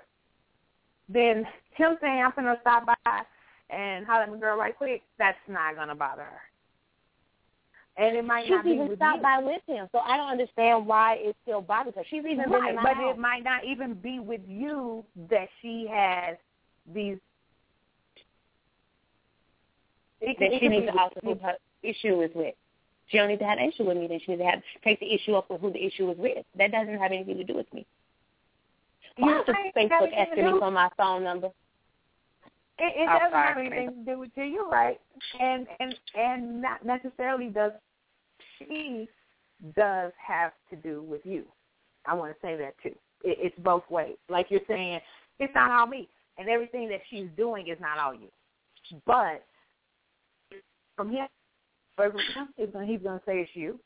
[1.08, 3.22] then him saying I'm gonna stop by
[3.70, 6.40] and holler at my girl right quick, that's not gonna bother her.
[7.96, 9.22] And it might She's not be even stopped you.
[9.22, 12.02] by with him, so I don't understand why it still bothers her.
[12.10, 13.14] She's even been right, but house.
[13.14, 16.36] it might not even be with you that she has
[16.92, 17.18] these.
[20.20, 22.54] It, that it she needs to with also who her issue is with.
[23.08, 24.08] She don't need to have an issue with me.
[24.08, 26.44] Then she needs to have take the issue up with who the issue is with.
[26.58, 27.86] That doesn't have anything to do with me.
[29.18, 31.50] Why You is this Facebook asking me for my phone number?
[32.78, 34.44] It, it doesn't have anything to do with you.
[34.44, 35.00] You're right,
[35.40, 37.72] and and and not necessarily does
[38.58, 39.08] she
[39.76, 41.44] does have to do with you.
[42.06, 42.94] I want to say that too.
[43.22, 44.16] It, it's both ways.
[44.28, 45.00] Like you're saying,
[45.38, 46.08] It's not all me.
[46.36, 48.28] And everything that she's doing is not all you.
[49.06, 49.44] But
[50.96, 51.28] from him,
[51.96, 53.78] from him he's going he's going to say it's you.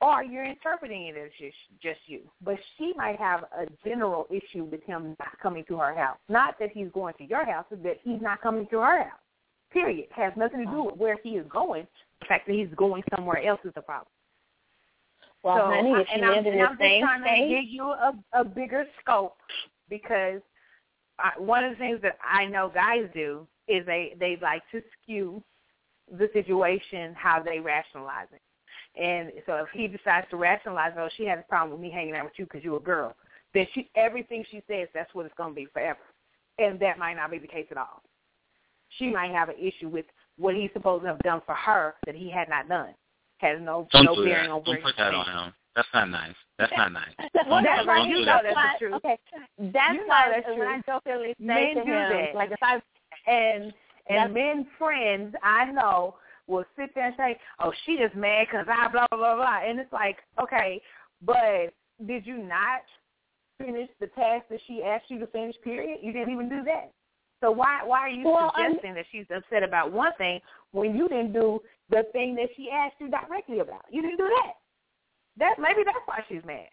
[0.00, 2.20] Or you're interpreting it as just, just you.
[2.42, 6.16] But she might have a general issue with him not coming to her house.
[6.28, 9.20] Not that he's going to your house, but that he's not coming to her house.
[9.72, 10.06] Period.
[10.12, 11.86] Has nothing to do with where he is going.
[12.20, 14.08] The fact that he's going somewhere else is the problem.
[15.42, 17.70] Well, so, honey, if and you I'm, live in the I'm just trying to give
[17.70, 19.36] you a, a bigger scope
[19.88, 20.40] because
[21.18, 24.82] I, one of the things that I know guys do is they they like to
[25.02, 25.42] skew
[26.18, 28.40] the situation how they rationalize it.
[28.96, 32.14] And so if he decides to rationalize, oh, she had a problem with me hanging
[32.16, 33.14] out with you because you're a girl,
[33.54, 36.00] then she everything she says that's what it's going to be forever,
[36.58, 38.02] and that might not be the case at all.
[38.98, 40.06] She might have an issue with
[40.36, 42.94] what he's supposed to have done for her that he had not done.
[43.38, 44.54] Has no Don't no do bearing that.
[44.54, 45.54] on where Don't put that on him.
[45.76, 46.34] That's not nice.
[46.58, 47.14] That's not nice.
[47.48, 48.42] Well, that's don't, why you do know that.
[48.42, 48.94] that's why, the truth.
[48.96, 49.18] Okay,
[49.72, 50.82] that's You know why that's when I true.
[50.86, 52.34] jokingly say Men to do him, that.
[52.34, 52.80] like if I
[53.30, 53.72] and
[54.08, 56.16] and men friends I know
[56.50, 59.60] will sit there and say, "Oh, she just mad because I blah blah blah blah,"
[59.64, 60.82] and it's like, okay,
[61.22, 61.72] but
[62.06, 62.82] did you not
[63.58, 65.54] finish the task that she asked you to finish?
[65.62, 66.00] Period.
[66.02, 66.90] You didn't even do that.
[67.40, 70.40] So why why are you Well, I'm- suggesting that she's upset about one thing
[70.72, 73.84] when you didn't do the thing that she asked you directly about?
[73.90, 74.54] You didn't do that.
[75.36, 76.68] That maybe that's why she's mad.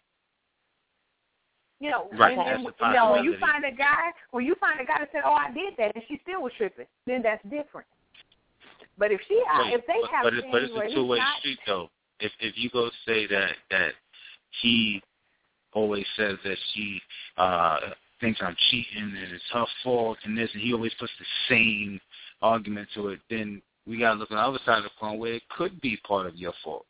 [1.80, 4.80] You know, Right, and, and, you know, when you find a guy, when you find
[4.80, 7.42] a guy that said, "Oh, I did that," and she still was tripping, then that's
[7.44, 7.86] different.
[8.98, 11.18] But if she, Wait, if they but, have but, it, but it's a two way
[11.18, 11.88] not, street though.
[12.20, 13.92] If if you go say that that
[14.60, 15.00] he
[15.72, 17.00] always says that she
[17.36, 17.78] uh
[18.20, 22.00] thinks I'm cheating and it's her fault and this and he always puts the same
[22.42, 25.34] argument to it, then we gotta look on the other side of the coin where
[25.34, 26.84] it could be part of your fault.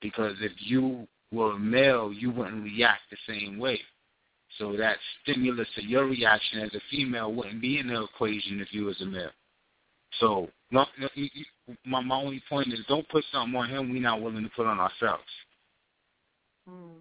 [0.00, 3.80] Because if you were a male you wouldn't react the same way.
[4.58, 8.72] So that stimulus to your reaction as a female wouldn't be in the equation if
[8.72, 9.30] you was a male.
[10.20, 13.90] So no, no, you, you, my my only point is don't put something on him
[13.90, 15.22] we're not willing to put on ourselves.
[16.68, 16.98] Hmm.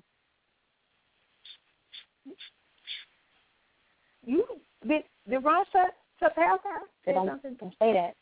[4.26, 4.46] you
[4.88, 6.82] did did Ron shut shut the house down?
[7.06, 7.58] Say Say don't, something?
[7.60, 8.16] don't say that.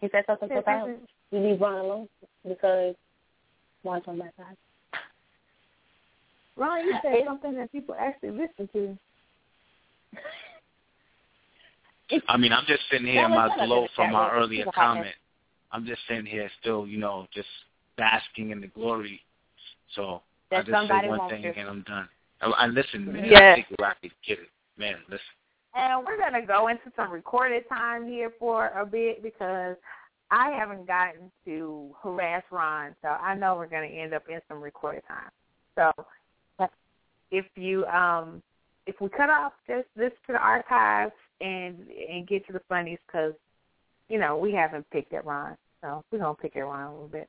[0.00, 1.06] He said something Say to about something.
[1.30, 2.08] you leave Ron alone
[2.46, 2.94] because
[3.84, 4.56] Ron's on my side.
[6.56, 8.98] Ron, you said something that people actually listen to.
[12.28, 14.96] I mean, I'm just sitting here in my glow from my earlier keep it hot.
[14.96, 15.14] comment.
[15.72, 17.48] I'm just sitting here still, you know, just
[17.96, 19.20] basking in the glory.
[19.94, 21.52] So I just say one thing you.
[21.56, 22.08] and I'm done.
[22.40, 23.24] I, I listen, man.
[23.24, 23.52] Yeah.
[23.52, 24.96] I think where I could get it, man.
[25.08, 25.24] Listen.
[25.74, 29.76] And we're going to go into some recorded time here for a bit because
[30.32, 34.40] I haven't gotten to harass Ron, so I know we're going to end up in
[34.48, 35.30] some recorded time.
[35.76, 35.92] So
[37.30, 38.42] if you um
[38.86, 41.76] if we cut off, just this to the archives and
[42.10, 43.32] and get to the funnies because
[44.08, 47.08] you know we haven't picked at Ron, so we're gonna pick at Ron a little
[47.08, 47.28] bit.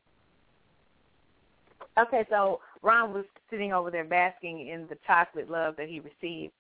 [2.00, 6.54] Okay, so Ron was sitting over there basking in the chocolate love that he received.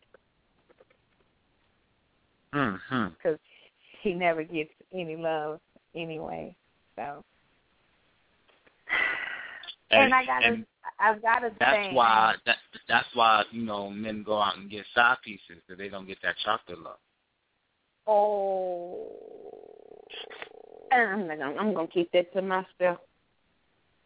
[2.53, 3.07] Mm-hmm.
[3.15, 3.39] because
[4.01, 5.61] he never gets any love
[5.95, 6.53] anyway.
[6.97, 7.23] So,
[9.91, 10.65] and, I gotta, and
[10.99, 12.57] I've got to that's say, why that
[12.89, 16.17] that's why you know men go out and get side pieces because they don't get
[16.23, 16.97] that chocolate love.
[18.07, 19.07] Oh,
[20.91, 22.99] I'm gonna, I'm gonna keep that to myself.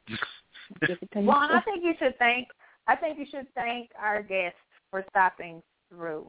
[0.07, 2.47] Keep it to well, I think you should thank,
[2.87, 4.55] I think you should thank our guest
[4.91, 6.27] for stopping through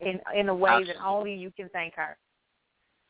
[0.00, 2.16] in in a way that only you can thank her.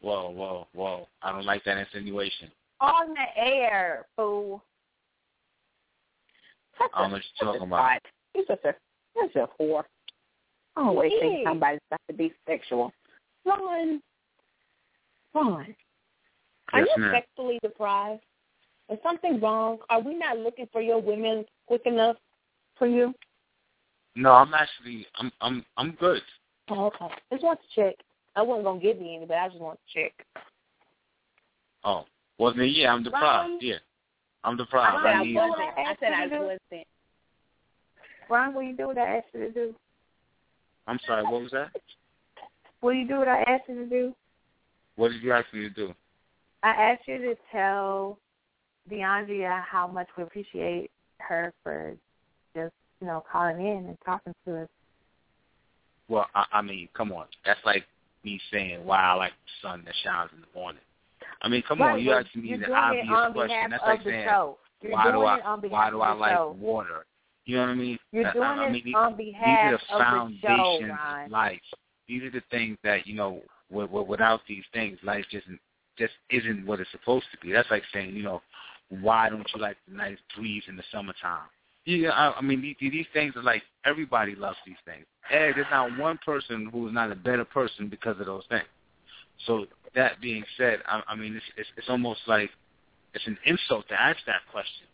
[0.01, 1.09] Whoa, whoa, whoa!
[1.23, 2.51] I don't like that insinuation.
[2.81, 4.62] On the air, fool.
[6.81, 8.01] I don't know what you're talking about.
[8.35, 8.75] He's just a,
[9.15, 9.83] he's a whore.
[10.77, 12.93] I always think somebody's got to be sexual.
[13.49, 14.03] Ron,
[15.35, 15.75] Ron,
[16.73, 17.12] are Yes, you ma'am.
[17.15, 18.23] sexually deprived?
[18.91, 19.79] Is something wrong?
[19.91, 22.16] Are we not looking for your women quick enough
[22.77, 23.15] for you?
[24.15, 26.23] No, I'm actually I'm I'm I'm good.
[26.70, 27.09] Oh, okay.
[27.33, 27.95] Just want to check.
[28.37, 30.27] I wasn't gonna give you any, but I just want to check.
[31.85, 32.05] Oh,
[32.39, 33.51] well then yeah, I'm deprived.
[33.51, 33.59] Ron?
[33.61, 33.77] Yeah,
[34.45, 35.03] I'm I deprived.
[35.03, 35.37] said I I need.
[35.37, 35.69] Ron, wasn't.
[35.79, 36.87] I said I wasn't.
[38.31, 39.75] Ron, will you do what I asked you to do?
[40.87, 41.25] I'm sorry.
[41.25, 41.70] What was that?
[42.80, 44.14] Will you do what I asked you to do?
[44.96, 45.94] What did you ask me to do?
[46.62, 48.18] I asked you to tell
[48.90, 51.94] DeAndrea how much we appreciate her for
[52.55, 54.68] just, you know, calling in and talking to us.
[56.09, 57.26] Well, I, I mean, come on.
[57.44, 57.84] That's like
[58.24, 60.80] me saying why I like the sun that shines in the morning.
[61.42, 62.00] I mean, come on.
[62.00, 63.70] You asking me the obvious it question.
[63.70, 64.28] That's like the saying
[64.90, 66.56] why do I it on why do I like show.
[66.59, 67.05] water?
[67.44, 67.98] You know what I mean?
[68.12, 71.30] You're doing I, I mean, on these behalf are the of the show, foundations of
[71.30, 71.60] life.
[72.09, 73.43] These are the things that you know.
[73.70, 75.47] W- w- without these things, life just
[75.98, 77.52] just isn't what it's supposed to be.
[77.52, 78.40] That's like saying, you know,
[78.89, 81.48] why don't you like the nice breeze in the summertime?
[81.85, 85.05] Yeah, I, I mean, these, these things are like everybody loves these things.
[85.30, 88.68] And there's not one person who is not a better person because of those things.
[89.47, 92.51] So that being said, I, I mean, it's, it's it's almost like
[93.14, 94.86] it's an insult to ask that question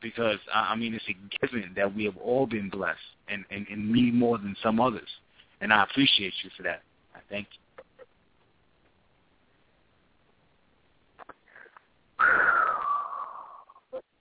[0.00, 3.66] because I I mean, it's a given that we have all been blessed, and and,
[3.68, 5.08] and me more than some others,
[5.62, 6.82] and I appreciate you for that.
[7.14, 7.58] I thank you.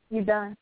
[0.09, 0.55] You done?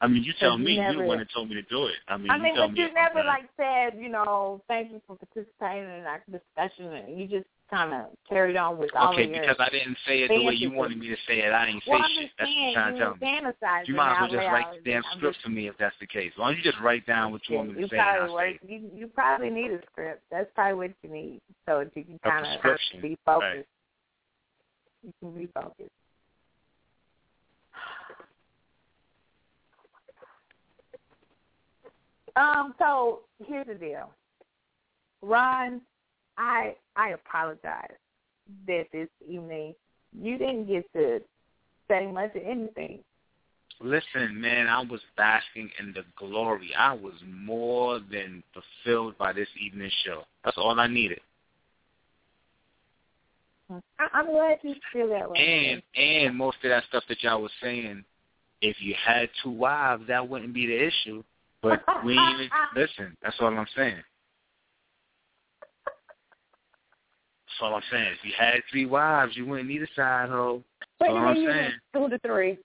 [0.00, 0.76] I mean, you tell you me.
[0.76, 1.96] never- You're the one that told me to do it.
[2.08, 5.02] I mean, I you mean, tell but you never like said, you know, thank you
[5.06, 6.86] for participating in our discussion.
[6.94, 9.40] And you just kind of carried on with all Okay, of your.
[9.40, 11.52] because I didn't say it the way you wanted me to say it.
[11.52, 12.30] I didn't say well, shit.
[12.38, 13.84] That's what you're trying to tell me.
[13.86, 15.96] You might as well just write the damn I'm script just- for me if that's
[16.00, 16.32] the case.
[16.36, 18.90] Why don't you just write down what you want me to say probably work, you
[18.94, 20.22] you probably need a script.
[20.30, 22.62] That's probably what you need, so that you can kind of
[23.00, 23.56] be focused.
[23.56, 23.66] right.
[25.02, 25.90] You can be focused.
[32.36, 32.74] Um.
[32.78, 34.10] So here's the deal,
[35.22, 35.80] Ron.
[36.40, 37.96] I I apologize
[38.66, 39.74] that this evening
[40.18, 41.20] you didn't get to
[41.88, 43.00] say much of anything.
[43.82, 46.70] Listen, man, I was basking in the glory.
[46.76, 50.24] I was more than fulfilled by this evening show.
[50.44, 51.20] That's all I needed.
[54.12, 55.38] I'm glad you feel that way.
[55.38, 58.04] And and most of that stuff that y'all was saying,
[58.60, 61.22] if you had two wives, that wouldn't be the issue.
[61.62, 63.16] But we even listen.
[63.22, 64.02] That's all I'm saying.
[67.50, 68.12] That's all I'm saying.
[68.12, 70.62] If you had three wives, you wouldn't need a side hoe.
[71.00, 71.72] That's all I'm saying.
[71.92, 72.58] two to three.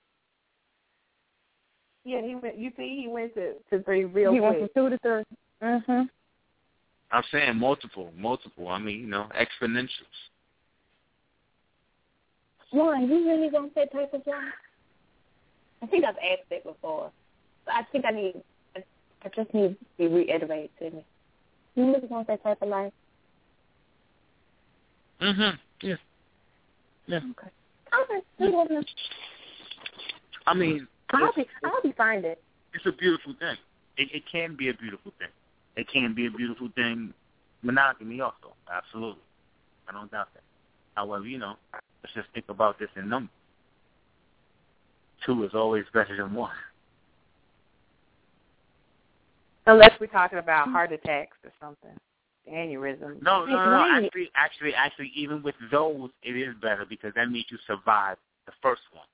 [2.04, 2.58] Yeah, he went.
[2.58, 4.74] You see, he went to to three real he went quick.
[4.74, 5.38] from two to three.
[5.68, 6.10] Mhm.
[7.12, 8.68] I'm saying multiple, multiple.
[8.68, 9.90] I mean, you know, exponentials.
[12.72, 14.44] One, you really want that type of job?
[15.82, 17.12] I think I've asked it before.
[17.68, 18.44] I think I need.
[18.76, 18.84] I
[19.24, 21.06] I just need to be reiterated to me.
[21.74, 22.94] You really want that type of life?
[25.22, 25.58] Mhm.
[25.82, 25.96] Yeah.
[27.08, 27.18] Yeah.
[27.18, 27.50] Okay.
[27.94, 28.22] Okay.
[28.40, 28.84] You
[30.48, 31.48] I mean, I'll be.
[31.64, 32.26] I'll be fine.
[32.26, 32.42] It.
[32.74, 33.58] it's a beautiful thing.
[33.98, 35.30] It, it can be a beautiful thing.
[35.76, 37.14] It can be a beautiful thing.
[37.64, 39.22] Monogamy also, absolutely.
[39.88, 40.44] I don't doubt that.
[40.96, 43.32] However, you know, let's just think about this in numbers.
[45.26, 46.52] Two is always better than one.
[49.66, 51.98] Unless we're talking about heart attacks or something,
[52.52, 53.22] aneurysm.
[53.22, 53.88] No, no, no, no.
[53.92, 58.52] Actually, actually, actually, even with those, it is better because that means you survive the
[58.62, 59.06] first one.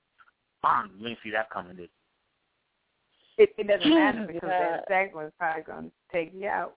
[0.61, 1.89] Bang, you didn't see that coming, did?
[3.37, 4.71] It, it doesn't matter because Yeah.
[4.77, 6.75] that second one's probably going to take you out.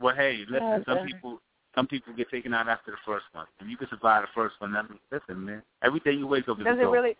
[0.00, 0.84] Well, hey, listen.
[0.86, 1.40] Some people,
[1.74, 3.46] some people get taken out after the first one.
[3.60, 5.62] If you can survive the first one, that means listen, man.
[5.82, 7.16] Every day you wake up is a Does it really?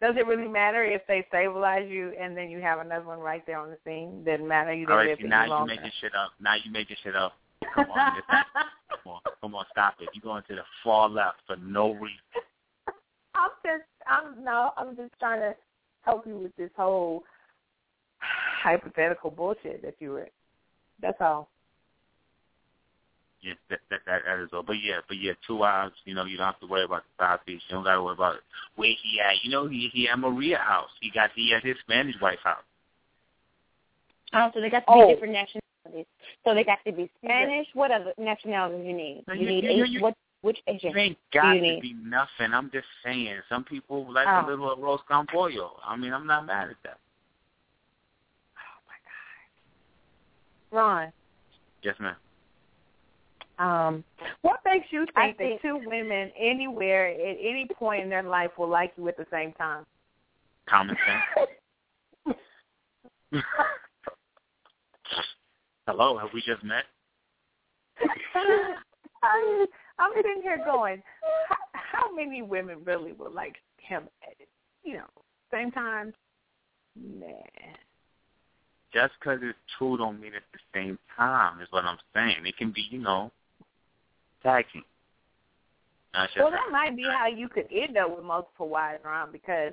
[0.00, 3.44] Does it really matter if they stabilize you and then you have another one right
[3.46, 4.24] there on the scene?
[4.24, 4.72] Doesn't matter.
[4.72, 5.74] You All didn't right, live see, any now you longer.
[5.74, 6.30] making shit up.
[6.40, 7.34] Now you making shit up.
[7.74, 10.08] Come on, it's come on, come on, stop it.
[10.14, 12.18] You're going to the far left for no reason.
[13.34, 15.54] I'm just, I'm no, I'm just trying to
[16.02, 17.24] help you with this whole
[18.18, 20.28] hypothetical bullshit that you were.
[21.00, 21.48] That's all.
[23.42, 24.62] Yes, that, that that that is all.
[24.62, 25.94] But yeah, but yeah, two wives.
[26.04, 27.62] You know, you don't have to worry about the side piece.
[27.68, 28.36] You don't got to worry about
[28.76, 29.42] where he at.
[29.42, 30.90] You know, he he at Maria house.
[31.00, 32.64] He got he at his Spanish wife house.
[34.34, 35.08] Oh, so they got to Oh.
[35.08, 35.69] different nationalities.
[36.44, 37.66] So they got to be Spanish.
[37.74, 39.24] What other nationalities you need?
[39.28, 39.92] No, You you- need you- Asian.
[39.92, 40.14] you- what?
[40.42, 40.92] Which Asian?
[40.92, 42.54] You ain't got You to need- be nothing.
[42.54, 43.40] I'm just saying.
[43.50, 44.46] Some people like Oh.
[44.46, 45.78] a little arroz con pollo.
[45.84, 46.98] I mean, I'm not mad at that.
[48.56, 48.94] Oh my
[50.72, 51.12] God, Ron,
[51.82, 52.16] Yes, ma'am.
[53.58, 54.04] um,
[54.40, 58.56] what makes you think, think- that two women anywhere at any point in their life
[58.56, 59.84] will like you at the same time?
[60.64, 61.22] Common sense.
[65.90, 66.84] Hello, have we just met?
[69.24, 69.66] I'm,
[69.98, 71.02] I'm sitting here going,
[71.48, 74.36] how, how many women really would like him at,
[74.84, 75.10] you know,
[75.52, 76.14] same time?
[76.96, 77.32] Man.
[78.94, 81.60] Just because it's two don't mean it's the same time.
[81.60, 82.46] Is what I'm saying.
[82.46, 83.32] It can be, you know,
[84.44, 84.84] tag team.
[86.14, 89.32] That's just Well, that might be how you could end up with multiple wives around
[89.32, 89.72] because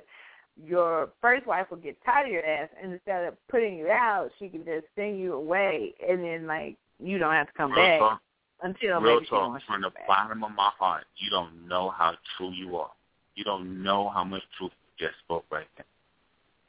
[0.66, 4.30] your first wife will get tired of your ass, and instead of putting you out,
[4.38, 7.84] she can just send you away, and then like you don't have to come real
[7.84, 8.20] back talk.
[8.62, 9.60] until Real maybe talk.
[9.66, 10.06] From the back.
[10.08, 12.90] bottom of my heart, you don't know how true you are.
[13.34, 15.86] You don't know how much truth you just spoke right there.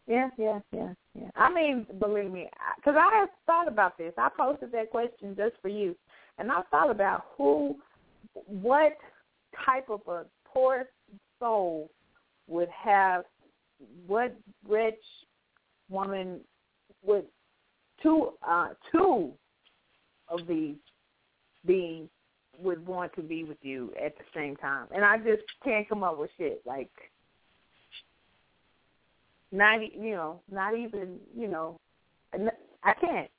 [0.07, 1.29] Yeah, yeah, yeah, yeah.
[1.35, 4.13] I mean, believe me, because I have thought about this.
[4.17, 5.95] I posted that question just for you,
[6.37, 7.75] and I thought about who,
[8.45, 8.97] what
[9.65, 10.85] type of a poor
[11.39, 11.89] soul
[12.47, 13.23] would have,
[14.07, 14.35] what
[14.67, 15.01] rich
[15.89, 16.39] woman
[17.03, 17.25] would
[18.01, 19.31] two uh two
[20.27, 20.75] of these
[21.65, 22.09] beings
[22.61, 26.03] would want to be with you at the same time, and I just can't come
[26.03, 26.91] up with shit like
[29.51, 31.79] not you know not even you know
[32.83, 33.29] I can't.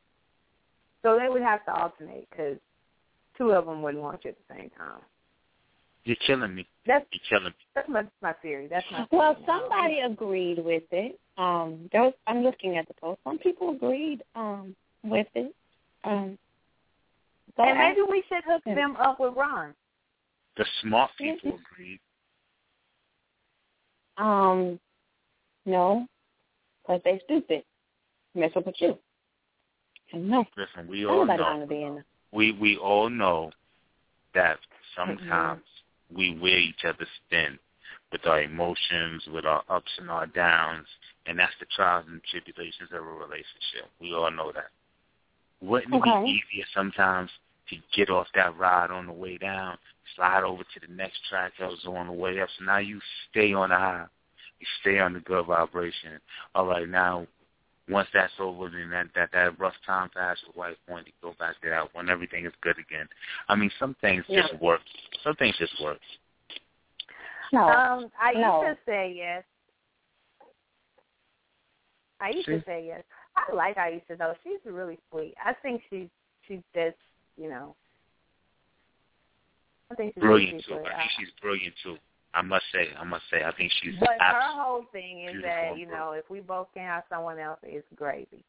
[1.02, 2.58] So they would have to alternate because
[3.38, 5.00] two of them wouldn't want you at the same time.
[6.10, 6.66] You're killing me.
[6.88, 7.58] That's You're killing me.
[7.72, 8.66] that's my my theory.
[8.68, 9.46] That's my Well, theory.
[9.46, 11.20] somebody agreed with it.
[11.38, 13.20] Um, there was, I'm looking at the post.
[13.22, 14.74] Some people agreed um,
[15.04, 15.54] with it.
[16.02, 16.36] Um,
[17.56, 18.74] so and maybe we should hook Yeah.
[18.74, 19.72] them up with Ron.
[20.56, 22.00] The smart people agreed.
[24.16, 24.80] um,
[25.64, 26.08] no,
[26.82, 27.62] because they stupid.
[28.34, 28.98] Mess up with you.
[30.12, 31.66] And no, Listen, we all know.
[31.68, 32.02] be in.
[32.32, 33.52] We we all know
[34.34, 34.58] that
[34.96, 35.20] sometimes
[35.60, 35.69] Mm-hmm.
[36.14, 37.58] We wear each other's thin
[38.12, 40.86] with our emotions, with our ups and our downs,
[41.26, 43.88] and that's the trials and tribulations of a relationship.
[44.00, 44.70] We all know that.
[45.60, 47.30] Wouldn't it be easier sometimes
[47.68, 49.78] to get off that ride on the way down,
[50.16, 53.00] slide over to the next track that was on the way up, so now you
[53.30, 54.06] stay on the high,
[54.58, 56.18] you stay on the good vibration.
[56.54, 57.26] All right, now
[57.90, 61.34] once that's over, then that that, that rough time past the white point, you go
[61.38, 63.08] back to that when everything is good again.
[63.48, 64.42] I mean, some things Yeah.
[64.42, 64.80] just work.
[65.22, 65.98] Some things just work.
[67.52, 68.62] No, Um, I used No.
[68.62, 69.44] to say yes.
[72.20, 73.02] I used to say yes.
[73.34, 74.34] I like Aisha though.
[74.44, 75.34] She's really sweet.
[75.42, 76.08] I think she's
[76.46, 76.98] she's just
[77.36, 77.74] you know.
[79.90, 80.74] I think she's Brilliant really too.
[80.84, 80.92] sweet.
[80.94, 81.98] I think she's brilliant too.
[82.34, 85.42] I must say, I must say, I think she's But her abs- whole thing is
[85.42, 88.44] that you know if we both can have someone else, it's gravy.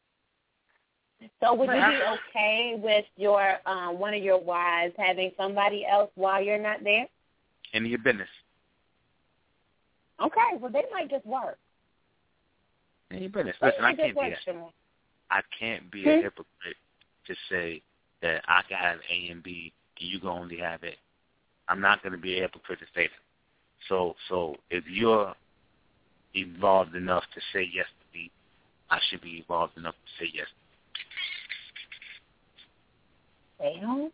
[1.40, 6.10] So would you be okay with your um, one of your wives having somebody else
[6.14, 7.06] while you're not there?
[7.72, 8.28] in your business.
[10.20, 11.58] Okay, well they might just work.
[13.10, 13.56] In your business.
[13.60, 14.64] They Listen, I might just can't be a,
[15.30, 16.22] I can't be a Hmm?
[16.22, 16.76] hypocrite
[17.26, 17.82] to say
[18.20, 20.96] that I can have A and B and you can only have it.
[21.68, 23.31] I'm not going to be a hypocrite to say that.
[23.88, 25.34] So, so if you're
[26.34, 28.30] evolved enough to say yes to me,
[28.90, 30.46] I should be evolved enough to say yes.
[33.58, 34.10] Well,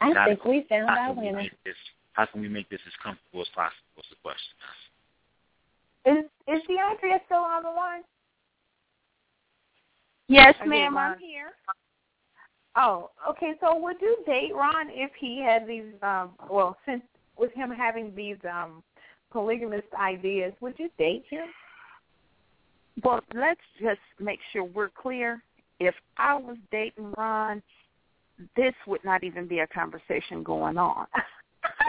[0.00, 1.50] I Not- think we found How our can we winner.
[1.64, 1.76] this?
[2.12, 3.76] How can we make this as comfortable as possible?
[3.94, 4.54] What's the question?
[6.06, 8.02] Is is DeAndrea still on the line?
[10.28, 11.12] Yes, I ma'am, Ron.
[11.12, 11.52] I'm here.
[12.76, 13.54] Oh, okay.
[13.60, 15.92] So would you date Ron if he had these?
[16.02, 17.02] um Well, since
[17.36, 18.82] with him having these um
[19.32, 21.46] polygamous ideas, would you date him?
[23.02, 25.42] Well, let's just make sure we're clear.
[25.78, 27.62] If I was dating Ron,
[28.56, 31.06] this would not even be a conversation going on.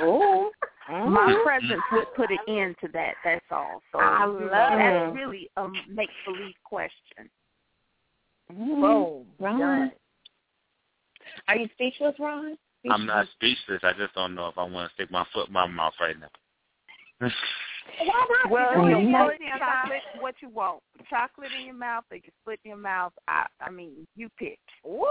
[0.01, 0.51] Oh,
[0.89, 1.43] My oh.
[1.43, 3.13] presence would put an end to that.
[3.23, 3.81] That's all.
[3.91, 5.15] So I love that's it.
[5.15, 7.29] really a make believe question.
[8.49, 9.25] Boom.
[9.39, 9.59] Ron.
[9.59, 9.91] Done.
[11.47, 12.57] Are you speechless, Ron?
[12.89, 13.81] I'm not speechless.
[13.83, 16.19] I just don't know if I want to stick my foot in my mouth right
[16.19, 16.27] now.
[17.21, 18.45] Why?
[18.49, 20.81] Well, You you know, chocolate, what you want.
[21.09, 23.13] Chocolate in your mouth or your foot in your mouth.
[23.27, 24.59] I I mean, you pick.
[24.83, 25.07] Woo.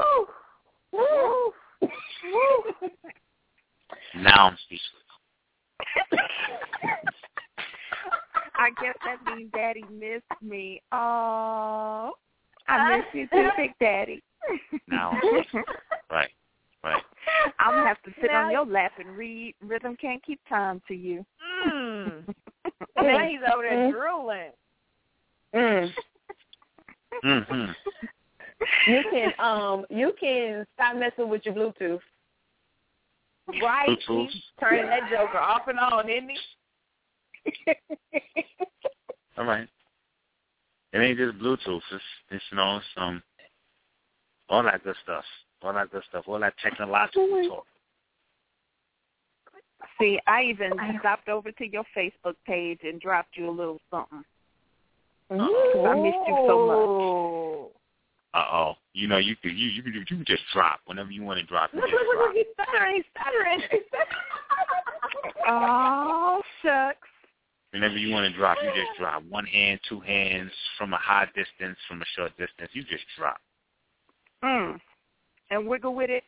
[0.92, 1.52] Woo.
[1.82, 2.90] Woo.
[4.16, 5.02] now I'm speechless.
[8.56, 10.82] I guess that means Daddy missed me.
[10.92, 12.12] Oh,
[12.68, 14.22] I miss you too, Big Daddy.
[14.88, 15.12] Now,
[16.10, 16.30] right,
[16.84, 17.02] right.
[17.58, 19.54] I'm gonna have to sit on your lap and read.
[19.62, 21.24] Rhythm can't keep time to you.
[21.66, 21.89] Mm.
[22.96, 24.50] now he's over there drooling.
[25.54, 25.90] Mm.
[27.22, 27.70] hmm
[28.86, 32.00] You can um you can stop messing with your Bluetooth.
[33.62, 33.88] Right.
[33.88, 34.30] Bluetooth.
[34.30, 37.74] He's turning that joker off and on, isn't he?
[39.38, 39.68] All right.
[40.92, 41.80] It ain't just Bluetooth.
[41.92, 43.22] It's, it's you know, some
[44.48, 45.24] all that good stuff.
[45.62, 46.24] All that good stuff.
[46.26, 47.66] All that technological talk.
[50.00, 54.24] See, I even stopped over to your Facebook page and dropped you a little something.
[55.32, 55.86] Ooh.
[55.86, 57.70] I missed you so much.
[58.32, 58.74] Uh oh.
[58.94, 61.46] You know, you could you you could you can just drop whenever you want to
[61.46, 61.70] drop.
[61.72, 63.60] You Look, just look, look, look, he's stuttering, he's stuttering.
[63.70, 65.34] He's stuttering.
[65.48, 67.08] Oh shucks.
[67.72, 69.22] Whenever you want to drop, you just drop.
[69.28, 72.70] One hand, two hands, from a high distance, from a short distance.
[72.72, 73.38] You just drop.
[74.42, 74.80] Mm.
[75.50, 76.24] And wiggle with it.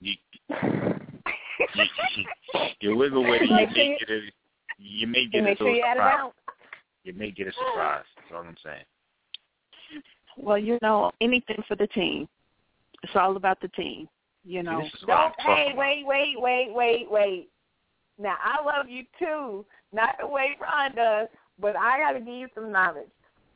[0.00, 0.14] You
[1.74, 2.24] you,
[2.80, 3.48] you wiggle with it.
[3.50, 4.20] You Make may you- get a
[4.78, 6.18] you may get a make sure you add it surprise.
[6.20, 6.34] out.
[7.04, 8.04] You may get a surprise.
[8.16, 8.84] That's all I'm saying.
[10.36, 12.28] Well, you know, anything for the team.
[13.02, 14.08] It's all about the team.
[14.44, 14.80] You know.
[14.80, 15.78] See, this is what I'm Don't, talking hey, about.
[15.78, 17.48] wait, wait, wait, wait, wait.
[18.18, 21.28] Now I love you too, not the way Ron does,
[21.58, 23.08] but I got to give you some knowledge.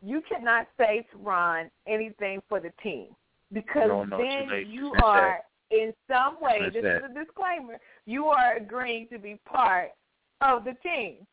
[0.03, 3.09] You cannot say to Ron anything for the team
[3.53, 5.41] because No, no, then you are,
[5.71, 7.05] in some way, That's this it.
[7.05, 9.91] is a disclaimer, you are agreeing to be part
[10.41, 11.27] of the team,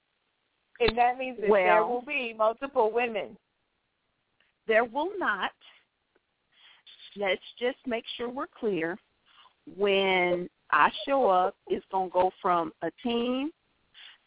[0.79, 3.37] and that means that there will be multiple women.
[4.67, 5.51] There will not.
[7.15, 8.97] Let's just make sure we're clear.
[9.75, 13.51] When I show up, it's gonna go from a team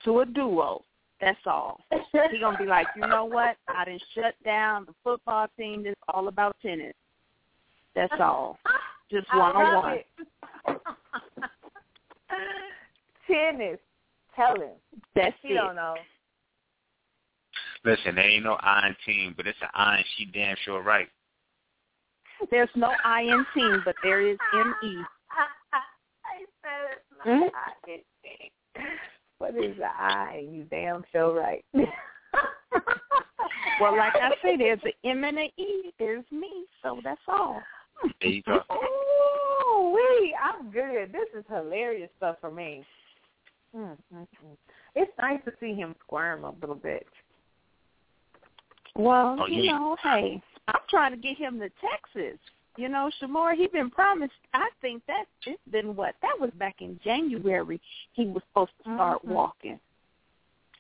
[0.05, 0.83] to a duo.
[1.21, 1.81] That's all.
[2.13, 3.57] He gonna be like, you know what?
[3.69, 5.85] I didn't shut down the football team.
[5.87, 6.95] It's all about tennis.
[7.95, 8.59] That's all.
[9.11, 9.99] Just one on one.
[9.99, 10.07] it.
[13.27, 13.79] Tennis.
[14.37, 14.71] Tell him.
[15.15, 15.55] That's He it.
[15.55, 15.95] don't know.
[17.85, 21.09] Listen, there ain't no iron team, but it's an I and She damn sure right.
[22.51, 24.97] There's no I in team, but there is M E.
[26.25, 27.49] I said it's not mm-hmm.
[28.77, 28.85] I.
[29.39, 30.47] What is the I?
[30.51, 31.65] You damn sure right.
[33.81, 35.91] Well, like I say, there's an M and an E.
[35.99, 37.63] There's me, so that's all.
[38.21, 38.61] There you go.
[38.73, 41.13] Ooh, wee, I'm good.
[41.13, 42.85] This is hilarious stuff for me.
[43.77, 44.57] Mm, mm, mm.
[44.97, 47.07] It's nice to see him squirm a little bit.
[48.97, 52.39] Well, Oh, you you- know, hey, I'm trying to get him to Texas.
[52.77, 54.33] You know, Sh' Moore, he been promised.
[54.55, 56.15] I think that it's been what?
[56.23, 57.81] That was back in January.
[58.13, 59.33] He was supposed to start Mhm.
[59.33, 59.81] walking.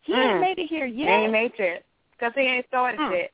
[0.02, 0.30] He Mm.
[0.30, 1.08] ain't made it here yet.
[1.08, 3.12] He ain't made it because he ain't started Mm.
[3.12, 3.32] yet.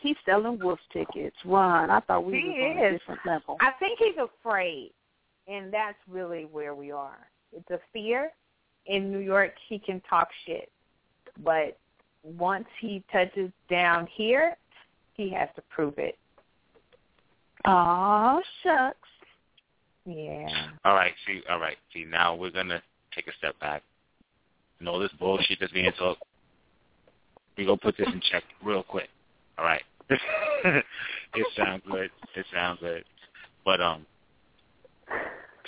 [0.00, 1.36] He's selling wolf tickets.
[1.44, 1.90] Run.
[1.90, 3.56] I thought we He was on a different level.
[3.60, 4.92] I think he's afraid,
[5.46, 7.28] and that's really where we are.
[7.52, 8.30] It's a fear.
[8.86, 10.70] In New York, he can talk shit,
[11.44, 11.78] but
[12.22, 14.56] once he touches down here,
[15.14, 16.16] he has to prove it.
[17.66, 18.96] Oh shucks.
[20.06, 20.68] Yeah.
[20.84, 22.04] All right, see, all right, see.
[22.04, 22.82] Now we're gonna
[23.14, 23.82] take a step back.
[24.78, 26.22] And all this bullshit that's being talked.
[27.58, 29.10] We gonna put this in check real quick.
[29.58, 29.82] All right.
[30.64, 32.10] it sounds good.
[32.34, 33.04] It sounds good.
[33.64, 34.06] But um,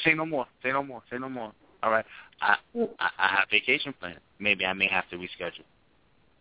[0.05, 0.47] say no more.
[0.63, 1.03] Say no more.
[1.11, 1.53] Say no more.
[1.83, 2.05] All right.
[2.41, 2.57] I
[2.99, 4.19] I, I have vacation plans.
[4.39, 5.65] Maybe I may have to reschedule.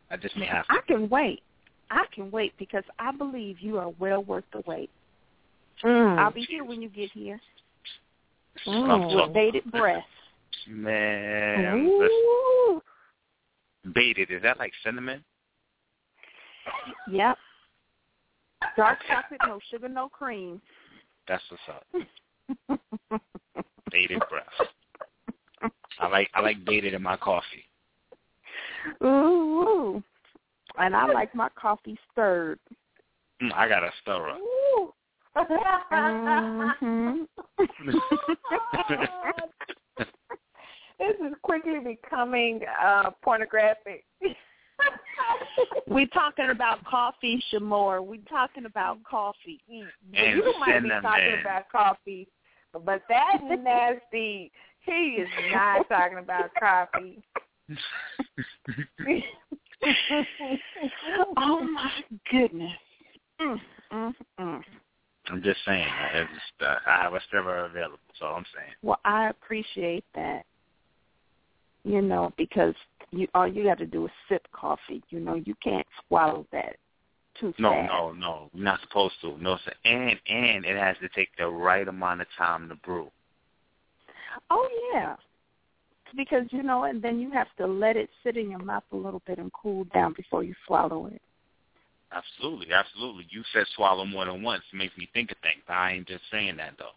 [0.10, 0.74] I just may have to.
[0.74, 1.42] I can wait.
[1.90, 4.90] I can wait because I believe you are well worth the wait.
[5.84, 6.18] Mm.
[6.18, 7.40] I'll be here when you get here
[8.54, 10.04] This is what I'm with bated breath.
[10.68, 12.82] Man, listen, Ooh.
[13.94, 14.30] baited.
[14.32, 15.24] Is that like cinnamon?
[17.10, 17.38] Yep.
[18.76, 20.62] Dark chocolate, no sugar, no cream.
[21.28, 21.86] That's what's up.
[23.92, 24.70] Baited breath.
[26.00, 27.66] I like I like baited in my coffee.
[29.04, 30.02] Ooh.
[30.78, 32.60] And I like my coffee stirred.
[33.42, 34.38] Mm, I got a stirrer.
[34.38, 34.94] Ooh.
[35.38, 37.28] Mhm.
[41.00, 44.06] this is quickly becoming uh pornographic.
[45.88, 48.02] we talking about coffee, Sh' Moore.
[48.02, 49.60] We're talking about coffee.
[49.70, 51.04] And you might be cinnamon.
[51.04, 52.28] talking about coffee,
[52.74, 54.52] but that nasty.
[54.86, 57.22] He is not talking about coffee.
[61.38, 61.92] oh my
[62.32, 62.72] goodness.
[63.40, 63.62] Mm,
[63.94, 64.62] mm, mm.
[65.28, 65.86] I'm just saying.
[66.16, 66.30] It's,
[66.62, 68.00] uh, I have a stirrer available.
[68.20, 68.72] so I'm saying.
[68.82, 70.46] Well, I appreciate that.
[71.84, 72.76] You know, because
[73.12, 75.04] you all you got to do is sip coffee.
[75.10, 76.78] You know, you can't swallow that
[77.40, 77.92] too No, fast.
[77.92, 78.50] no, no.
[78.54, 79.38] You're not supposed to.
[79.42, 79.74] No, sir.
[79.86, 83.10] And and it has to take the right amount of time to brew.
[84.50, 85.16] Oh yeah.
[86.16, 88.96] Because you know, and then you have to let it sit in your mouth a
[88.96, 91.22] little bit and cool down before you swallow it.
[92.14, 93.26] Absolutely, absolutely.
[93.30, 94.64] You said swallow more than once.
[94.74, 95.64] It makes me think of things.
[95.70, 96.92] I ain't just saying that though.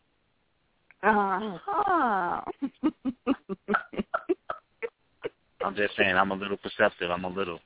[1.08, 2.40] Uh-huh.
[5.64, 7.10] I'm just saying I'm a little perceptive.
[7.10, 7.58] I'm a little.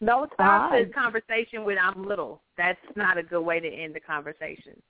[0.00, 4.00] No, stop the conversation with "I'm little." That's not a good way to end the
[4.00, 4.80] conversation.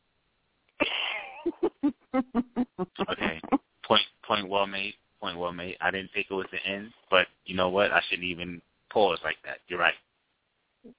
[2.15, 3.41] Okay.
[3.85, 4.95] Point point well made.
[5.21, 5.77] Point well made.
[5.81, 7.91] I didn't think it was the end, but you know what?
[7.91, 8.61] I shouldn't even
[8.91, 9.59] pause like that.
[9.69, 9.95] You're right.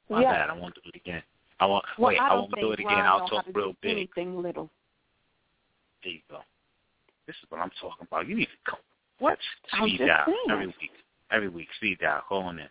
[0.09, 0.31] My Yeah.
[0.31, 0.49] bad.
[0.49, 1.23] I won't do it again.
[1.59, 1.85] I won't.
[1.97, 2.19] Well, wait.
[2.19, 2.97] I I, won't do it again.
[2.97, 3.91] Ron I'll talk to real do big.
[3.91, 4.69] Anything little.
[6.03, 6.39] There you go.
[7.27, 8.27] This is what I'm talking about.
[8.27, 8.77] You need to go.
[9.19, 9.37] What?
[9.73, 10.37] I'm Speed just dial saying.
[10.51, 10.91] every week.
[11.31, 12.23] Every week, speed dial.
[12.29, 12.67] Go on in.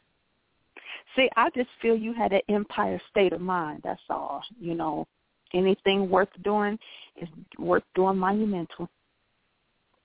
[1.16, 3.82] See, I just feel you had an empire state of mind.
[3.84, 4.42] That's all.
[4.60, 5.06] You know,
[5.54, 6.78] anything worth doing
[7.16, 8.88] is worth doing monumental.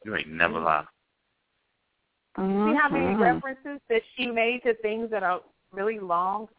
[0.06, 0.86] You ain't never lie.
[2.36, 3.20] See how many Mhm.
[3.20, 5.41] references that she made to things that are
[5.72, 6.49] really long.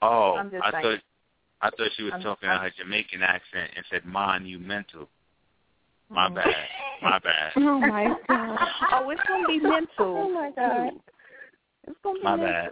[0.00, 0.82] Oh, I'm just I saying.
[0.84, 1.00] thought
[1.60, 5.10] I thought she was I'm- talking I'm- on her Jamaican accent and said monumental.
[6.10, 6.54] My bad.
[7.02, 7.52] My bad.
[7.56, 8.58] Oh my god.
[8.92, 9.88] Oh, it's gonna be mental.
[9.98, 10.90] Oh my god.
[11.86, 12.70] It's gonna be My bad.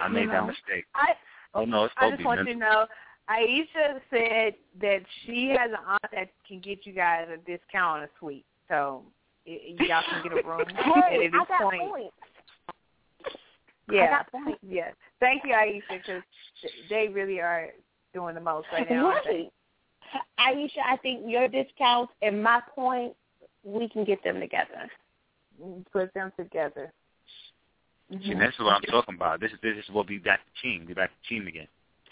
[0.00, 0.46] I made that No.
[0.46, 0.84] mistake.
[0.94, 1.12] I
[1.54, 2.70] Oh no, it's I supposed to just be want you mental.
[2.70, 2.86] to know,
[3.30, 8.02] Aisha said that she has an aunt that can get you guys a discount on
[8.04, 9.02] a suite, so
[9.46, 10.66] y- y'all can get a room.
[10.76, 11.90] Hey, and it is I got point.
[11.90, 12.16] points.
[13.90, 14.58] Yeah, I got points.
[14.66, 14.90] yeah.
[15.20, 16.22] Thank you, Aisha, because
[16.90, 17.68] they really are
[18.12, 19.06] doing the most right now.
[19.06, 19.26] aren't?
[19.26, 19.50] Right.
[20.38, 23.16] Aisha, I think your discounts and my points,
[23.64, 24.90] we can get them together.
[25.92, 26.92] Put them together.
[28.10, 29.40] See, this is what I'm talking about.
[29.40, 30.84] This is this is what we back to team.
[30.86, 31.66] We back to team again.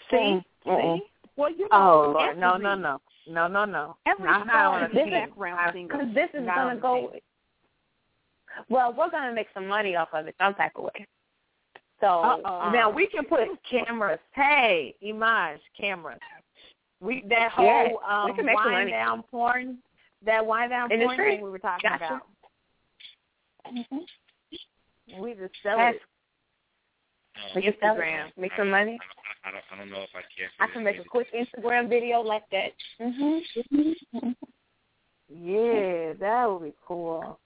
[0.09, 0.41] See?
[0.67, 0.97] Mm-mm.
[0.99, 1.03] See?
[1.35, 3.95] Well, you know, Oh Lord, no, every- no, no, no, no, no.
[4.05, 5.09] Every I'm not on a song team.
[5.11, 7.09] background I'm- Because this is Not gonna go.
[7.11, 7.19] team.
[8.69, 11.07] Well, we're going to make some money off of it some type of way.
[11.99, 12.69] So Uh-oh.
[12.71, 14.19] now we can put cameras.
[14.33, 16.19] Hey, Imaj, cameras.
[17.03, 18.91] We that Yeah, whole um, we can make some wind money.
[18.91, 19.77] down porn,
[20.25, 22.21] that Wine Down In the porn thing we were talking Gotcha.
[23.65, 23.73] about.
[23.75, 25.19] Mhm.
[25.19, 27.55] We just sell That's- it.
[27.55, 28.27] we can sell Instagram.
[28.29, 28.97] it, make some money.
[29.43, 30.49] I, I, don't I don't know if I care.
[30.61, 32.71] I can make a quick Instagram video like that.
[33.01, 34.29] Mm-hmm.
[35.29, 37.37] Yeah, that would be cool.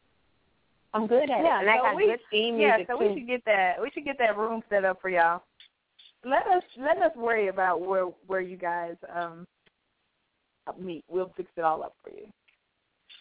[0.94, 3.08] I'm good at Yeah, it, and I so got we- good theme Yeah, so too.
[3.08, 3.82] we should get that.
[3.82, 5.42] We should get that room set up for y'all.
[6.26, 9.46] Let us let us worry about where where you guys um
[10.80, 11.04] meet.
[11.10, 12.26] We'll fix it all up for you.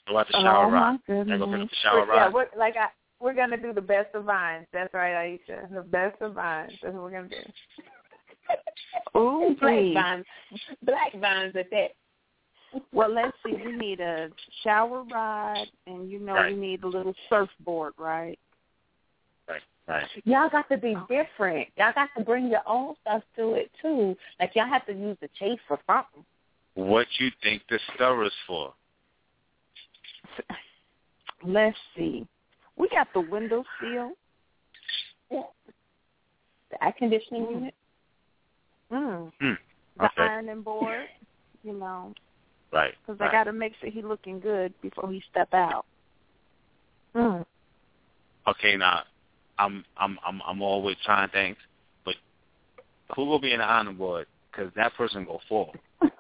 [0.09, 1.01] Go out the shower oh rock.
[1.09, 1.71] my I go pick up goodness.
[1.71, 2.89] the shower We're- yeah, we're, like I,
[3.21, 4.67] we're gonna do the best of vines.
[4.73, 5.73] That's right, Aisha.
[5.73, 6.73] The best of vines.
[6.83, 9.19] That's what we're gonna do.
[9.19, 9.95] Ooh, black please.
[9.95, 10.25] vines,
[10.83, 11.89] black vines at that.
[12.93, 13.55] Well, let's see.
[13.65, 14.29] We need a
[14.63, 16.53] shower rod, and you know Right.
[16.55, 18.39] we need a little surfboard, right?
[19.89, 20.09] Right, right.
[20.25, 21.69] Y'all got to be different.
[21.77, 24.17] Y'all got to bring your own stuff to it too.
[24.41, 26.25] Like y'all have to use the chase for something.
[26.75, 28.75] What you think the stirrer's for?
[31.47, 32.27] Let's see.
[32.77, 34.13] We got the window seal.
[35.31, 37.53] The air conditioning Mm.
[37.55, 37.75] unit.
[38.93, 39.33] Mm.
[39.41, 39.53] Hmm.
[39.99, 40.23] the Okay.
[40.23, 41.09] ironing board,
[41.65, 42.13] you know,
[42.73, 42.95] Right.
[43.01, 43.29] because right.
[43.29, 45.87] I got to make sure he's looking good before he step out.
[47.15, 47.45] Mm.
[48.47, 49.05] Okay, now
[49.59, 51.57] I'm I'm I'm I'm always trying things,
[52.05, 52.15] but
[53.15, 54.27] who will be in the iron board?
[54.51, 55.75] Because that person go fall.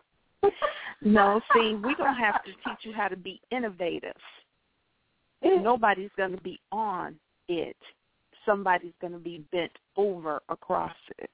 [1.02, 4.16] No, see, we're gonna have to teach you how to be innovative.
[5.42, 7.16] Nobody's gonna be on
[7.48, 7.76] it.
[8.44, 11.30] Somebody's gonna be bent over across it.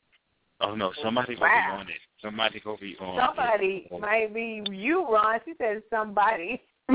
[0.61, 1.55] Oh no, somebody go Wow.
[1.55, 2.01] be on it.
[2.21, 4.01] Somebody go be on Somebody it.
[4.01, 5.41] might be you, Ron.
[5.45, 6.61] She said somebody.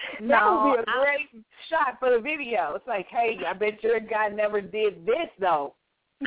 [0.20, 2.74] that No, would be a great shot for the video.
[2.74, 5.74] It's like, hey, I bet your guy never did this though.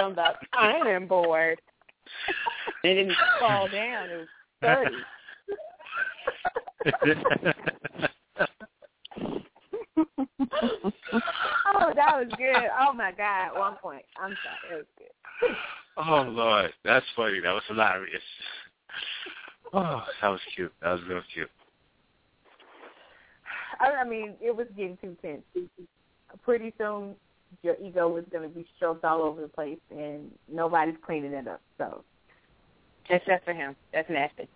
[0.00, 1.60] On the ironing board.
[2.84, 4.10] It didn't fall down.
[4.10, 4.28] It was
[4.58, 4.96] sturdy.
[11.74, 12.68] oh, that was good.
[12.80, 14.04] Oh my God, one point.
[14.20, 15.56] I'm sorry, it was good.
[15.96, 17.40] oh Lord, that's funny.
[17.40, 18.22] That was hilarious.
[19.72, 20.72] Oh, that was cute.
[20.82, 21.50] That was real cute.
[23.80, 25.42] I I mean, it was getting too tense.
[26.44, 27.14] Pretty soon,
[27.62, 31.48] your ego was going to be stroked all over the place, and nobody's cleaning it
[31.48, 31.60] up.
[31.78, 32.04] So,
[33.08, 33.74] Just just for him.
[33.92, 34.48] That's nasty.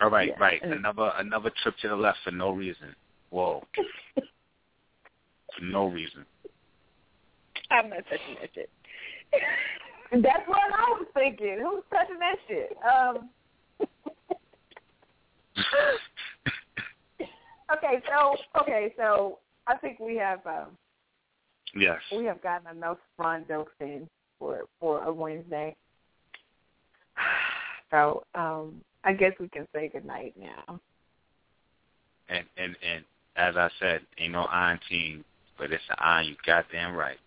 [0.00, 0.34] All right, Yeah.
[0.40, 0.62] right.
[0.62, 2.94] Another another trip to the left for no reason.
[3.30, 3.62] Whoa.
[4.14, 6.24] for no reason.
[7.70, 8.70] I'm not touching that shit.
[10.22, 11.58] that's what I was thinking.
[11.62, 12.76] Who's touching that shit?
[12.84, 13.30] Um.
[17.74, 20.76] Okay, so okay, so I think we have um,
[21.74, 21.98] yes.
[22.14, 24.08] we have gotten enough fun jokes in
[24.38, 25.74] for for a Wednesday.
[27.90, 30.80] So um, I guess we can say good night now.
[32.30, 33.04] And and and
[33.36, 35.22] as I said, ain't no iron team,
[35.58, 36.24] but it's an iron.
[36.26, 37.18] You goddamn right.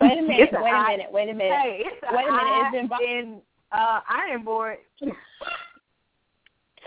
[0.00, 0.38] Wait a minute.
[0.38, 1.06] It's Wait a eye- minute.
[1.10, 1.58] Wait a minute.
[1.60, 3.40] Hey, it's Wait a minute, it's been- in
[3.72, 4.78] uh, iron board.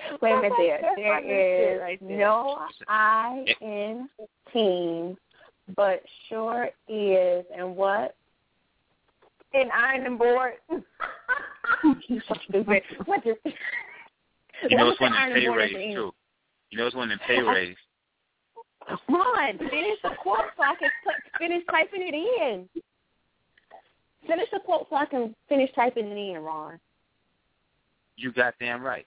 [0.21, 0.79] Wait a minute there.
[0.81, 2.17] That's There my new shit is right there.
[2.17, 4.09] no I in
[4.53, 5.17] team,
[5.75, 7.45] but sure is.
[7.55, 8.15] And what?
[9.53, 10.53] In iron board.
[12.07, 12.81] You so stupid.
[13.05, 13.35] What is
[14.69, 16.11] You know What it's one the in pay raise too.
[16.71, 17.77] You know it's one in pay raise.
[19.07, 22.67] Ron, finish the quote so I can put, finish typing it in.
[24.27, 26.79] Finish the quote so I can finish typing it in, Ron.
[28.17, 29.05] You goddamn right.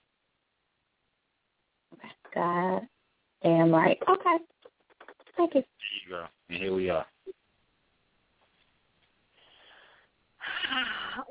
[3.43, 3.99] God Damn right.
[4.09, 4.37] Okay.
[5.37, 5.63] Thank you.
[5.63, 5.63] There
[6.07, 6.25] you go.
[6.49, 7.07] And here we are.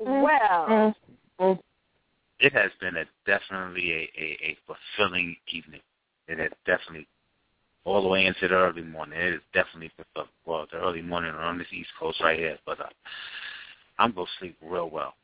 [0.00, 0.94] well,
[1.40, 1.58] Mm.
[2.38, 5.80] It has been a definitely a, a, a fulfilling evening.
[6.28, 7.08] It has definitely
[7.84, 9.18] all the way into the early morning.
[9.18, 10.30] It is definitely fulfilling.
[10.44, 12.84] Well, the early morning on this East Coast right here, but uh,
[13.98, 15.14] I'm gonna sleep real well.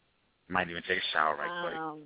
[0.49, 1.79] Might even take a shower right quick.
[1.79, 2.01] Um,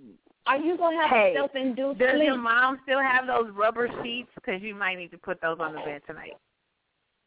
[0.46, 2.24] Are you gonna have Hey, self-induced does sleep?
[2.24, 4.30] your mom still have those rubber sheets?
[4.34, 6.36] Because you might need to put those on the bed tonight.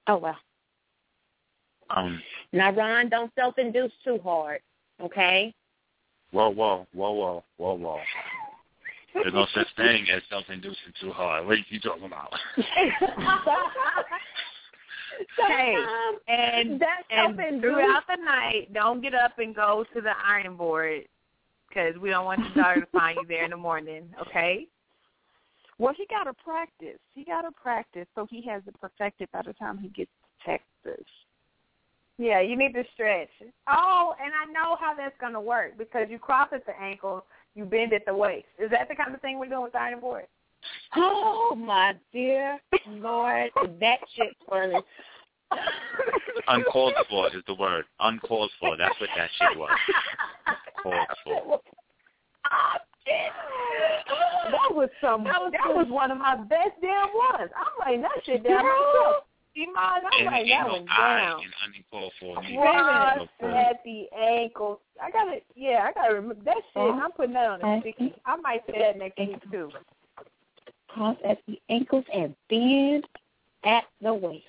[0.07, 0.37] Oh well.
[1.89, 2.21] Um,
[2.51, 4.59] Now, Ron, don't self-induce too hard.
[5.01, 5.53] Okay.
[6.31, 7.99] whoa, whoa, whoa, whoa, whoa, whoa.
[9.13, 11.45] There's no such thing as self-inducing too hard.
[11.45, 12.33] What are you talking about?
[15.47, 17.61] Hey, um, and That's and self-induced.
[17.61, 21.03] throughout the night, don't get up and go to the iron board
[21.67, 24.09] because we don't want your daughter to find you there in the morning.
[24.21, 24.67] Okay?
[25.77, 26.99] well, he got to practice.
[27.13, 30.11] He got to practice so he has it perfected by the time he gets
[30.45, 31.05] to Texas.
[32.17, 33.29] Yeah, you need to stretch.
[33.67, 37.25] Oh, and I know how that's going to work because you cross at the ankle,
[37.55, 38.45] you bend at the waist.
[38.57, 40.27] Is that the kind of thing we're doing with iron board?
[40.95, 42.59] Oh my dear
[42.89, 44.75] Lord, that shit funny.
[46.47, 47.85] Uncalled for is the word.
[47.99, 48.77] Uncalled for.
[48.77, 49.69] That's what that shit was.
[50.85, 51.61] Uncalled for.
[54.51, 55.23] That was some.
[55.23, 57.51] That was, one of my best damn ones.
[57.55, 59.23] I'm like that shit down myself.
[59.57, 61.39] Iman, I'm And writing ain't that no one I down.
[61.39, 62.41] in uncalled for.
[62.41, 62.61] neither.
[62.61, 64.79] Cross Uncalled at the ankles.
[65.01, 66.63] I gotta, yeah, I gotta remember that shit.
[66.75, 66.91] Oh.
[66.91, 68.13] I'm putting that on a sticky.
[68.25, 69.69] I might say that next week too.
[70.95, 73.05] Cross at the ankles and bend
[73.65, 74.45] at the waist.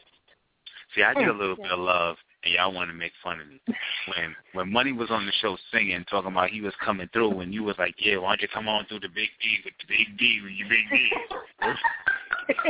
[0.94, 3.40] See, I get a oh, little bit of love, and y'all want to make fun
[3.40, 3.60] of me.
[3.66, 7.52] When when Money was on the show singing, talking about he was coming through, and
[7.52, 9.86] you was like, "Yeah, why don't you come on through the big D with the
[9.89, 11.10] big D with your big D?"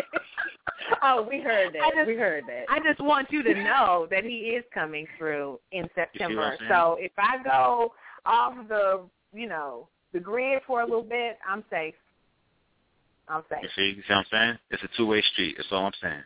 [1.02, 1.82] Oh, we heard that.
[1.82, 2.64] I just- we heard that.
[2.70, 6.56] I just want you to know that he is coming through in September.
[6.68, 7.92] So if I go
[8.24, 9.02] off the,
[9.34, 11.94] you know, the grid for a little bit, I'm safe.
[13.28, 14.58] I'm You see, you see what I'm saying?
[14.70, 15.54] It's a two way street.
[15.56, 16.22] That's all I'm saying.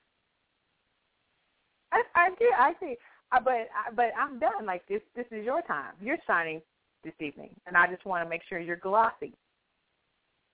[1.93, 2.47] I, I do.
[2.59, 2.97] I see.
[3.33, 4.67] Uh, but I- but I'm done.
[4.67, 5.01] Like this.
[5.17, 5.95] This is your time.
[6.01, 6.61] You're signing
[7.05, 9.33] this evening, and I just want to make sure you're glossy.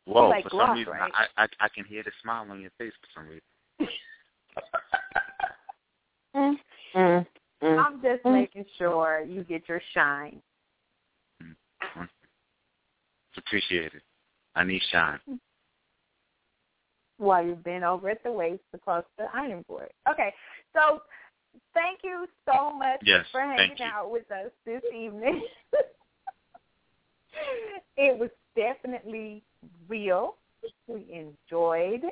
[0.05, 1.12] Whoa, like for gloss, some reason, right?
[1.36, 3.43] I, I I can hear the smile on your face for some reason.
[6.35, 6.55] Mm,
[6.94, 7.27] mm,
[7.62, 7.82] mm.
[7.82, 8.32] I'm just Mm.
[8.35, 10.43] making sure you get your shine.
[11.40, 14.02] It's appreciated.
[14.55, 15.18] I need shine.
[17.19, 19.91] while you've been over at the waist across the iron board.
[20.11, 20.33] Okay,
[20.75, 21.01] so
[21.75, 25.43] thank you so much Yes, for hanging out with us this evening.
[27.97, 29.43] it was definitely
[29.89, 30.37] real.
[30.87, 32.03] We enjoyed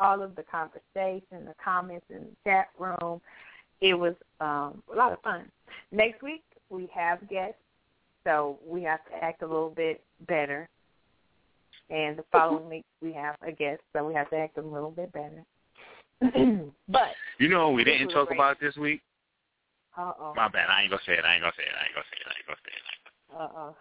[0.00, 3.20] all of the conversation, the comments in the chat room.
[3.80, 5.50] It was um, a lot of fun.
[5.92, 7.60] Next week we have guests,
[8.24, 10.68] so we have to act a little bit better
[11.90, 14.90] and the following week we have a guest, so we have to act a little
[14.90, 15.44] bit better.
[16.88, 17.08] but
[17.38, 18.36] You know we didn't talk great.
[18.38, 19.00] about this week?
[19.96, 20.68] uh oh, My bad.
[20.68, 21.24] I ain't gonna say it.
[21.24, 21.74] I ain't gonna say it.
[21.78, 22.26] I ain't gonna say it.
[22.26, 23.40] I ain't gonna say it.
[23.40, 23.76] uh oh,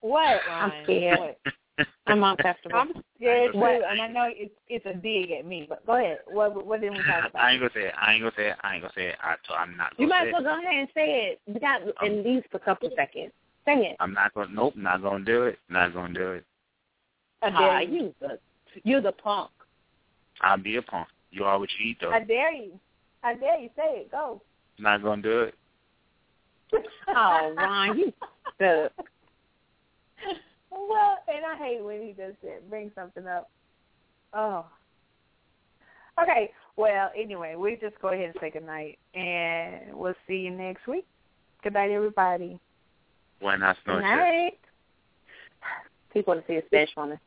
[0.00, 0.40] what?
[0.50, 1.18] I'm scared.
[1.18, 1.38] What?
[2.06, 2.76] I'm uncomfortable.
[2.76, 5.66] I'm scared too, and I know it's it's a dig at me.
[5.68, 6.18] But go ahead.
[6.28, 7.42] What what did we talk about?
[7.42, 7.94] I ain't gonna say it.
[8.00, 8.56] I ain't gonna say it.
[8.62, 9.16] I ain't gonna say it.
[9.20, 11.40] I, I'm not You gonna might as well go ahead and say it.
[11.46, 13.32] We got at Um, least a couple seconds.
[13.64, 13.96] Say it.
[13.98, 14.52] I'm not gonna.
[14.52, 14.74] Nope.
[14.76, 15.58] Not gonna do it.
[15.68, 16.44] Not gonna do it.
[17.44, 17.96] I dare you.
[17.96, 18.38] you the
[18.82, 19.50] you the punk.
[20.40, 21.08] I'll be a punk.
[21.30, 22.10] You are what you eat, though.
[22.10, 22.78] I dare you.
[23.22, 23.70] I dare you.
[23.76, 24.10] Say it.
[24.10, 24.42] Go.
[24.78, 25.54] Not gonna do it.
[27.06, 28.12] Oh, Ron, you
[28.58, 28.90] the
[30.70, 32.68] well, and I hate when he does that.
[32.68, 33.50] Bring something up.
[34.32, 34.66] Oh.
[36.20, 36.50] Okay.
[36.76, 40.86] Well, anyway, we just go ahead and say good night, and we'll see you next
[40.86, 41.06] week.
[41.62, 42.58] Good night, everybody.
[43.40, 44.58] Buenas Good night.
[46.12, 47.18] People want to see a special on it.